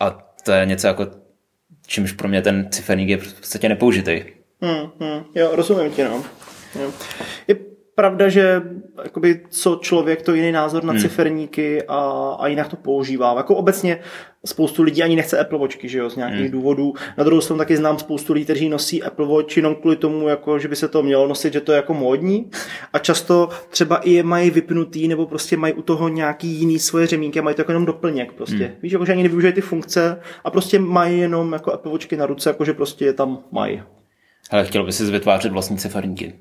A 0.00 0.10
to 0.44 0.52
je 0.52 0.66
něco 0.66 0.86
jako, 0.86 1.06
čímž 1.86 2.12
pro 2.12 2.28
mě 2.28 2.42
ten 2.42 2.68
ciferník 2.70 3.08
je 3.08 3.16
v 3.16 3.34
podstatě 3.34 3.68
nepoužitý. 3.68 4.24
Hmm, 4.64 4.90
hmm, 5.00 5.24
jo, 5.34 5.50
rozumím 5.52 5.92
ti, 5.92 6.04
no. 6.04 6.24
Jo. 6.82 6.90
Je 7.48 7.56
pravda, 7.94 8.28
že 8.28 8.62
jakoby, 9.04 9.40
co 9.50 9.78
člověk, 9.82 10.22
to 10.22 10.34
jiný 10.34 10.52
názor 10.52 10.84
na 10.84 10.92
hmm. 10.92 11.02
ciferníky 11.02 11.82
a, 11.88 12.30
a 12.40 12.46
jinak 12.46 12.68
to 12.68 12.76
používá. 12.76 13.34
Jako 13.36 13.54
obecně 13.54 13.98
spoustu 14.46 14.82
lidí 14.82 15.02
ani 15.02 15.16
nechce 15.16 15.38
Apple 15.38 15.58
Watchky, 15.58 15.88
že 15.88 15.98
jo, 15.98 16.10
z 16.10 16.16
nějakých 16.16 16.40
hmm. 16.40 16.50
důvodů. 16.50 16.94
Na 17.18 17.24
druhou 17.24 17.40
stranu 17.40 17.58
taky 17.58 17.76
znám 17.76 17.98
spoustu 17.98 18.32
lidí, 18.32 18.44
kteří 18.44 18.68
nosí 18.68 19.02
Apple 19.02 19.26
Watch 19.26 19.56
jenom 19.56 19.74
kvůli 19.74 19.96
tomu, 19.96 20.28
jako, 20.28 20.58
že 20.58 20.68
by 20.68 20.76
se 20.76 20.88
to 20.88 21.02
mělo 21.02 21.28
nosit, 21.28 21.52
že 21.52 21.60
to 21.60 21.72
je 21.72 21.76
jako 21.76 21.94
módní. 21.94 22.50
A 22.92 22.98
často 22.98 23.48
třeba 23.68 23.96
i 23.96 24.10
je 24.10 24.22
mají 24.22 24.50
vypnutý, 24.50 25.08
nebo 25.08 25.26
prostě 25.26 25.56
mají 25.56 25.72
u 25.72 25.82
toho 25.82 26.08
nějaký 26.08 26.48
jiný 26.48 26.78
svoje 26.78 27.06
řemínky 27.06 27.38
a 27.38 27.42
mají 27.42 27.56
to 27.56 27.60
jako 27.60 27.72
jenom 27.72 27.86
doplněk 27.86 28.32
prostě. 28.32 28.64
Hmm. 28.64 28.74
Víš, 28.82 28.92
jako, 28.92 29.04
že 29.04 29.12
ani 29.12 29.22
nevyužijí 29.22 29.52
ty 29.52 29.60
funkce 29.60 30.20
a 30.44 30.50
prostě 30.50 30.78
mají 30.78 31.20
jenom 31.20 31.52
jako 31.52 31.72
Apple 31.72 31.92
Watchky 31.92 32.16
na 32.16 32.26
ruce, 32.26 32.50
jako 32.50 32.64
že 32.64 32.72
prostě 32.72 33.04
je 33.04 33.12
tam 33.12 33.38
mají. 33.52 33.82
Ale 34.50 34.66
chtěl 34.66 34.84
by 34.84 34.92
si 34.92 35.04
vytvářet 35.04 35.52
vlastní 35.52 35.78
ciferníky? 35.78 36.38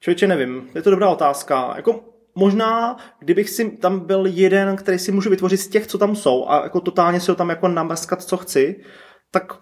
Člověče, 0.00 0.26
nevím. 0.26 0.68
Je 0.74 0.82
to 0.82 0.90
dobrá 0.90 1.08
otázka. 1.08 1.72
Jako 1.76 2.00
možná, 2.34 2.96
kdybych 3.18 3.50
si 3.50 3.70
tam 3.70 4.00
byl 4.00 4.26
jeden, 4.26 4.76
který 4.76 4.98
si 4.98 5.12
můžu 5.12 5.30
vytvořit 5.30 5.56
z 5.56 5.68
těch, 5.68 5.86
co 5.86 5.98
tam 5.98 6.16
jsou 6.16 6.48
a 6.48 6.62
jako 6.62 6.80
totálně 6.80 7.20
si 7.20 7.30
ho 7.30 7.34
tam 7.34 7.50
jako 7.50 7.68
namaskat, 7.68 8.22
co 8.22 8.36
chci, 8.36 8.80
tak 9.30 9.52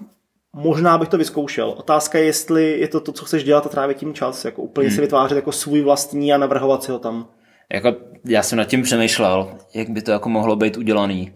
možná 0.52 0.98
bych 0.98 1.08
to 1.08 1.18
vyzkoušel. 1.18 1.70
Otázka 1.70 2.18
je, 2.18 2.24
jestli 2.24 2.80
je 2.80 2.88
to 2.88 3.00
to, 3.00 3.12
co 3.12 3.24
chceš 3.24 3.44
dělat 3.44 3.66
a 3.66 3.68
trávit 3.68 3.96
tím 3.96 4.14
čas, 4.14 4.44
jako 4.44 4.62
úplně 4.62 4.88
hmm. 4.88 4.94
si 4.94 5.00
vytvářet 5.00 5.36
jako 5.36 5.52
svůj 5.52 5.82
vlastní 5.82 6.32
a 6.32 6.38
navrhovat 6.38 6.82
si 6.82 6.92
ho 6.92 6.98
tam. 6.98 7.28
Jako, 7.72 7.96
já 8.24 8.42
jsem 8.42 8.58
nad 8.58 8.64
tím 8.64 8.82
přemýšlel, 8.82 9.58
jak 9.74 9.90
by 9.90 10.02
to 10.02 10.10
jako 10.10 10.28
mohlo 10.28 10.56
být 10.56 10.76
udělaný. 10.76 11.32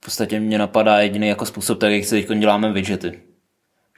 V 0.00 0.04
podstatě 0.04 0.40
mě 0.40 0.58
napadá 0.58 1.00
jediný 1.00 1.28
jako 1.28 1.46
způsob, 1.46 1.78
tak 1.78 1.92
jak 1.92 2.04
se 2.04 2.22
teď 2.22 2.38
děláme 2.38 2.72
widgety. 2.72 3.20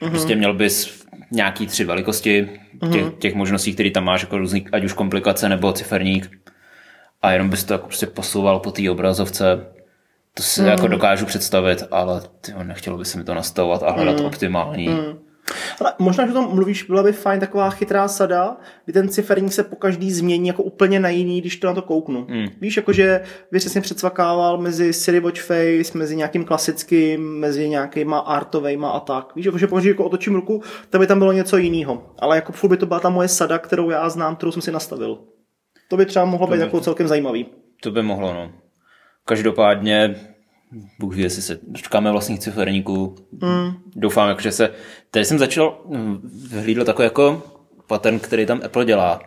Mm-hmm. 0.01 0.09
Prostě 0.09 0.35
měl 0.35 0.53
bys 0.53 1.05
nějaký 1.31 1.67
tři 1.67 1.83
velikosti 1.83 2.49
těch, 2.91 3.05
mm-hmm. 3.05 3.17
těch 3.17 3.35
možností, 3.35 3.73
které 3.73 3.91
tam 3.91 4.03
máš, 4.03 4.21
jako 4.21 4.37
různý, 4.37 4.67
ať 4.71 4.83
už 4.83 4.93
komplikace 4.93 5.49
nebo 5.49 5.73
ciferník. 5.73 6.39
A 7.21 7.31
jenom 7.31 7.49
bys 7.49 7.63
to 7.63 7.73
jako 7.73 7.87
prostě 7.87 8.05
posouval 8.05 8.59
po 8.59 8.71
té 8.71 8.91
obrazovce. 8.91 9.65
To 10.33 10.43
si 10.43 10.61
mm. 10.61 10.67
jako 10.67 10.87
dokážu 10.87 11.25
představit, 11.25 11.83
ale 11.91 12.21
tyjo, 12.41 12.63
nechtělo 12.63 12.97
by 12.97 13.05
se 13.05 13.17
mi 13.17 13.23
to 13.23 13.33
nastavovat 13.33 13.83
a 13.83 13.91
hledat 13.91 14.19
mm. 14.19 14.25
optimální. 14.25 14.87
Mm. 14.87 15.26
Ale 15.81 15.93
možná, 15.99 16.25
že 16.25 16.31
o 16.31 16.33
tom 16.33 16.55
mluvíš, 16.55 16.83
byla 16.83 17.03
by 17.03 17.11
fajn 17.11 17.39
taková 17.39 17.69
chytrá 17.69 18.07
sada, 18.07 18.57
kdy 18.85 18.93
ten 18.93 19.09
ciferník 19.09 19.53
se 19.53 19.63
po 19.63 19.75
každý 19.75 20.11
změní 20.11 20.47
jako 20.47 20.63
úplně 20.63 20.99
na 20.99 21.09
jiný, 21.09 21.41
když 21.41 21.57
to 21.57 21.67
na 21.67 21.73
to 21.73 21.81
kouknu. 21.81 22.27
Hmm. 22.29 22.47
Víš, 22.61 22.77
jakože 22.77 23.21
by 23.51 23.59
přesně 23.59 23.81
předsvakával 23.81 24.57
mezi 24.57 24.93
Siri 24.93 25.19
Watch 25.19 25.41
Face, 25.41 25.97
mezi 25.97 26.15
nějakým 26.15 26.45
klasickým, 26.45 27.39
mezi 27.39 27.69
nějakýma 27.69 28.19
artovejma 28.19 28.89
a 28.89 28.99
tak. 28.99 29.35
Víš, 29.35 29.45
jakože 29.45 29.67
pokud 29.67 29.85
jako 29.85 30.05
otočím 30.05 30.35
ruku, 30.35 30.61
tak 30.89 31.01
by 31.01 31.07
tam 31.07 31.19
bylo 31.19 31.31
něco 31.31 31.57
jiného. 31.57 32.03
Ale 32.19 32.35
jako 32.35 32.51
furt 32.51 32.69
by 32.69 32.77
to 32.77 32.85
byla 32.85 32.99
ta 32.99 33.09
moje 33.09 33.27
sada, 33.27 33.57
kterou 33.57 33.89
já 33.89 34.09
znám, 34.09 34.35
kterou 34.35 34.51
jsem 34.51 34.61
si 34.61 34.71
nastavil. 34.71 35.19
To 35.89 35.97
by 35.97 36.05
třeba 36.05 36.25
mohlo 36.25 36.47
to 36.47 36.51
být 36.53 36.57
by, 36.57 36.63
jako 36.63 36.79
celkem 36.79 37.07
zajímavý. 37.07 37.45
To 37.83 37.91
by 37.91 38.01
mohlo, 38.01 38.33
no. 38.33 38.51
Každopádně 39.25 40.15
Bůh 40.99 41.15
ví, 41.15 41.23
jestli 41.23 41.41
se 41.41 41.59
dočkáme 41.67 42.11
vlastních 42.11 42.39
ciferníků. 42.39 43.15
Mm. 43.31 43.73
Doufám, 43.95 44.39
že 44.39 44.51
se... 44.51 44.73
Tady 45.11 45.25
jsem 45.25 45.39
začal, 45.39 45.81
hm, 45.89 46.29
vyhlídl 46.49 46.85
takový 46.85 47.03
jako 47.03 47.43
pattern, 47.87 48.19
který 48.19 48.45
tam 48.45 48.61
Apple 48.65 48.85
dělá, 48.85 49.21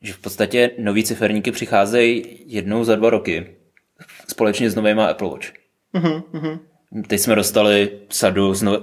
že 0.00 0.12
v 0.12 0.18
podstatě 0.18 0.70
nový 0.78 1.04
ciferníky 1.04 1.52
přicházejí 1.52 2.44
jednou 2.46 2.84
za 2.84 2.96
dva 2.96 3.10
roky 3.10 3.56
společně 4.28 4.70
s 4.70 4.74
novýma 4.74 5.06
Apple 5.06 5.28
Watch. 5.28 5.46
Mm-hmm. 5.94 6.58
Teď 7.06 7.20
jsme 7.20 7.34
dostali 7.34 7.90
sadu 8.08 8.54
z 8.54 8.62
no, 8.62 8.80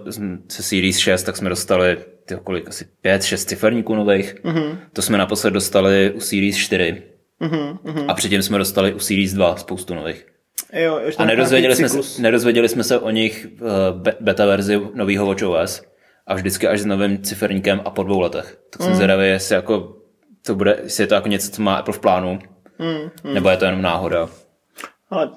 se 0.48 0.64
Series 0.64 0.98
6, 0.98 1.24
tak 1.24 1.38
jsme 1.38 1.50
dostali 1.50 1.98
ty 2.26 2.36
kolik, 2.44 2.68
asi 2.68 2.86
5-6 3.06 3.46
ciferníků 3.46 3.96
nových. 3.96 4.36
Mm-hmm. 4.44 4.78
To 4.94 5.02
jsme 5.02 5.18
naposled 5.18 5.52
dostali 5.52 6.12
u 6.12 6.20
Series 6.20 6.58
4. 6.58 7.04
Mm-hmm. 7.42 8.06
A 8.08 8.14
předtím 8.14 8.42
jsme 8.42 8.58
dostali 8.58 8.94
u 8.94 9.00
Series 9.00 9.34
2 9.34 9.56
spoustu 9.56 9.96
nových. 9.96 10.26
Jo, 10.74 11.00
a 11.18 11.26
nedozvěděli 11.26 11.76
jsme, 11.76 11.90
se, 11.90 12.22
nedozvěděli 12.22 12.70
jsme 12.70 12.84
se 12.84 13.00
o 13.00 13.10
nich 13.10 13.48
uh, 13.62 13.70
beta 14.20 14.46
verzi 14.46 14.82
nového 14.94 15.26
WatchOS 15.26 15.82
a 16.28 16.34
vždycky 16.34 16.68
až 16.68 16.80
s 16.80 16.86
novým 16.86 17.24
ciferníkem 17.24 17.82
a 17.86 17.90
po 17.90 18.04
dvou 18.04 18.20
letech. 18.20 18.60
Tak 18.70 18.82
jsem 18.82 18.92
mm. 18.92 18.96
zvědavý, 18.96 19.28
jestli, 19.28 19.56
jako, 19.56 19.96
to 20.46 20.56
bude, 20.56 20.80
jestli 20.84 21.04
je 21.04 21.08
to 21.08 21.16
jako 21.16 21.28
něco, 21.28 21.52
co 21.52 21.62
má 21.62 21.76
Apple 21.76 21.94
v 21.94 22.00
plánu, 22.00 22.40
mm, 22.80 23.10
mm. 23.24 23.34
nebo 23.34 23.50
je 23.50 23.58
to 23.58 23.66
jenom 23.66 23.82
náhoda. 23.82 24.30
Ale 25.10 25.30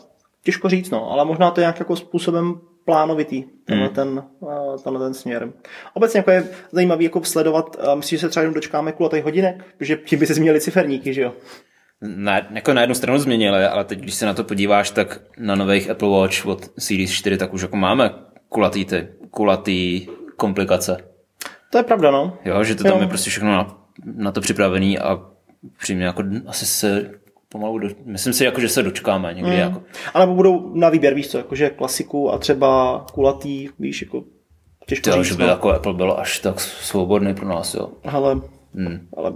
těžko 0.42 0.68
říct, 0.68 0.90
no, 0.90 1.11
ale 1.11 1.24
možná 1.24 1.50
to 1.50 1.61
je 1.61 1.62
nějak 1.62 1.78
jako 1.78 1.96
způsobem 1.96 2.61
plánovitý, 2.85 3.44
tenhle, 3.64 3.88
mm. 3.88 3.94
ten, 3.94 4.24
uh, 4.40 4.76
tenhle 4.85 5.04
ten 5.04 5.14
směr. 5.14 5.52
Obecně 5.94 6.18
jako 6.18 6.30
je 6.30 6.48
zajímavý 6.72 7.04
jako 7.04 7.24
sledovat, 7.24 7.76
uh, 7.87 7.94
myslím, 7.94 8.16
že 8.16 8.20
se 8.20 8.28
třeba 8.28 8.42
jenom 8.42 8.54
dočkáme 8.54 8.92
kulatých 8.92 9.24
hodinek, 9.24 9.64
protože 9.78 9.96
tím 9.96 10.18
by 10.18 10.26
se 10.26 10.35
změnili 10.35 10.61
ciferníky, 10.61 11.14
že 11.14 11.22
jo? 11.22 11.32
Na, 12.03 12.41
jako 12.55 12.75
na 12.75 12.81
jednu 12.81 12.95
stranu 12.95 13.19
změnili, 13.19 13.65
ale 13.65 13.85
teď, 13.85 13.99
když 13.99 14.15
se 14.15 14.27
na 14.27 14.35
to 14.35 14.45
podíváš, 14.45 14.91
tak 14.91 15.21
na 15.38 15.55
nových 15.55 15.91
Apple 15.91 16.09
Watch 16.09 16.47
od 16.47 16.71
Series 16.79 17.12
4, 17.12 17.37
tak 17.37 17.55
už 17.55 17.62
jako 17.62 17.77
máme 17.77 18.11
kulatý, 18.49 18.85
ty, 18.85 19.09
kulatý 19.31 20.07
komplikace. 20.37 20.97
To 21.71 21.79
je 21.79 21.85
pravda, 21.85 22.11
no. 22.11 22.38
Jo, 22.45 22.65
že 22.65 22.75
to 22.75 22.85
tam 22.85 22.93
jo. 22.93 23.01
je 23.01 23.07
prostě 23.07 23.31
všechno 23.31 23.51
na, 23.51 23.77
na 24.05 24.33
to 24.33 24.41
připravený 24.41 24.99
a 24.99 25.21
přímě 25.79 26.05
jako 26.05 26.23
asi 26.47 26.67
se 26.67 27.11
pomalu, 27.49 27.79
do, 27.79 27.88
myslím 28.05 28.33
si, 28.33 28.45
jako, 28.45 28.61
že 28.61 28.69
se 28.69 28.83
dočkáme 28.83 29.35
někdy. 29.35 29.51
Mm. 29.51 29.59
Jako. 29.59 29.83
A 30.15 30.19
nebo 30.19 30.35
budou 30.35 30.75
na 30.75 30.88
výběr, 30.88 31.15
víš 31.15 31.29
co, 31.29 31.38
jakože 31.38 31.71
klasiku 31.71 32.33
a 32.33 32.38
třeba 32.38 33.05
kulatý, 33.12 33.69
víš, 33.79 34.03
jako 34.03 34.25
těžko 34.87 35.12
říct, 35.12 35.25
že 35.25 35.35
by 35.35 35.43
no. 35.43 35.49
jako 35.49 35.71
Apple 35.71 35.95
bylo 35.95 36.21
až 36.21 36.38
tak 36.38 36.61
svobodný 36.61 37.35
pro 37.35 37.49
nás, 37.49 37.75
jo. 37.75 37.88
Ale 38.05 38.41
Hmm. 38.74 39.08
Ale 39.16 39.32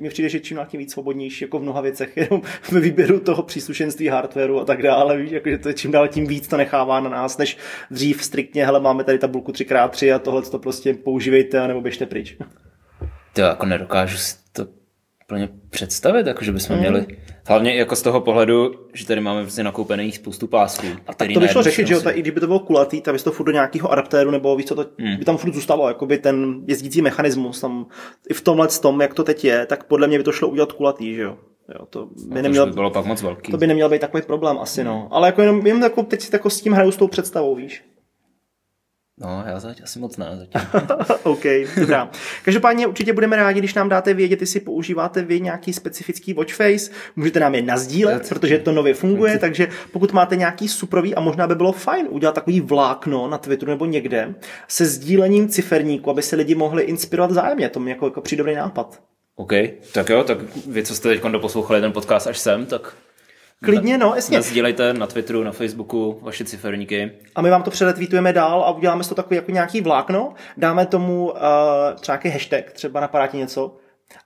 mi 0.00 0.08
přijde, 0.08 0.28
že 0.28 0.40
čím 0.40 0.56
dál 0.56 0.66
tím 0.66 0.80
víc 0.80 0.92
svobodnější 0.92 1.44
jako 1.44 1.58
v 1.58 1.62
mnoha 1.62 1.80
věcech, 1.80 2.16
jenom 2.16 2.42
ve 2.72 2.80
výběru 2.80 3.20
toho 3.20 3.42
příslušenství 3.42 4.08
hardwareu 4.08 4.58
a 4.58 4.64
tak 4.64 4.82
dále, 4.82 5.16
víš, 5.16 5.30
jako, 5.30 5.50
že 5.50 5.58
to 5.58 5.68
je 5.68 5.74
čím 5.74 5.90
dál 5.90 6.08
tím 6.08 6.26
víc 6.26 6.48
to 6.48 6.56
nechává 6.56 7.00
na 7.00 7.10
nás, 7.10 7.38
než 7.38 7.58
dřív 7.90 8.24
striktně, 8.24 8.66
hele, 8.66 8.80
máme 8.80 9.04
tady 9.04 9.18
tabulku 9.18 9.52
3x3 9.52 10.14
a 10.14 10.18
tohle 10.18 10.42
to 10.42 10.58
prostě 10.58 10.94
používejte, 10.94 11.68
nebo 11.68 11.80
běžte 11.80 12.06
pryč. 12.06 12.36
To 13.32 13.40
jako 13.40 13.66
nedokážu 13.66 14.16
si 14.16 14.36
to 14.52 14.79
úplně 15.30 15.48
představit, 15.70 16.26
jako 16.26 16.44
že 16.44 16.52
bychom 16.52 16.76
mm. 16.76 16.80
měli. 16.80 17.06
Hlavně 17.46 17.74
jako 17.74 17.96
z 17.96 18.02
toho 18.02 18.20
pohledu, 18.20 18.72
že 18.92 19.06
tady 19.06 19.20
máme 19.20 19.40
vlastně 19.42 19.64
nakoupených 19.64 20.16
spoustu 20.16 20.46
pásků. 20.46 20.86
A 21.06 21.14
tak 21.14 21.28
to 21.34 21.40
by 21.40 21.48
šlo 21.48 21.62
řešit, 21.62 21.86
že 21.86 21.94
jo, 21.94 22.00
i 22.10 22.20
kdyby 22.20 22.40
to 22.40 22.46
bylo 22.46 22.58
kulatý, 22.58 23.00
tak 23.00 23.14
bys 23.14 23.22
to 23.22 23.32
furt 23.32 23.46
do 23.46 23.52
nějakého 23.52 23.92
adaptéru, 23.92 24.30
nebo 24.30 24.56
víš 24.56 24.66
co, 24.66 24.74
to 24.74 24.86
mm. 24.98 25.16
by 25.16 25.24
tam 25.24 25.36
furt 25.36 25.54
zůstalo, 25.54 25.88
jako 25.88 26.06
by 26.06 26.18
ten 26.18 26.60
jezdící 26.66 27.02
mechanismus, 27.02 27.60
tam 27.60 27.86
i 28.30 28.34
v 28.34 28.40
tomhle 28.40 28.68
tom, 28.68 29.00
jak 29.00 29.14
to 29.14 29.24
teď 29.24 29.44
je, 29.44 29.66
tak 29.66 29.84
podle 29.84 30.06
mě 30.06 30.18
by 30.18 30.24
to 30.24 30.32
šlo 30.32 30.48
udělat 30.48 30.72
kulatý, 30.72 31.14
že 31.14 31.22
jo. 31.22 31.36
Jo, 31.78 31.86
to 31.90 32.06
by, 32.06 32.34
no, 32.34 32.42
neměl, 32.42 32.66
by 32.66 32.72
bylo 32.72 32.90
pak 32.90 33.06
moc 33.06 33.22
velký. 33.22 33.52
To 33.52 33.58
by 33.58 33.66
neměl 33.66 33.88
být 33.88 34.00
takový 34.00 34.22
problém 34.22 34.58
asi, 34.58 34.84
no. 34.84 35.08
Ale 35.10 35.28
jako 35.28 35.40
jenom, 35.42 35.66
jenom 35.66 35.82
jako 35.82 36.02
teď 36.02 36.20
si 36.20 36.30
jako 36.32 36.50
s 36.50 36.60
tím 36.60 36.72
hraju 36.72 36.90
s 36.90 36.96
tou 36.96 37.08
představou, 37.08 37.54
víš. 37.54 37.84
No, 39.20 39.44
já 39.46 39.60
zatím 39.60 39.84
asi 39.84 39.98
moc 39.98 40.16
ne. 40.16 40.26
Zatím. 40.34 40.70
OK, 41.22 41.42
dobrá. 41.80 42.10
Každopádně 42.44 42.86
určitě 42.86 43.12
budeme 43.12 43.36
rádi, 43.36 43.58
když 43.58 43.74
nám 43.74 43.88
dáte 43.88 44.14
vědět, 44.14 44.40
jestli 44.40 44.60
používáte 44.60 45.22
vy 45.22 45.40
nějaký 45.40 45.72
specifický 45.72 46.34
watch 46.34 46.52
face. 46.52 46.90
Můžete 47.16 47.40
nám 47.40 47.54
je 47.54 47.62
nazdílet, 47.62 48.28
protože 48.28 48.58
to 48.58 48.72
nově 48.72 48.94
funguje, 48.94 49.38
takže 49.38 49.68
pokud 49.92 50.12
máte 50.12 50.36
nějaký 50.36 50.68
suprový 50.68 51.14
a 51.14 51.20
možná 51.20 51.46
by 51.46 51.54
bylo 51.54 51.72
fajn 51.72 52.06
udělat 52.10 52.34
takový 52.34 52.60
vlákno 52.60 53.28
na 53.28 53.38
Twitteru 53.38 53.70
nebo 53.70 53.86
někde 53.86 54.34
se 54.68 54.86
sdílením 54.86 55.48
ciferníku, 55.48 56.10
aby 56.10 56.22
se 56.22 56.36
lidi 56.36 56.54
mohli 56.54 56.82
inspirovat 56.82 57.30
zájemně. 57.30 57.68
To 57.68 57.80
mi 57.80 57.90
jako, 57.90 58.06
jako 58.06 58.20
přijde 58.20 58.40
dobrý 58.40 58.54
nápad. 58.54 59.00
OK, 59.36 59.52
tak 59.92 60.08
jo, 60.08 60.24
tak 60.24 60.38
vy, 60.66 60.82
co 60.82 60.94
jste 60.94 61.08
teď 61.08 61.22
doposlouchali 61.22 61.80
ten 61.80 61.92
podcast 61.92 62.26
až 62.26 62.38
sem, 62.38 62.66
tak 62.66 62.94
Klidně, 63.64 63.98
no, 63.98 64.12
jasně. 64.14 64.42
Sdílejte 64.42 64.92
na 64.92 65.06
Twitteru, 65.06 65.44
na 65.44 65.52
Facebooku 65.52 66.18
vaše 66.22 66.44
ciferníky. 66.44 67.12
A 67.34 67.42
my 67.42 67.50
vám 67.50 67.62
to 67.62 67.70
předetvítujeme 67.70 68.32
dál 68.32 68.64
a 68.64 68.70
uděláme 68.70 69.04
to 69.04 69.14
takový 69.14 69.36
jako 69.36 69.50
nějaký 69.50 69.80
vlákno, 69.80 70.34
dáme 70.56 70.86
tomu 70.86 71.30
uh, 71.30 71.38
třeba 72.00 72.16
nějaký 72.16 72.28
hashtag, 72.28 72.72
třeba 72.72 73.00
napadá 73.00 73.26
ti 73.26 73.36
něco, 73.36 73.76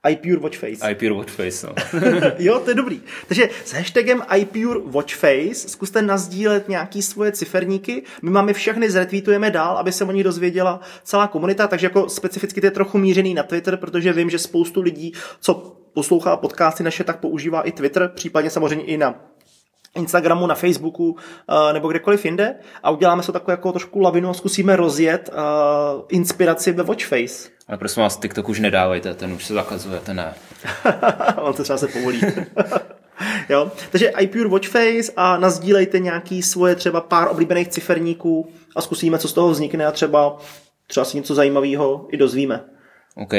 iPure 0.09 0.37
Watchface. 0.37 0.91
iPure 0.91 1.13
Watchface, 1.13 1.67
no. 1.67 1.73
jo, 2.37 2.59
to 2.59 2.69
je 2.71 2.75
dobrý. 2.75 3.01
Takže 3.27 3.49
s 3.65 3.73
hashtagem 3.73 4.23
iPure 4.37 4.79
Watchface 4.85 5.53
zkuste 5.53 6.01
nazdílet 6.01 6.69
nějaký 6.69 7.01
svoje 7.01 7.31
ciferníky. 7.31 8.03
My 8.21 8.29
máme 8.29 8.53
všechny 8.53 8.91
zretvítujeme 8.91 9.51
dál, 9.51 9.77
aby 9.77 9.91
se 9.91 10.03
o 10.05 10.11
nich 10.11 10.23
dozvěděla 10.23 10.79
celá 11.03 11.27
komunita, 11.27 11.67
takže 11.67 11.85
jako 11.85 12.09
specificky 12.09 12.61
to 12.61 12.67
je 12.67 12.71
trochu 12.71 12.97
mířený 12.97 13.33
na 13.33 13.43
Twitter, 13.43 13.77
protože 13.77 14.13
vím, 14.13 14.29
že 14.29 14.39
spoustu 14.39 14.81
lidí, 14.81 15.13
co 15.39 15.75
poslouchá 15.95 16.37
podcasty 16.37 16.83
naše, 16.83 17.03
tak 17.03 17.19
používá 17.19 17.61
i 17.61 17.71
Twitter, 17.71 18.11
případně 18.15 18.49
samozřejmě 18.49 18.85
i 18.85 18.97
na 18.97 19.15
Instagramu, 19.95 20.47
na 20.47 20.55
Facebooku 20.55 21.09
uh, 21.11 21.17
nebo 21.73 21.87
kdekoliv 21.87 22.25
jinde 22.25 22.55
a 22.83 22.89
uděláme 22.89 23.23
se 23.23 23.31
takovou 23.31 23.51
jako 23.51 23.71
trošku 23.71 23.99
lavinu 23.99 24.29
a 24.29 24.33
zkusíme 24.33 24.75
rozjet 24.75 25.29
uh, 25.33 26.01
inspiraci 26.09 26.71
ve 26.71 26.83
Watchface. 26.83 27.49
Ale 27.67 27.77
prosím 27.77 28.03
vás, 28.03 28.17
TikTok 28.17 28.49
už 28.49 28.59
nedávejte, 28.59 29.13
ten 29.13 29.33
už 29.33 29.45
se 29.45 29.53
zakazuje, 29.53 29.99
ten 29.99 30.15
ne. 30.15 30.33
On 31.41 31.53
se 31.53 31.63
třeba 31.63 31.77
se 31.77 31.87
povolí. 31.87 32.21
jo? 33.49 33.71
Takže 33.91 34.11
iPure 34.19 34.49
Watchface 34.49 35.11
a 35.15 35.37
nazdílejte 35.37 35.99
nějaký 35.99 36.43
svoje 36.43 36.75
třeba 36.75 37.01
pár 37.01 37.27
oblíbených 37.31 37.67
ciferníků 37.67 38.49
a 38.75 38.81
zkusíme, 38.81 39.17
co 39.17 39.27
z 39.27 39.33
toho 39.33 39.49
vznikne 39.49 39.85
a 39.85 39.91
třeba, 39.91 40.37
třeba 40.87 41.05
si 41.05 41.17
něco 41.17 41.35
zajímavého 41.35 42.07
i 42.11 42.17
dozvíme. 42.17 42.63
OK. 43.15 43.33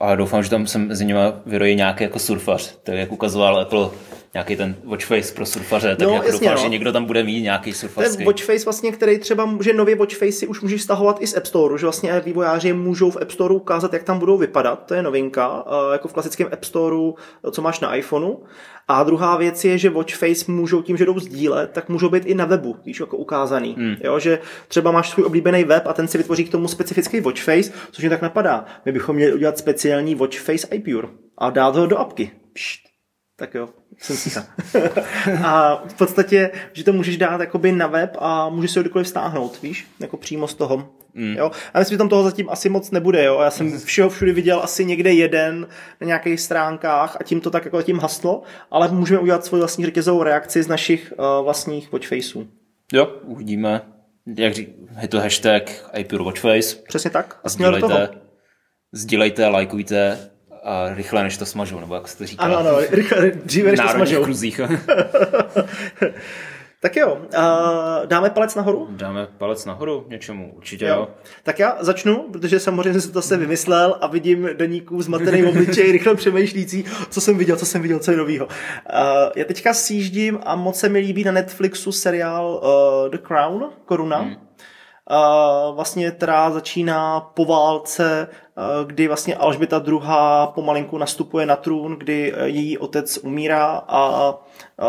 A 0.00 0.14
doufám, 0.14 0.42
že 0.42 0.50
tam 0.50 0.66
se 0.66 0.78
mezi 0.78 1.04
nimi 1.04 1.20
vyrojí 1.46 1.76
nějaký 1.76 2.04
jako 2.04 2.18
surfař, 2.18 2.76
tak 2.82 2.94
jak 2.94 3.12
ukazoval 3.12 3.60
Apple 3.60 3.90
nějaký 4.34 4.56
ten 4.56 4.76
watchface 4.84 5.34
pro 5.34 5.46
surfaře, 5.46 5.96
tak 5.96 6.08
no, 6.08 6.14
jako 6.14 6.26
jasně, 6.26 6.40
doufám, 6.40 6.56
no. 6.56 6.62
že 6.62 6.68
někdo 6.68 6.92
tam 6.92 7.04
bude 7.04 7.22
mít 7.22 7.42
nějaký 7.42 7.72
surfařský. 7.72 8.16
Ten 8.16 8.26
watchface 8.26 8.64
vlastně, 8.64 8.92
který 8.92 9.18
třeba, 9.18 9.58
že 9.60 9.72
nově 9.72 9.96
watchface 9.96 10.32
si 10.32 10.46
už 10.46 10.60
můžeš 10.60 10.82
stahovat 10.82 11.22
i 11.22 11.26
z 11.26 11.36
App 11.36 11.46
Store, 11.46 11.78
že 11.78 11.86
vlastně 11.86 12.20
vývojáři 12.24 12.72
můžou 12.72 13.10
v 13.10 13.16
App 13.22 13.30
Store 13.30 13.54
ukázat, 13.54 13.92
jak 13.92 14.02
tam 14.02 14.18
budou 14.18 14.36
vypadat, 14.36 14.86
to 14.86 14.94
je 14.94 15.02
novinka, 15.02 15.64
jako 15.92 16.08
v 16.08 16.12
klasickém 16.12 16.48
App 16.52 16.64
Store, 16.64 16.96
co 17.50 17.62
máš 17.62 17.80
na 17.80 17.94
iPhoneu. 17.94 18.34
A 18.88 19.02
druhá 19.02 19.36
věc 19.36 19.64
je, 19.64 19.78
že 19.78 19.90
watchface 19.90 20.52
můžou 20.52 20.82
tím, 20.82 20.96
že 20.96 21.04
jdou 21.04 21.18
sdílet, 21.18 21.70
tak 21.70 21.88
můžou 21.88 22.08
být 22.08 22.26
i 22.26 22.34
na 22.34 22.44
webu, 22.44 22.76
víš, 22.84 23.00
jako 23.00 23.16
ukázaný. 23.16 23.74
Hmm. 23.78 23.96
Jo, 24.04 24.18
že 24.18 24.38
třeba 24.68 24.90
máš 24.90 25.10
svůj 25.10 25.26
oblíbený 25.26 25.64
web 25.64 25.86
a 25.86 25.92
ten 25.92 26.08
si 26.08 26.18
vytvoří 26.18 26.44
k 26.44 26.50
tomu 26.50 26.68
specifický 26.68 27.20
watchface, 27.20 27.72
což 27.90 28.02
mě 28.02 28.10
tak 28.10 28.22
napadá. 28.22 28.64
My 28.84 28.92
bychom 28.92 29.16
měli 29.16 29.32
udělat 29.32 29.58
speciální 29.58 30.14
watchface 30.14 30.66
iPure 30.70 31.08
a 31.38 31.50
dát 31.50 31.76
ho 31.76 31.86
do 31.86 31.98
apky. 31.98 32.30
Pšt. 32.52 32.93
Tak 33.36 33.54
jo, 33.54 33.68
jsem 33.98 34.16
si 34.16 34.40
A 35.44 35.82
v 35.88 35.94
podstatě, 35.94 36.50
že 36.72 36.84
to 36.84 36.92
můžeš 36.92 37.16
dát 37.16 37.40
jakoby 37.40 37.72
na 37.72 37.86
web 37.86 38.16
a 38.18 38.48
můžeš 38.48 38.70
si 38.70 38.78
ho 38.78 38.82
kdykoliv 38.82 39.08
stáhnout, 39.08 39.62
víš, 39.62 39.86
jako 40.00 40.16
přímo 40.16 40.48
z 40.48 40.54
toho. 40.54 40.88
Mm. 41.14 41.36
Jo? 41.36 41.50
A 41.74 41.78
myslím, 41.78 41.94
že 41.94 41.98
tam 41.98 42.08
toho 42.08 42.22
zatím 42.22 42.50
asi 42.50 42.68
moc 42.68 42.90
nebude, 42.90 43.24
jo. 43.24 43.40
Já 43.40 43.50
jsem 43.50 43.78
všeho 43.84 44.10
všude 44.10 44.32
viděl 44.32 44.60
asi 44.62 44.84
někde 44.84 45.12
jeden 45.12 45.68
na 46.00 46.06
nějakých 46.06 46.40
stránkách 46.40 47.16
a 47.20 47.24
tím 47.24 47.40
to 47.40 47.50
tak 47.50 47.64
jako 47.64 47.82
tím 47.82 47.98
haslo, 47.98 48.42
ale 48.70 48.88
můžeme 48.88 49.20
udělat 49.20 49.44
svou 49.44 49.58
vlastní 49.58 49.84
řetězovou 49.84 50.22
reakci 50.22 50.62
z 50.62 50.68
našich 50.68 51.12
uh, 51.18 51.44
vlastních 51.44 51.92
watchfaceů. 51.92 52.48
Jo, 52.92 53.06
uvidíme. 53.24 53.82
Jak 54.36 54.54
řík, 54.54 54.68
je 55.02 55.08
to 55.08 55.20
hashtag 55.20 55.62
iPure 55.98 56.24
Watchface. 56.24 56.76
Přesně 56.88 57.10
tak. 57.10 57.40
A 57.44 57.48
sdílejte, 57.48 58.08
sdílejte, 58.92 59.46
lajkujte 59.46 60.30
a 60.64 60.94
rychle, 60.94 61.22
než 61.22 61.36
to 61.36 61.46
smažou, 61.46 61.80
nebo 61.80 61.94
jak 61.94 62.08
se 62.08 62.18
to 62.18 62.26
říká. 62.26 62.42
Ano, 62.42 62.58
ano, 62.58 62.78
rychle, 62.90 63.30
dříve, 63.30 63.70
než 63.70 63.80
to 63.80 63.88
smažou. 63.88 64.24
kruzích. 64.24 64.60
tak 66.80 66.96
jo, 66.96 67.14
uh, 67.14 68.06
dáme 68.06 68.30
palec 68.30 68.54
nahoru? 68.54 68.88
Dáme 68.90 69.28
palec 69.38 69.64
nahoru 69.64 70.06
něčemu, 70.08 70.52
určitě 70.56 70.84
jo. 70.84 70.96
jo. 70.96 71.08
Tak 71.42 71.58
já 71.58 71.76
začnu, 71.80 72.28
protože 72.32 72.60
samozřejmě 72.60 73.00
jsem 73.00 73.12
to 73.12 73.22
se 73.22 73.36
vymyslel 73.36 73.98
a 74.00 74.06
vidím 74.06 74.48
deníků 74.56 75.02
zmatený 75.02 75.44
obličej, 75.44 75.92
rychle 75.92 76.14
přemýšlící, 76.14 76.84
co 77.10 77.20
jsem 77.20 77.38
viděl, 77.38 77.56
co 77.56 77.66
jsem 77.66 77.82
viděl, 77.82 77.98
co 77.98 78.10
je 78.10 78.16
novýho. 78.16 78.46
Uh, 78.46 78.52
já 79.36 79.44
teďka 79.44 79.74
sjíždím 79.74 80.38
a 80.42 80.56
moc 80.56 80.78
se 80.78 80.88
mi 80.88 80.98
líbí 80.98 81.24
na 81.24 81.32
Netflixu 81.32 81.92
seriál 81.92 82.60
uh, 82.62 83.10
The 83.10 83.18
Crown, 83.18 83.70
Koruna. 83.84 84.18
Hmm 84.18 84.43
vlastně, 85.74 86.10
která 86.10 86.50
začíná 86.50 87.20
po 87.20 87.44
válce, 87.44 88.28
kdy 88.86 89.08
vlastně 89.08 89.36
Alžběta 89.36 89.82
II. 89.86 90.00
pomalinku 90.46 90.98
nastupuje 90.98 91.46
na 91.46 91.56
trůn, 91.56 91.96
kdy 91.96 92.34
její 92.44 92.78
otec 92.78 93.18
umírá 93.18 93.82
a 93.88 94.34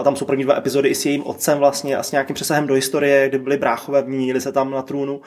tam 0.04 0.16
jsou 0.16 0.26
první 0.26 0.44
dva 0.44 0.58
epizody 0.58 0.90
i 0.90 0.96
s 0.96 1.06
jejím 1.06 1.28
otcem 1.28 1.60
vlastně 1.60 1.98
a 1.98 2.04
s 2.04 2.12
nějakým 2.12 2.34
přesahem 2.34 2.68
do 2.68 2.74
historie, 2.74 3.30
kdy 3.30 3.40
byli 3.40 3.58
bráchové, 3.58 4.04
měnili 4.04 4.42
se 4.42 4.52
tam 4.52 4.72
na 4.72 4.82
trůnu 4.82 5.22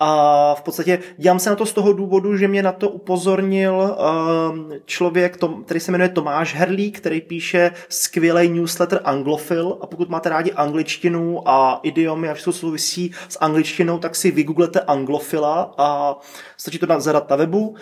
a 0.00 0.54
v 0.54 0.62
podstatě 0.62 0.98
dívám 1.16 1.38
se 1.38 1.50
na 1.50 1.56
to 1.56 1.66
z 1.66 1.72
toho 1.72 1.92
důvodu, 1.92 2.36
že 2.36 2.48
mě 2.48 2.62
na 2.62 2.72
to 2.72 2.88
upozornil 2.88 3.74
uh, 3.74 4.72
člověk, 4.84 5.38
který 5.64 5.80
se 5.80 5.92
jmenuje 5.92 6.08
Tomáš 6.08 6.54
Herlík, 6.54 6.98
který 6.98 7.20
píše 7.20 7.70
skvělý 7.88 8.48
newsletter 8.48 9.00
Anglofil 9.04 9.78
a 9.80 9.86
pokud 9.86 10.08
máte 10.08 10.28
rádi 10.28 10.52
angličtinu 10.52 11.48
a 11.48 11.80
idiomy 11.82 12.28
a 12.28 12.34
všechno 12.34 12.52
souvisí 12.52 13.10
s 13.28 13.38
angličtinou, 13.40 13.98
tak 13.98 14.16
si 14.16 14.30
vygooglete 14.30 14.80
Anglofila 14.80 15.74
a 15.78 16.16
stačí 16.56 16.78
to 16.78 17.00
zadat 17.00 17.30
na 17.30 17.36
webu. 17.36 17.74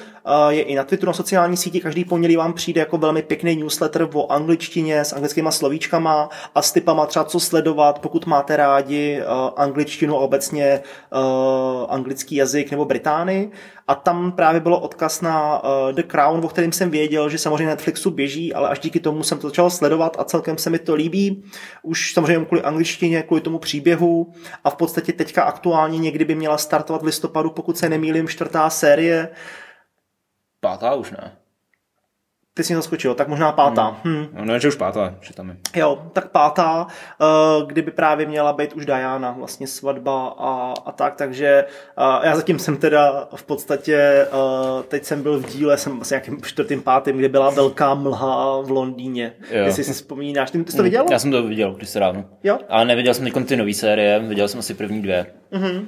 Je 0.49 0.63
i 0.63 0.75
na 0.75 0.85
Twitteru, 0.85 1.11
na 1.11 1.13
sociální 1.13 1.57
síti, 1.57 1.81
každý 1.81 2.05
pondělí 2.05 2.37
vám 2.37 2.53
přijde 2.53 2.81
jako 2.81 2.99
velmi 2.99 3.23
pěkný 3.23 3.57
newsletter 3.57 4.09
o 4.15 4.33
angličtině 4.33 5.01
s 5.01 5.13
anglickýma 5.13 5.51
slovíčkama 5.51 6.29
a 6.55 6.63
s 6.63 6.73
typama 6.73 7.07
třeba 7.07 7.25
co 7.25 7.41
sledovat, 7.41 7.99
pokud 7.99 8.27
máte 8.27 8.57
rádi 8.57 9.21
uh, 9.21 9.51
angličtinu 9.57 10.17
a 10.17 10.21
obecně 10.21 10.81
uh, 11.13 11.87
anglický 12.07 12.37
jazyk 12.37 12.71
nebo 12.71 12.85
Británii 12.85 13.51
a 13.89 13.95
tam 13.95 14.33
právě 14.33 14.61
bylo 14.61 14.81
odkaz 14.81 15.21
na 15.21 15.63
uh, 15.65 15.93
The 15.93 16.03
Crown, 16.03 16.45
o 16.45 16.49
kterém 16.49 16.73
jsem 16.73 16.91
věděl, 16.91 17.29
že 17.29 17.39
samozřejmě 17.39 17.67
Netflixu 17.67 18.11
běží, 18.11 18.55
ale 18.55 18.69
až 18.69 18.79
díky 18.79 19.01
tomu 19.01 19.23
jsem 19.23 19.39
to 19.39 19.49
začal 19.49 19.71
sledovat 19.71 20.17
a 20.19 20.25
celkem 20.25 20.59
se 20.59 20.71
mi 20.71 20.79
to 20.79 20.95
líbí. 20.95 21.45
Už 21.83 22.13
samozřejmě 22.13 22.47
kvůli 22.47 22.63
angličtině, 22.63 23.23
kvůli 23.23 23.41
tomu 23.41 23.59
příběhu 23.59 24.33
a 24.65 24.71
v 24.71 24.77
podstatě 24.77 25.13
teďka 25.13 25.43
aktuálně 25.43 25.99
někdy 25.99 26.25
by 26.25 26.35
měla 26.35 26.59
startovat 26.59 27.03
v 27.03 27.05
listopadu, 27.05 27.51
pokud 27.51 27.79
se 27.79 27.89
nemýlím, 27.89 28.29
čtvrtá 28.29 28.71
série. 28.71 29.29
Pátá 30.61 30.95
už 30.95 31.11
ne. 31.11 31.46
Ty 32.57 32.65
jsi 32.65 32.75
zaskočil, 32.75 33.15
tak 33.15 33.29
možná 33.29 33.53
pátá. 33.53 33.97
Hmm. 34.05 34.17
Hmm. 34.17 34.29
No, 34.33 34.45
ne, 34.45 34.61
že 34.61 34.69
už 34.69 34.75
pátá, 34.75 35.15
že 35.21 35.35
tam 35.35 35.49
je. 35.49 35.57
Jo, 35.77 36.03
tak 36.13 36.29
pátá, 36.29 36.87
uh, 36.87 37.69
kdyby 37.69 37.91
právě 37.91 38.27
měla 38.27 38.53
být 38.53 38.73
už 38.73 38.87
Diana, 38.87 39.35
vlastně 39.39 39.67
svatba 39.67 40.35
a, 40.39 40.75
a 40.87 40.93
tak, 40.93 41.15
takže 41.17 41.65
uh, 41.99 42.25
já 42.25 42.37
zatím 42.37 42.59
jsem 42.59 42.77
teda 42.77 43.29
v 43.35 43.43
podstatě, 43.43 44.27
uh, 44.33 44.83
teď 44.83 45.05
jsem 45.05 45.23
byl 45.23 45.39
v 45.39 45.47
díle, 45.47 45.79
jsem 45.79 45.97
vlastně 45.97 46.15
nějakým 46.15 46.43
čtvrtým, 46.43 46.83
pátým, 46.83 47.17
kde 47.17 47.29
byla 47.29 47.51
velká 47.51 47.95
mlha 47.95 48.61
v 48.61 48.71
Londýně, 48.71 49.33
jo. 49.51 49.65
jestli 49.65 49.85
si 49.85 49.93
vzpomínáš. 49.93 50.51
Ty, 50.51 50.65
ty 50.65 50.71
jsi 50.71 50.77
to 50.77 50.83
viděl? 50.83 51.07
Já 51.11 51.19
jsem 51.19 51.31
to 51.31 51.43
viděl 51.43 51.75
když 51.75 51.97
ráno. 51.97 52.25
Jo? 52.45 52.59
Ale 52.69 52.85
neviděl 52.85 53.15
jsem 53.15 53.45
ty 53.45 53.57
nové 53.57 53.75
série, 53.75 54.19
viděl 54.19 54.49
jsem 54.49 54.61
asi 54.61 54.75
první 54.75 55.03
dvě. 55.03 55.27
Mm-hmm. 55.53 55.85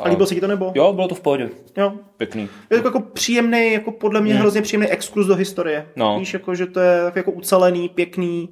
A 0.00 0.08
líbilo 0.08 0.26
se 0.26 0.34
ti 0.34 0.40
to 0.40 0.46
nebo? 0.46 0.72
Jo, 0.74 0.92
bylo 0.92 1.08
to 1.08 1.14
v 1.14 1.20
pohodě. 1.20 1.50
Jo. 1.76 1.92
Pěkný. 2.16 2.48
Je 2.70 2.80
to 2.80 2.88
jako 2.88 3.00
příjemný, 3.00 3.72
jako 3.72 3.92
podle 3.92 4.20
mě 4.20 4.32
hmm. 4.32 4.40
hrozně 4.40 4.62
příjemný 4.62 4.88
exkluz 4.88 5.26
do 5.26 5.34
historie. 5.34 5.86
No. 5.96 6.18
Víš, 6.18 6.34
jako, 6.34 6.54
že 6.54 6.66
to 6.66 6.80
je 6.80 7.02
tak 7.04 7.16
jako 7.16 7.30
ucelený, 7.30 7.88
pěkný 7.88 8.48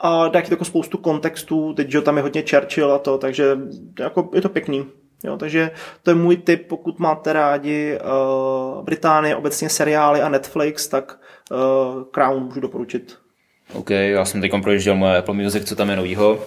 a 0.00 0.28
dá 0.28 0.40
ti 0.40 0.52
jako 0.52 0.64
spoustu 0.64 0.98
kontextů, 0.98 1.74
teď 1.74 1.90
že 1.90 2.00
tam 2.00 2.16
je 2.16 2.22
hodně 2.22 2.44
Churchill 2.50 2.92
a 2.92 2.98
to, 2.98 3.18
takže 3.18 3.58
jako 3.98 4.30
je 4.34 4.40
to 4.40 4.48
pěkný. 4.48 4.86
Jo, 5.24 5.36
takže 5.36 5.70
to 6.02 6.10
je 6.10 6.14
můj 6.14 6.36
tip, 6.36 6.66
pokud 6.68 6.98
máte 6.98 7.32
rádi 7.32 7.98
uh, 7.98 8.84
Británie, 8.84 9.36
obecně 9.36 9.68
seriály 9.68 10.22
a 10.22 10.28
Netflix, 10.28 10.88
tak 10.88 11.18
uh, 11.50 12.02
Crown 12.10 12.42
můžu 12.42 12.60
doporučit. 12.60 13.18
OK, 13.72 13.90
já 13.90 14.24
jsem 14.24 14.40
teď 14.40 14.52
projížděl 14.62 14.94
moje 14.94 15.18
Apple 15.18 15.34
Music, 15.34 15.68
co 15.68 15.76
tam 15.76 15.90
je 15.90 15.96
novýho. 15.96 16.38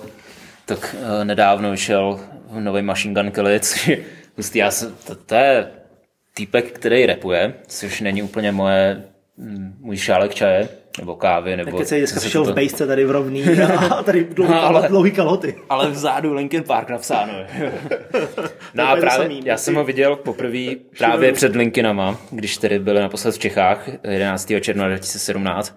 Tak 0.66 0.96
uh, 1.00 1.24
nedávno 1.24 1.72
vyšel 1.72 2.20
nový 2.60 2.82
Machine 2.82 3.14
Gun 3.14 3.32
Kelly, 3.32 3.60
což 3.60 3.88
je. 3.88 3.98
Já 4.54 4.72
jsem, 4.72 4.96
to, 5.08 5.16
to 5.16 5.36
je 5.36 5.68
týpek, 6.34 6.72
který 6.72 7.06
repuje, 7.06 7.54
což 7.68 8.02
není 8.02 8.24
úplně 8.24 8.52
moje, 8.52 9.04
mm, 9.38 9.76
můj 9.80 9.98
šálek 9.98 10.36
čaje, 10.36 10.70
nebo 11.00 11.16
kávy, 11.16 11.58
nebo... 11.58 11.78
Tak 11.78 11.88
se 11.88 11.98
dneska 11.98 12.20
přišel 12.20 12.46
to... 12.46 12.52
v 12.52 12.56
bejsce 12.56 12.88
tady 12.88 13.06
v 13.06 13.12
rovný 13.12 13.44
a 13.90 14.04
tady 14.04 14.24
dlouhý, 14.24 14.52
no, 14.52 14.64
ale, 14.64 14.88
dlouhý 14.88 15.12
kaloty. 15.12 15.56
Ale 15.70 15.90
vzadu 15.90 16.34
Linkin 16.34 16.64
Park 16.64 16.90
napsáno. 16.90 17.34
no 18.74 18.88
a 18.88 18.96
právě, 18.96 19.24
samý, 19.24 19.42
já 19.46 19.58
jsem 19.58 19.76
ho 19.76 19.84
viděl 19.84 20.16
poprvé 20.16 20.66
právě 20.98 21.34
před 21.34 21.56
Linkinama, 21.56 22.18
když 22.32 22.58
tedy 22.58 22.80
byli 22.80 23.00
naposled 23.00 23.36
v 23.36 23.40
Čechách 23.40 23.90
11. 24.04 24.52
června 24.62 24.88
2017. 24.88 25.76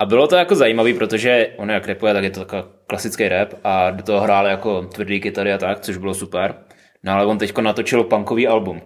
A 0.00 0.06
bylo 0.06 0.26
to 0.26 0.36
jako 0.36 0.54
zajímavé, 0.54 0.94
protože 0.94 1.48
on 1.56 1.70
jak 1.70 1.86
repuje, 1.86 2.14
tak 2.14 2.24
je 2.24 2.30
to 2.30 2.44
takový 2.44 2.62
klasický 2.86 3.28
rap 3.28 3.54
a 3.64 3.90
do 3.90 4.02
toho 4.02 4.20
hrál 4.20 4.46
jako 4.46 4.82
tvrdý 4.82 5.20
kytary 5.20 5.52
a 5.52 5.58
tak, 5.58 5.80
což 5.80 5.96
bylo 5.96 6.14
super. 6.14 6.54
No 7.02 7.12
ale 7.12 7.26
on 7.26 7.38
teďko 7.38 7.60
natočil 7.60 8.04
punkový 8.04 8.48
album 8.48 8.82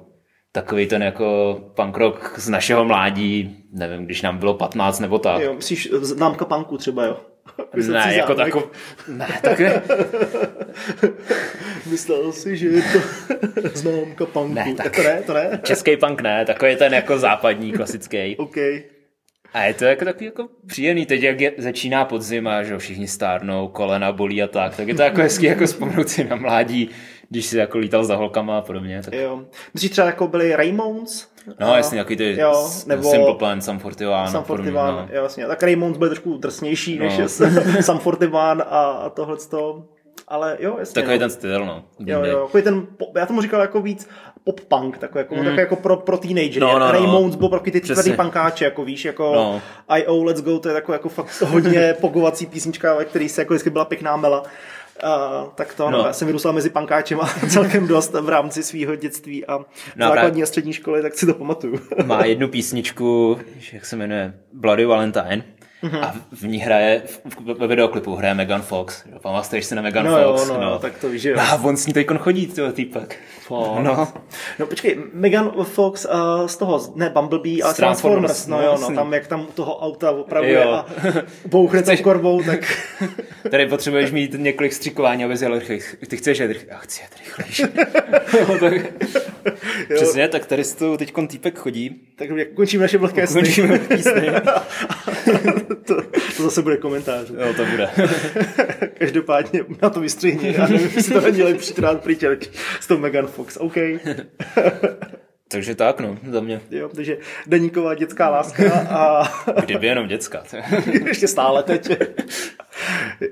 takový 0.53 0.87
ten 0.87 1.03
jako 1.03 1.61
punk 1.77 1.97
rock 1.97 2.39
z 2.39 2.49
našeho 2.49 2.85
mládí, 2.85 3.65
nevím, 3.73 4.05
když 4.05 4.23
nám 4.23 4.39
bylo 4.39 4.55
15 4.55 5.01
nebo 5.01 5.19
tak. 5.19 5.43
Jo, 5.43 5.55
myslíš 5.55 5.89
známka 5.93 6.45
punku 6.45 6.79
třeba, 6.79 7.05
jo? 7.05 7.17
ne, 7.89 8.15
jako 8.17 8.35
takový... 8.35 8.65
Ne, 9.09 9.29
takový... 9.43 9.69
Myslel 11.91 12.33
si, 12.33 12.57
že 12.57 12.69
je 12.69 12.83
to 12.83 12.99
známka 13.75 14.27
punku. 14.27 14.55
Ne, 14.55 14.75
tak... 14.75 14.97
To 14.97 15.03
ne, 15.03 15.23
to 15.27 15.35
ne? 15.35 15.61
Český 15.63 15.97
punk 15.97 16.21
ne, 16.21 16.45
takový 16.45 16.77
ten 16.77 16.95
jako 16.95 17.19
západní, 17.19 17.73
klasický. 17.73 18.37
OK. 18.39 18.57
A 19.55 19.63
je 19.63 19.75
to 19.75 19.85
jako 19.85 20.05
takový 20.05 20.25
jako 20.25 20.49
příjemný, 20.67 21.07
teď 21.07 21.23
jak 21.23 21.41
je, 21.41 21.53
začíná 21.59 22.05
podzim 22.05 22.47
a 22.47 22.63
že 22.63 22.79
všichni 22.79 23.09
stárnou, 23.09 23.69
kolena 23.69 24.13
bolí 24.13 24.43
a 24.43 24.47
tak, 24.47 24.77
tak 24.77 24.89
je 24.89 24.95
to 24.95 25.03
jako 25.03 25.21
hezký 25.21 25.47
jako 25.47 25.67
vzpomenout 25.67 26.09
si 26.09 26.25
na 26.25 26.37
mládí, 26.37 26.91
když 27.29 27.47
jsi 27.47 27.59
jako 27.59 27.79
lítal 27.79 28.05
za 28.05 28.17
holkama 28.17 28.59
a 28.59 28.61
podobně. 28.61 29.03
Tak... 29.05 29.15
Jo. 29.15 29.45
Myslíš 29.75 29.91
třeba 29.91 30.07
jako 30.07 30.29
byli 30.29 30.57
Raymonds? 30.57 31.29
No 31.61 31.73
a... 31.73 31.77
jasně, 31.77 31.99
jaký 31.99 32.17
ty 32.17 32.37
jo, 32.41 32.71
nebo 32.87 33.11
Simple 33.11 33.35
Plan, 33.35 33.61
Sam 33.61 33.79
41. 33.81 34.27
Sam 34.27 34.45
41, 34.45 34.91
no. 34.91 35.09
jo, 35.13 35.23
jasně. 35.23 35.47
Tak 35.47 35.63
Raymonds 35.63 35.99
byl 35.99 36.09
trošku 36.09 36.39
drsnější 36.39 36.99
no. 36.99 37.05
než 37.05 37.21
Sam 37.81 37.99
41 37.99 38.65
a, 38.65 38.91
a 38.91 39.11
tohle 39.11 39.37
to. 39.51 39.85
Ale 40.29 40.57
jo, 40.61 40.77
jasně. 40.79 40.95
Takový 40.95 41.15
no. 41.15 41.19
ten 41.19 41.31
styl, 41.31 41.67
no. 41.67 41.85
Jo, 41.99 42.25
jo, 42.25 42.43
takový 42.47 42.63
ten, 42.63 42.87
já 43.17 43.27
tomu 43.27 43.43
říkal 43.43 43.61
jako 43.61 43.83
víc 43.83 44.09
pop-punk, 44.45 44.99
takový 44.99 45.21
jako, 45.21 45.35
mm. 45.35 45.59
jako 45.59 45.77
pro, 45.77 45.97
pro 45.97 46.19
teenagery. 46.19 46.61
No, 46.61 46.73
no, 46.73 46.79
no. 46.79 46.93
Raymonds 46.93 47.37
byl 47.37 47.49
pro 47.49 47.61
ty 47.61 47.81
tvrdý 47.81 48.13
punkáče, 48.13 48.65
jako 48.65 48.85
víš, 48.85 49.05
jako 49.05 49.33
no. 49.35 49.63
I.O. 49.89 50.25
Let's 50.25 50.43
Go, 50.43 50.59
to 50.59 50.69
je 50.69 50.75
takový 50.75 50.95
jako 50.95 51.09
fakt 51.09 51.41
hodně 51.41 51.95
pogovací 52.01 52.47
písnička, 52.47 52.95
ve 52.95 53.05
který 53.05 53.29
se 53.29 53.41
jako 53.41 53.55
vždycky 53.55 53.71
byla 53.71 53.85
pěkná 53.85 54.17
mela. 54.17 54.43
Uh, 54.43 55.49
tak 55.55 55.75
to, 55.75 55.91
no. 55.91 55.99
no. 55.99 56.07
já 56.07 56.13
jsem 56.13 56.27
vyrůstal 56.27 56.53
mezi 56.53 56.71
pankáčem 56.71 57.21
a 57.21 57.27
celkem 57.49 57.87
dost 57.87 58.13
v 58.13 58.29
rámci 58.29 58.63
svého 58.63 58.97
dětství 58.97 59.47
a 59.47 59.59
no, 59.59 59.67
základní 60.09 60.43
a 60.43 60.47
střední 60.47 60.73
školy, 60.73 61.03
tak 61.03 61.15
si 61.15 61.27
to 61.27 61.35
pamatuju. 61.35 61.81
Má 62.05 62.25
jednu 62.25 62.49
písničku, 62.49 63.39
jak 63.73 63.87
se 63.87 63.97
jmenuje, 63.97 64.35
Bloody 64.53 64.85
Valentine, 64.85 65.45
Mm-hmm. 65.83 66.05
A 66.05 66.15
v 66.33 66.43
ní 66.43 66.59
hraje, 66.59 67.03
ve 67.59 67.67
videoklipu 67.67 68.15
hraje 68.15 68.35
Megan 68.35 68.63
Fox. 68.63 69.05
Pamatuješ 69.23 69.65
si 69.65 69.75
na 69.75 69.83
Megan 69.83 70.07
no, 70.07 70.23
Fox? 70.23 70.49
Jo, 70.49 70.55
no, 70.55 70.61
no, 70.61 70.79
tak 70.79 70.99
to 70.99 71.09
víš, 71.09 71.25
jo. 71.25 71.37
A 71.39 71.55
on 71.65 71.77
s 71.77 71.87
ní 71.87 71.93
teď 71.93 72.07
chodí, 72.19 72.47
tyhle 72.47 72.73
týpek. 72.73 73.17
No. 73.51 74.09
no 74.59 74.67
počkej, 74.67 74.99
Megan 75.13 75.53
Fox 75.65 76.05
uh, 76.05 76.47
z 76.47 76.57
toho, 76.57 76.93
ne 76.95 77.11
Bumblebee, 77.11 77.63
ale 77.63 77.75
Transformers, 77.75 78.45
Transformers 78.45 78.47
no, 78.47 78.87
jo, 78.87 78.91
no, 78.91 78.97
tam 78.97 79.13
jak 79.13 79.27
tam 79.27 79.47
toho 79.55 79.79
auta 79.81 80.11
opravuje 80.11 80.55
jo. 80.55 80.71
a 80.73 80.87
bouchne 81.47 81.83
Chceš... 81.83 82.01
korbou, 82.01 82.43
tak... 82.43 82.61
Tady 83.51 83.67
potřebuješ 83.67 84.11
mít 84.11 84.35
několik 84.39 84.73
střikování, 84.73 85.25
aby 85.25 85.35
jel 85.41 85.59
rychlej. 85.59 85.81
Ty 86.09 86.17
chceš 86.17 86.39
jet 86.39 86.49
rychlej? 86.49 86.69
Já 86.71 86.79
chci 86.79 87.03
jet 87.03 87.11
rychlejší. 87.19 87.65
Přesně, 89.95 90.29
tak 90.29 90.47
tady 90.47 90.65
s 90.65 90.75
tou 90.75 90.97
teď 90.97 91.13
týpek 91.27 91.59
chodí. 91.59 92.01
Tak 92.17 92.29
končíme 92.55 92.83
naše 92.83 92.99
vlhké 92.99 93.27
sny. 93.27 93.43
Končíme 93.43 93.79
sny. 93.79 94.29
to, 95.87 96.03
to 96.37 96.43
zase 96.43 96.63
bude 96.63 96.77
komentář. 96.77 97.31
Jo, 97.31 97.55
to 97.57 97.65
bude. 97.65 97.91
Každopádně 98.99 99.65
na 99.83 99.91
to 99.91 100.01
vystřihni. 100.01 100.55
Já 100.57 100.67
nevím, 100.67 100.91
jestli 100.95 101.15
to 101.15 101.21
není 101.21 101.43
lepší 101.43 101.73
trát 101.73 102.03
pryč 102.03 102.25
s 102.81 102.87
tou 102.87 102.99
Megan 102.99 103.27
Fox. 103.27 103.57
OK. 103.57 103.77
Takže 105.53 105.75
tak, 105.75 106.01
no, 106.01 106.17
za 106.31 106.41
mě. 106.41 106.61
Jo, 106.71 106.89
takže 106.89 107.19
deníková 107.47 107.95
dětská 107.95 108.31
láska 108.31 108.73
a... 108.73 109.29
Kdyby 109.65 109.87
jenom 109.87 110.09
dětská. 110.09 110.43
Ještě 111.07 111.29
stále 111.29 111.63
teď. 111.63 111.91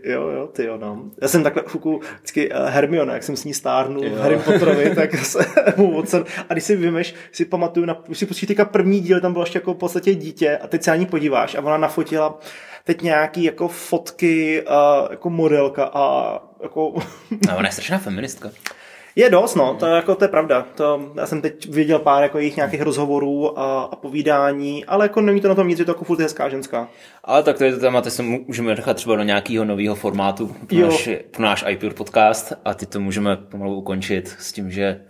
jo, 0.04 0.28
jo, 0.28 0.46
ty 0.46 0.64
jo, 0.64 0.78
no. 0.78 1.04
Já 1.22 1.28
jsem 1.28 1.42
takhle 1.42 1.62
fuku 1.66 2.00
vždycky 2.16 2.52
uh, 2.52 2.66
Hermione, 2.66 3.12
jak 3.12 3.22
jsem 3.22 3.36
s 3.36 3.44
ní 3.44 3.54
stárnul 3.54 4.10
v 4.10 4.18
Harry 4.18 4.38
Potterovi, 4.38 4.94
tak 4.94 5.14
se 5.24 5.38
mu 5.76 5.96
ocen. 5.96 6.24
A 6.48 6.52
když 6.52 6.64
si 6.64 6.76
vymeš, 6.76 7.14
si 7.32 7.44
pamatuju, 7.44 7.86
na, 7.86 8.02
si 8.12 8.26
pustíš 8.26 8.48
teďka 8.48 8.64
první 8.64 9.00
díl, 9.00 9.20
tam 9.20 9.32
bylo 9.32 9.44
ještě 9.44 9.58
jako 9.58 9.74
v 9.74 9.78
podstatě 9.78 10.14
dítě 10.14 10.58
a 10.58 10.66
teď 10.66 10.82
se 10.82 10.90
na 10.90 10.96
ní 10.96 11.06
podíváš 11.06 11.54
a 11.54 11.60
ona 11.60 11.76
nafotila 11.76 12.38
teď 12.84 13.02
nějaký 13.02 13.44
jako 13.44 13.68
fotky 13.68 14.62
uh, 14.62 15.10
jako 15.10 15.30
modelka 15.30 15.90
a 15.94 16.34
jako... 16.62 16.94
a 17.48 17.56
ona 17.56 17.68
je 17.68 17.72
strašná 17.72 17.98
feministka. 17.98 18.50
Je 19.16 19.30
dost, 19.30 19.54
no, 19.54 19.74
to, 19.74 19.86
jako, 19.86 20.14
to 20.14 20.24
je 20.24 20.28
pravda. 20.28 20.66
To, 20.74 21.12
já 21.16 21.26
jsem 21.26 21.42
teď 21.42 21.68
viděl 21.68 21.98
pár 21.98 22.22
jako 22.22 22.38
jejich 22.38 22.56
nějakých 22.56 22.82
rozhovorů 22.82 23.58
a, 23.58 23.82
a 23.82 23.96
povídání, 23.96 24.84
ale 24.84 25.04
jako 25.04 25.20
není 25.20 25.40
to 25.40 25.48
na 25.48 25.54
tom 25.54 25.68
nic, 25.68 25.78
je 25.78 25.84
to 25.84 25.90
jako 25.90 26.04
furt 26.04 26.20
hezká 26.20 26.48
ženská. 26.48 26.88
Ale 27.24 27.42
tak 27.42 27.58
to 27.58 27.64
je 27.64 27.72
to 27.72 27.80
téma, 27.80 28.00
to 28.00 28.10
se 28.10 28.22
můžeme 28.22 28.74
nechat 28.74 28.96
třeba 28.96 29.16
do 29.16 29.22
nějakého 29.22 29.64
nového 29.64 29.94
formátu 29.94 30.56
pro 30.66 30.78
náš, 30.78 31.08
pro 31.30 31.42
náš 31.42 31.64
iPure 31.68 31.94
podcast 31.94 32.52
a 32.64 32.74
ty 32.74 32.86
to 32.86 33.00
můžeme 33.00 33.36
pomalu 33.36 33.74
ukončit 33.74 34.36
s 34.38 34.52
tím, 34.52 34.70
že 34.70 35.00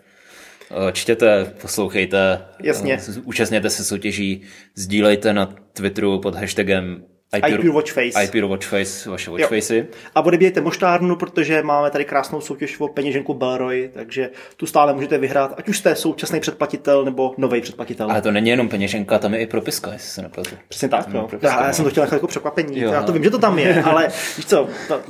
eh, 0.70 0.92
čtěte, 0.92 1.54
poslouchejte, 1.60 2.44
Jasně. 2.62 2.94
Eh, 2.94 3.20
účastněte 3.24 3.70
se 3.70 3.84
soutěží, 3.84 4.42
sdílejte 4.74 5.32
na 5.32 5.54
Twitteru 5.72 6.20
pod 6.20 6.34
hashtagem 6.34 7.04
IP, 7.36 7.44
IP 7.48 7.72
Watchface. 7.72 8.24
IP 8.24 8.44
Watchface, 8.44 9.10
vaše 9.10 9.30
Watchfacey. 9.30 9.86
A 10.14 10.24
odebíjejte 10.24 10.60
moštárnu, 10.60 11.16
protože 11.16 11.62
máme 11.62 11.90
tady 11.90 12.04
krásnou 12.04 12.40
soutěž 12.40 12.80
o 12.80 12.88
peněženku 12.88 13.34
Belroy, 13.34 13.90
takže 13.94 14.30
tu 14.56 14.66
stále 14.66 14.94
můžete 14.94 15.18
vyhrát, 15.18 15.54
ať 15.56 15.68
už 15.68 15.78
jste 15.78 15.94
současný 15.96 16.40
předplatitel 16.40 17.04
nebo 17.04 17.34
nový 17.38 17.60
předplatitel. 17.60 18.10
Ale 18.10 18.22
to 18.22 18.30
není 18.30 18.50
jenom 18.50 18.68
peněženka, 18.68 19.18
tam 19.18 19.34
je 19.34 19.40
i 19.40 19.46
propiska, 19.46 19.92
jestli 19.92 20.08
se 20.08 20.22
nepletu. 20.22 20.56
Přesně 20.68 20.88
tak, 20.88 21.08
no. 21.08 21.28
Já, 21.42 21.66
já 21.66 21.72
jsem 21.72 21.84
to 21.84 21.90
chtěl 21.90 22.02
nechat 22.02 22.16
jako 22.16 22.26
překvapení. 22.26 22.80
Jo, 22.80 22.92
já 22.92 23.02
to 23.02 23.12
vím, 23.12 23.24
že 23.24 23.30
to 23.30 23.38
tam 23.38 23.58
je, 23.58 23.82
ale 23.84 24.08
víš 24.36 24.46
co? 24.46 24.68
To... 24.88 25.00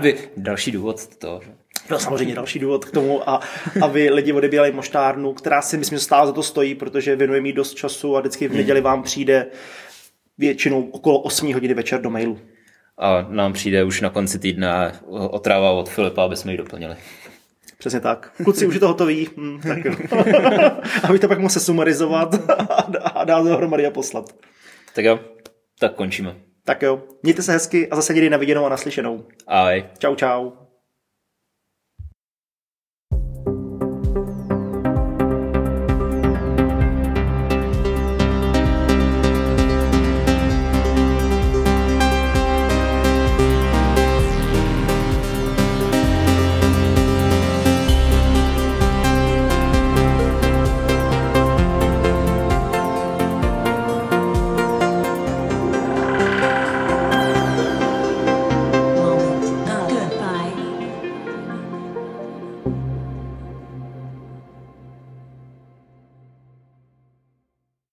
by 0.00 0.18
další 0.36 0.72
důvod 0.72 1.16
to? 1.16 1.40
No 1.90 1.98
samozřejmě 1.98 2.34
další 2.34 2.58
důvod 2.58 2.84
k 2.84 2.90
tomu, 2.90 3.30
a, 3.30 3.40
aby 3.82 4.10
lidi 4.10 4.32
odebírali 4.32 4.72
moštárnu, 4.72 5.32
která 5.32 5.62
si 5.62 5.78
myslím, 5.78 5.98
že 5.98 6.04
stále 6.04 6.26
za 6.26 6.32
to 6.32 6.42
stojí, 6.42 6.74
protože 6.74 7.16
věnuje 7.16 7.40
mi 7.40 7.52
dost 7.52 7.74
času 7.74 8.16
a 8.16 8.20
vždycky 8.20 8.48
v 8.48 8.54
neděli 8.54 8.80
vám 8.80 9.02
přijde 9.02 9.46
většinou 10.42 10.82
okolo 10.82 11.18
8 11.18 11.54
hodiny 11.54 11.74
večer 11.74 12.00
do 12.00 12.10
mailu. 12.10 12.38
A 12.98 13.26
nám 13.28 13.52
přijde 13.52 13.84
už 13.84 14.00
na 14.00 14.10
konci 14.10 14.38
týdne 14.38 14.92
otráva 15.08 15.70
od 15.70 15.88
Filipa, 15.88 16.24
aby 16.24 16.36
jsme 16.36 16.52
ji 16.52 16.58
doplnili. 16.58 16.96
Přesně 17.78 18.00
tak. 18.00 18.32
Kluci, 18.44 18.66
už 18.66 18.74
je 18.74 18.80
to 18.80 18.88
hotový. 18.88 19.28
Hm, 19.36 19.60
tak 19.60 19.84
jo. 19.84 19.94
Aby 21.08 21.18
to 21.18 21.28
pak 21.28 21.50
se 21.50 21.60
sumarizovat 21.60 22.50
a 23.14 23.24
dát 23.24 23.44
dohromady 23.44 23.86
a 23.86 23.90
poslat. 23.90 24.34
Tak 24.94 25.04
jo, 25.04 25.18
tak 25.78 25.94
končíme. 25.94 26.34
Tak 26.64 26.82
jo. 26.82 27.02
Mějte 27.22 27.42
se 27.42 27.52
hezky 27.52 27.88
a 27.88 27.96
zase 27.96 28.14
někdy 28.14 28.30
na 28.30 28.36
viděnou 28.36 28.66
a 28.66 28.68
naslyšenou. 28.68 29.24
Ahoj. 29.46 29.84
Čau, 29.98 30.14
čau. 30.14 30.50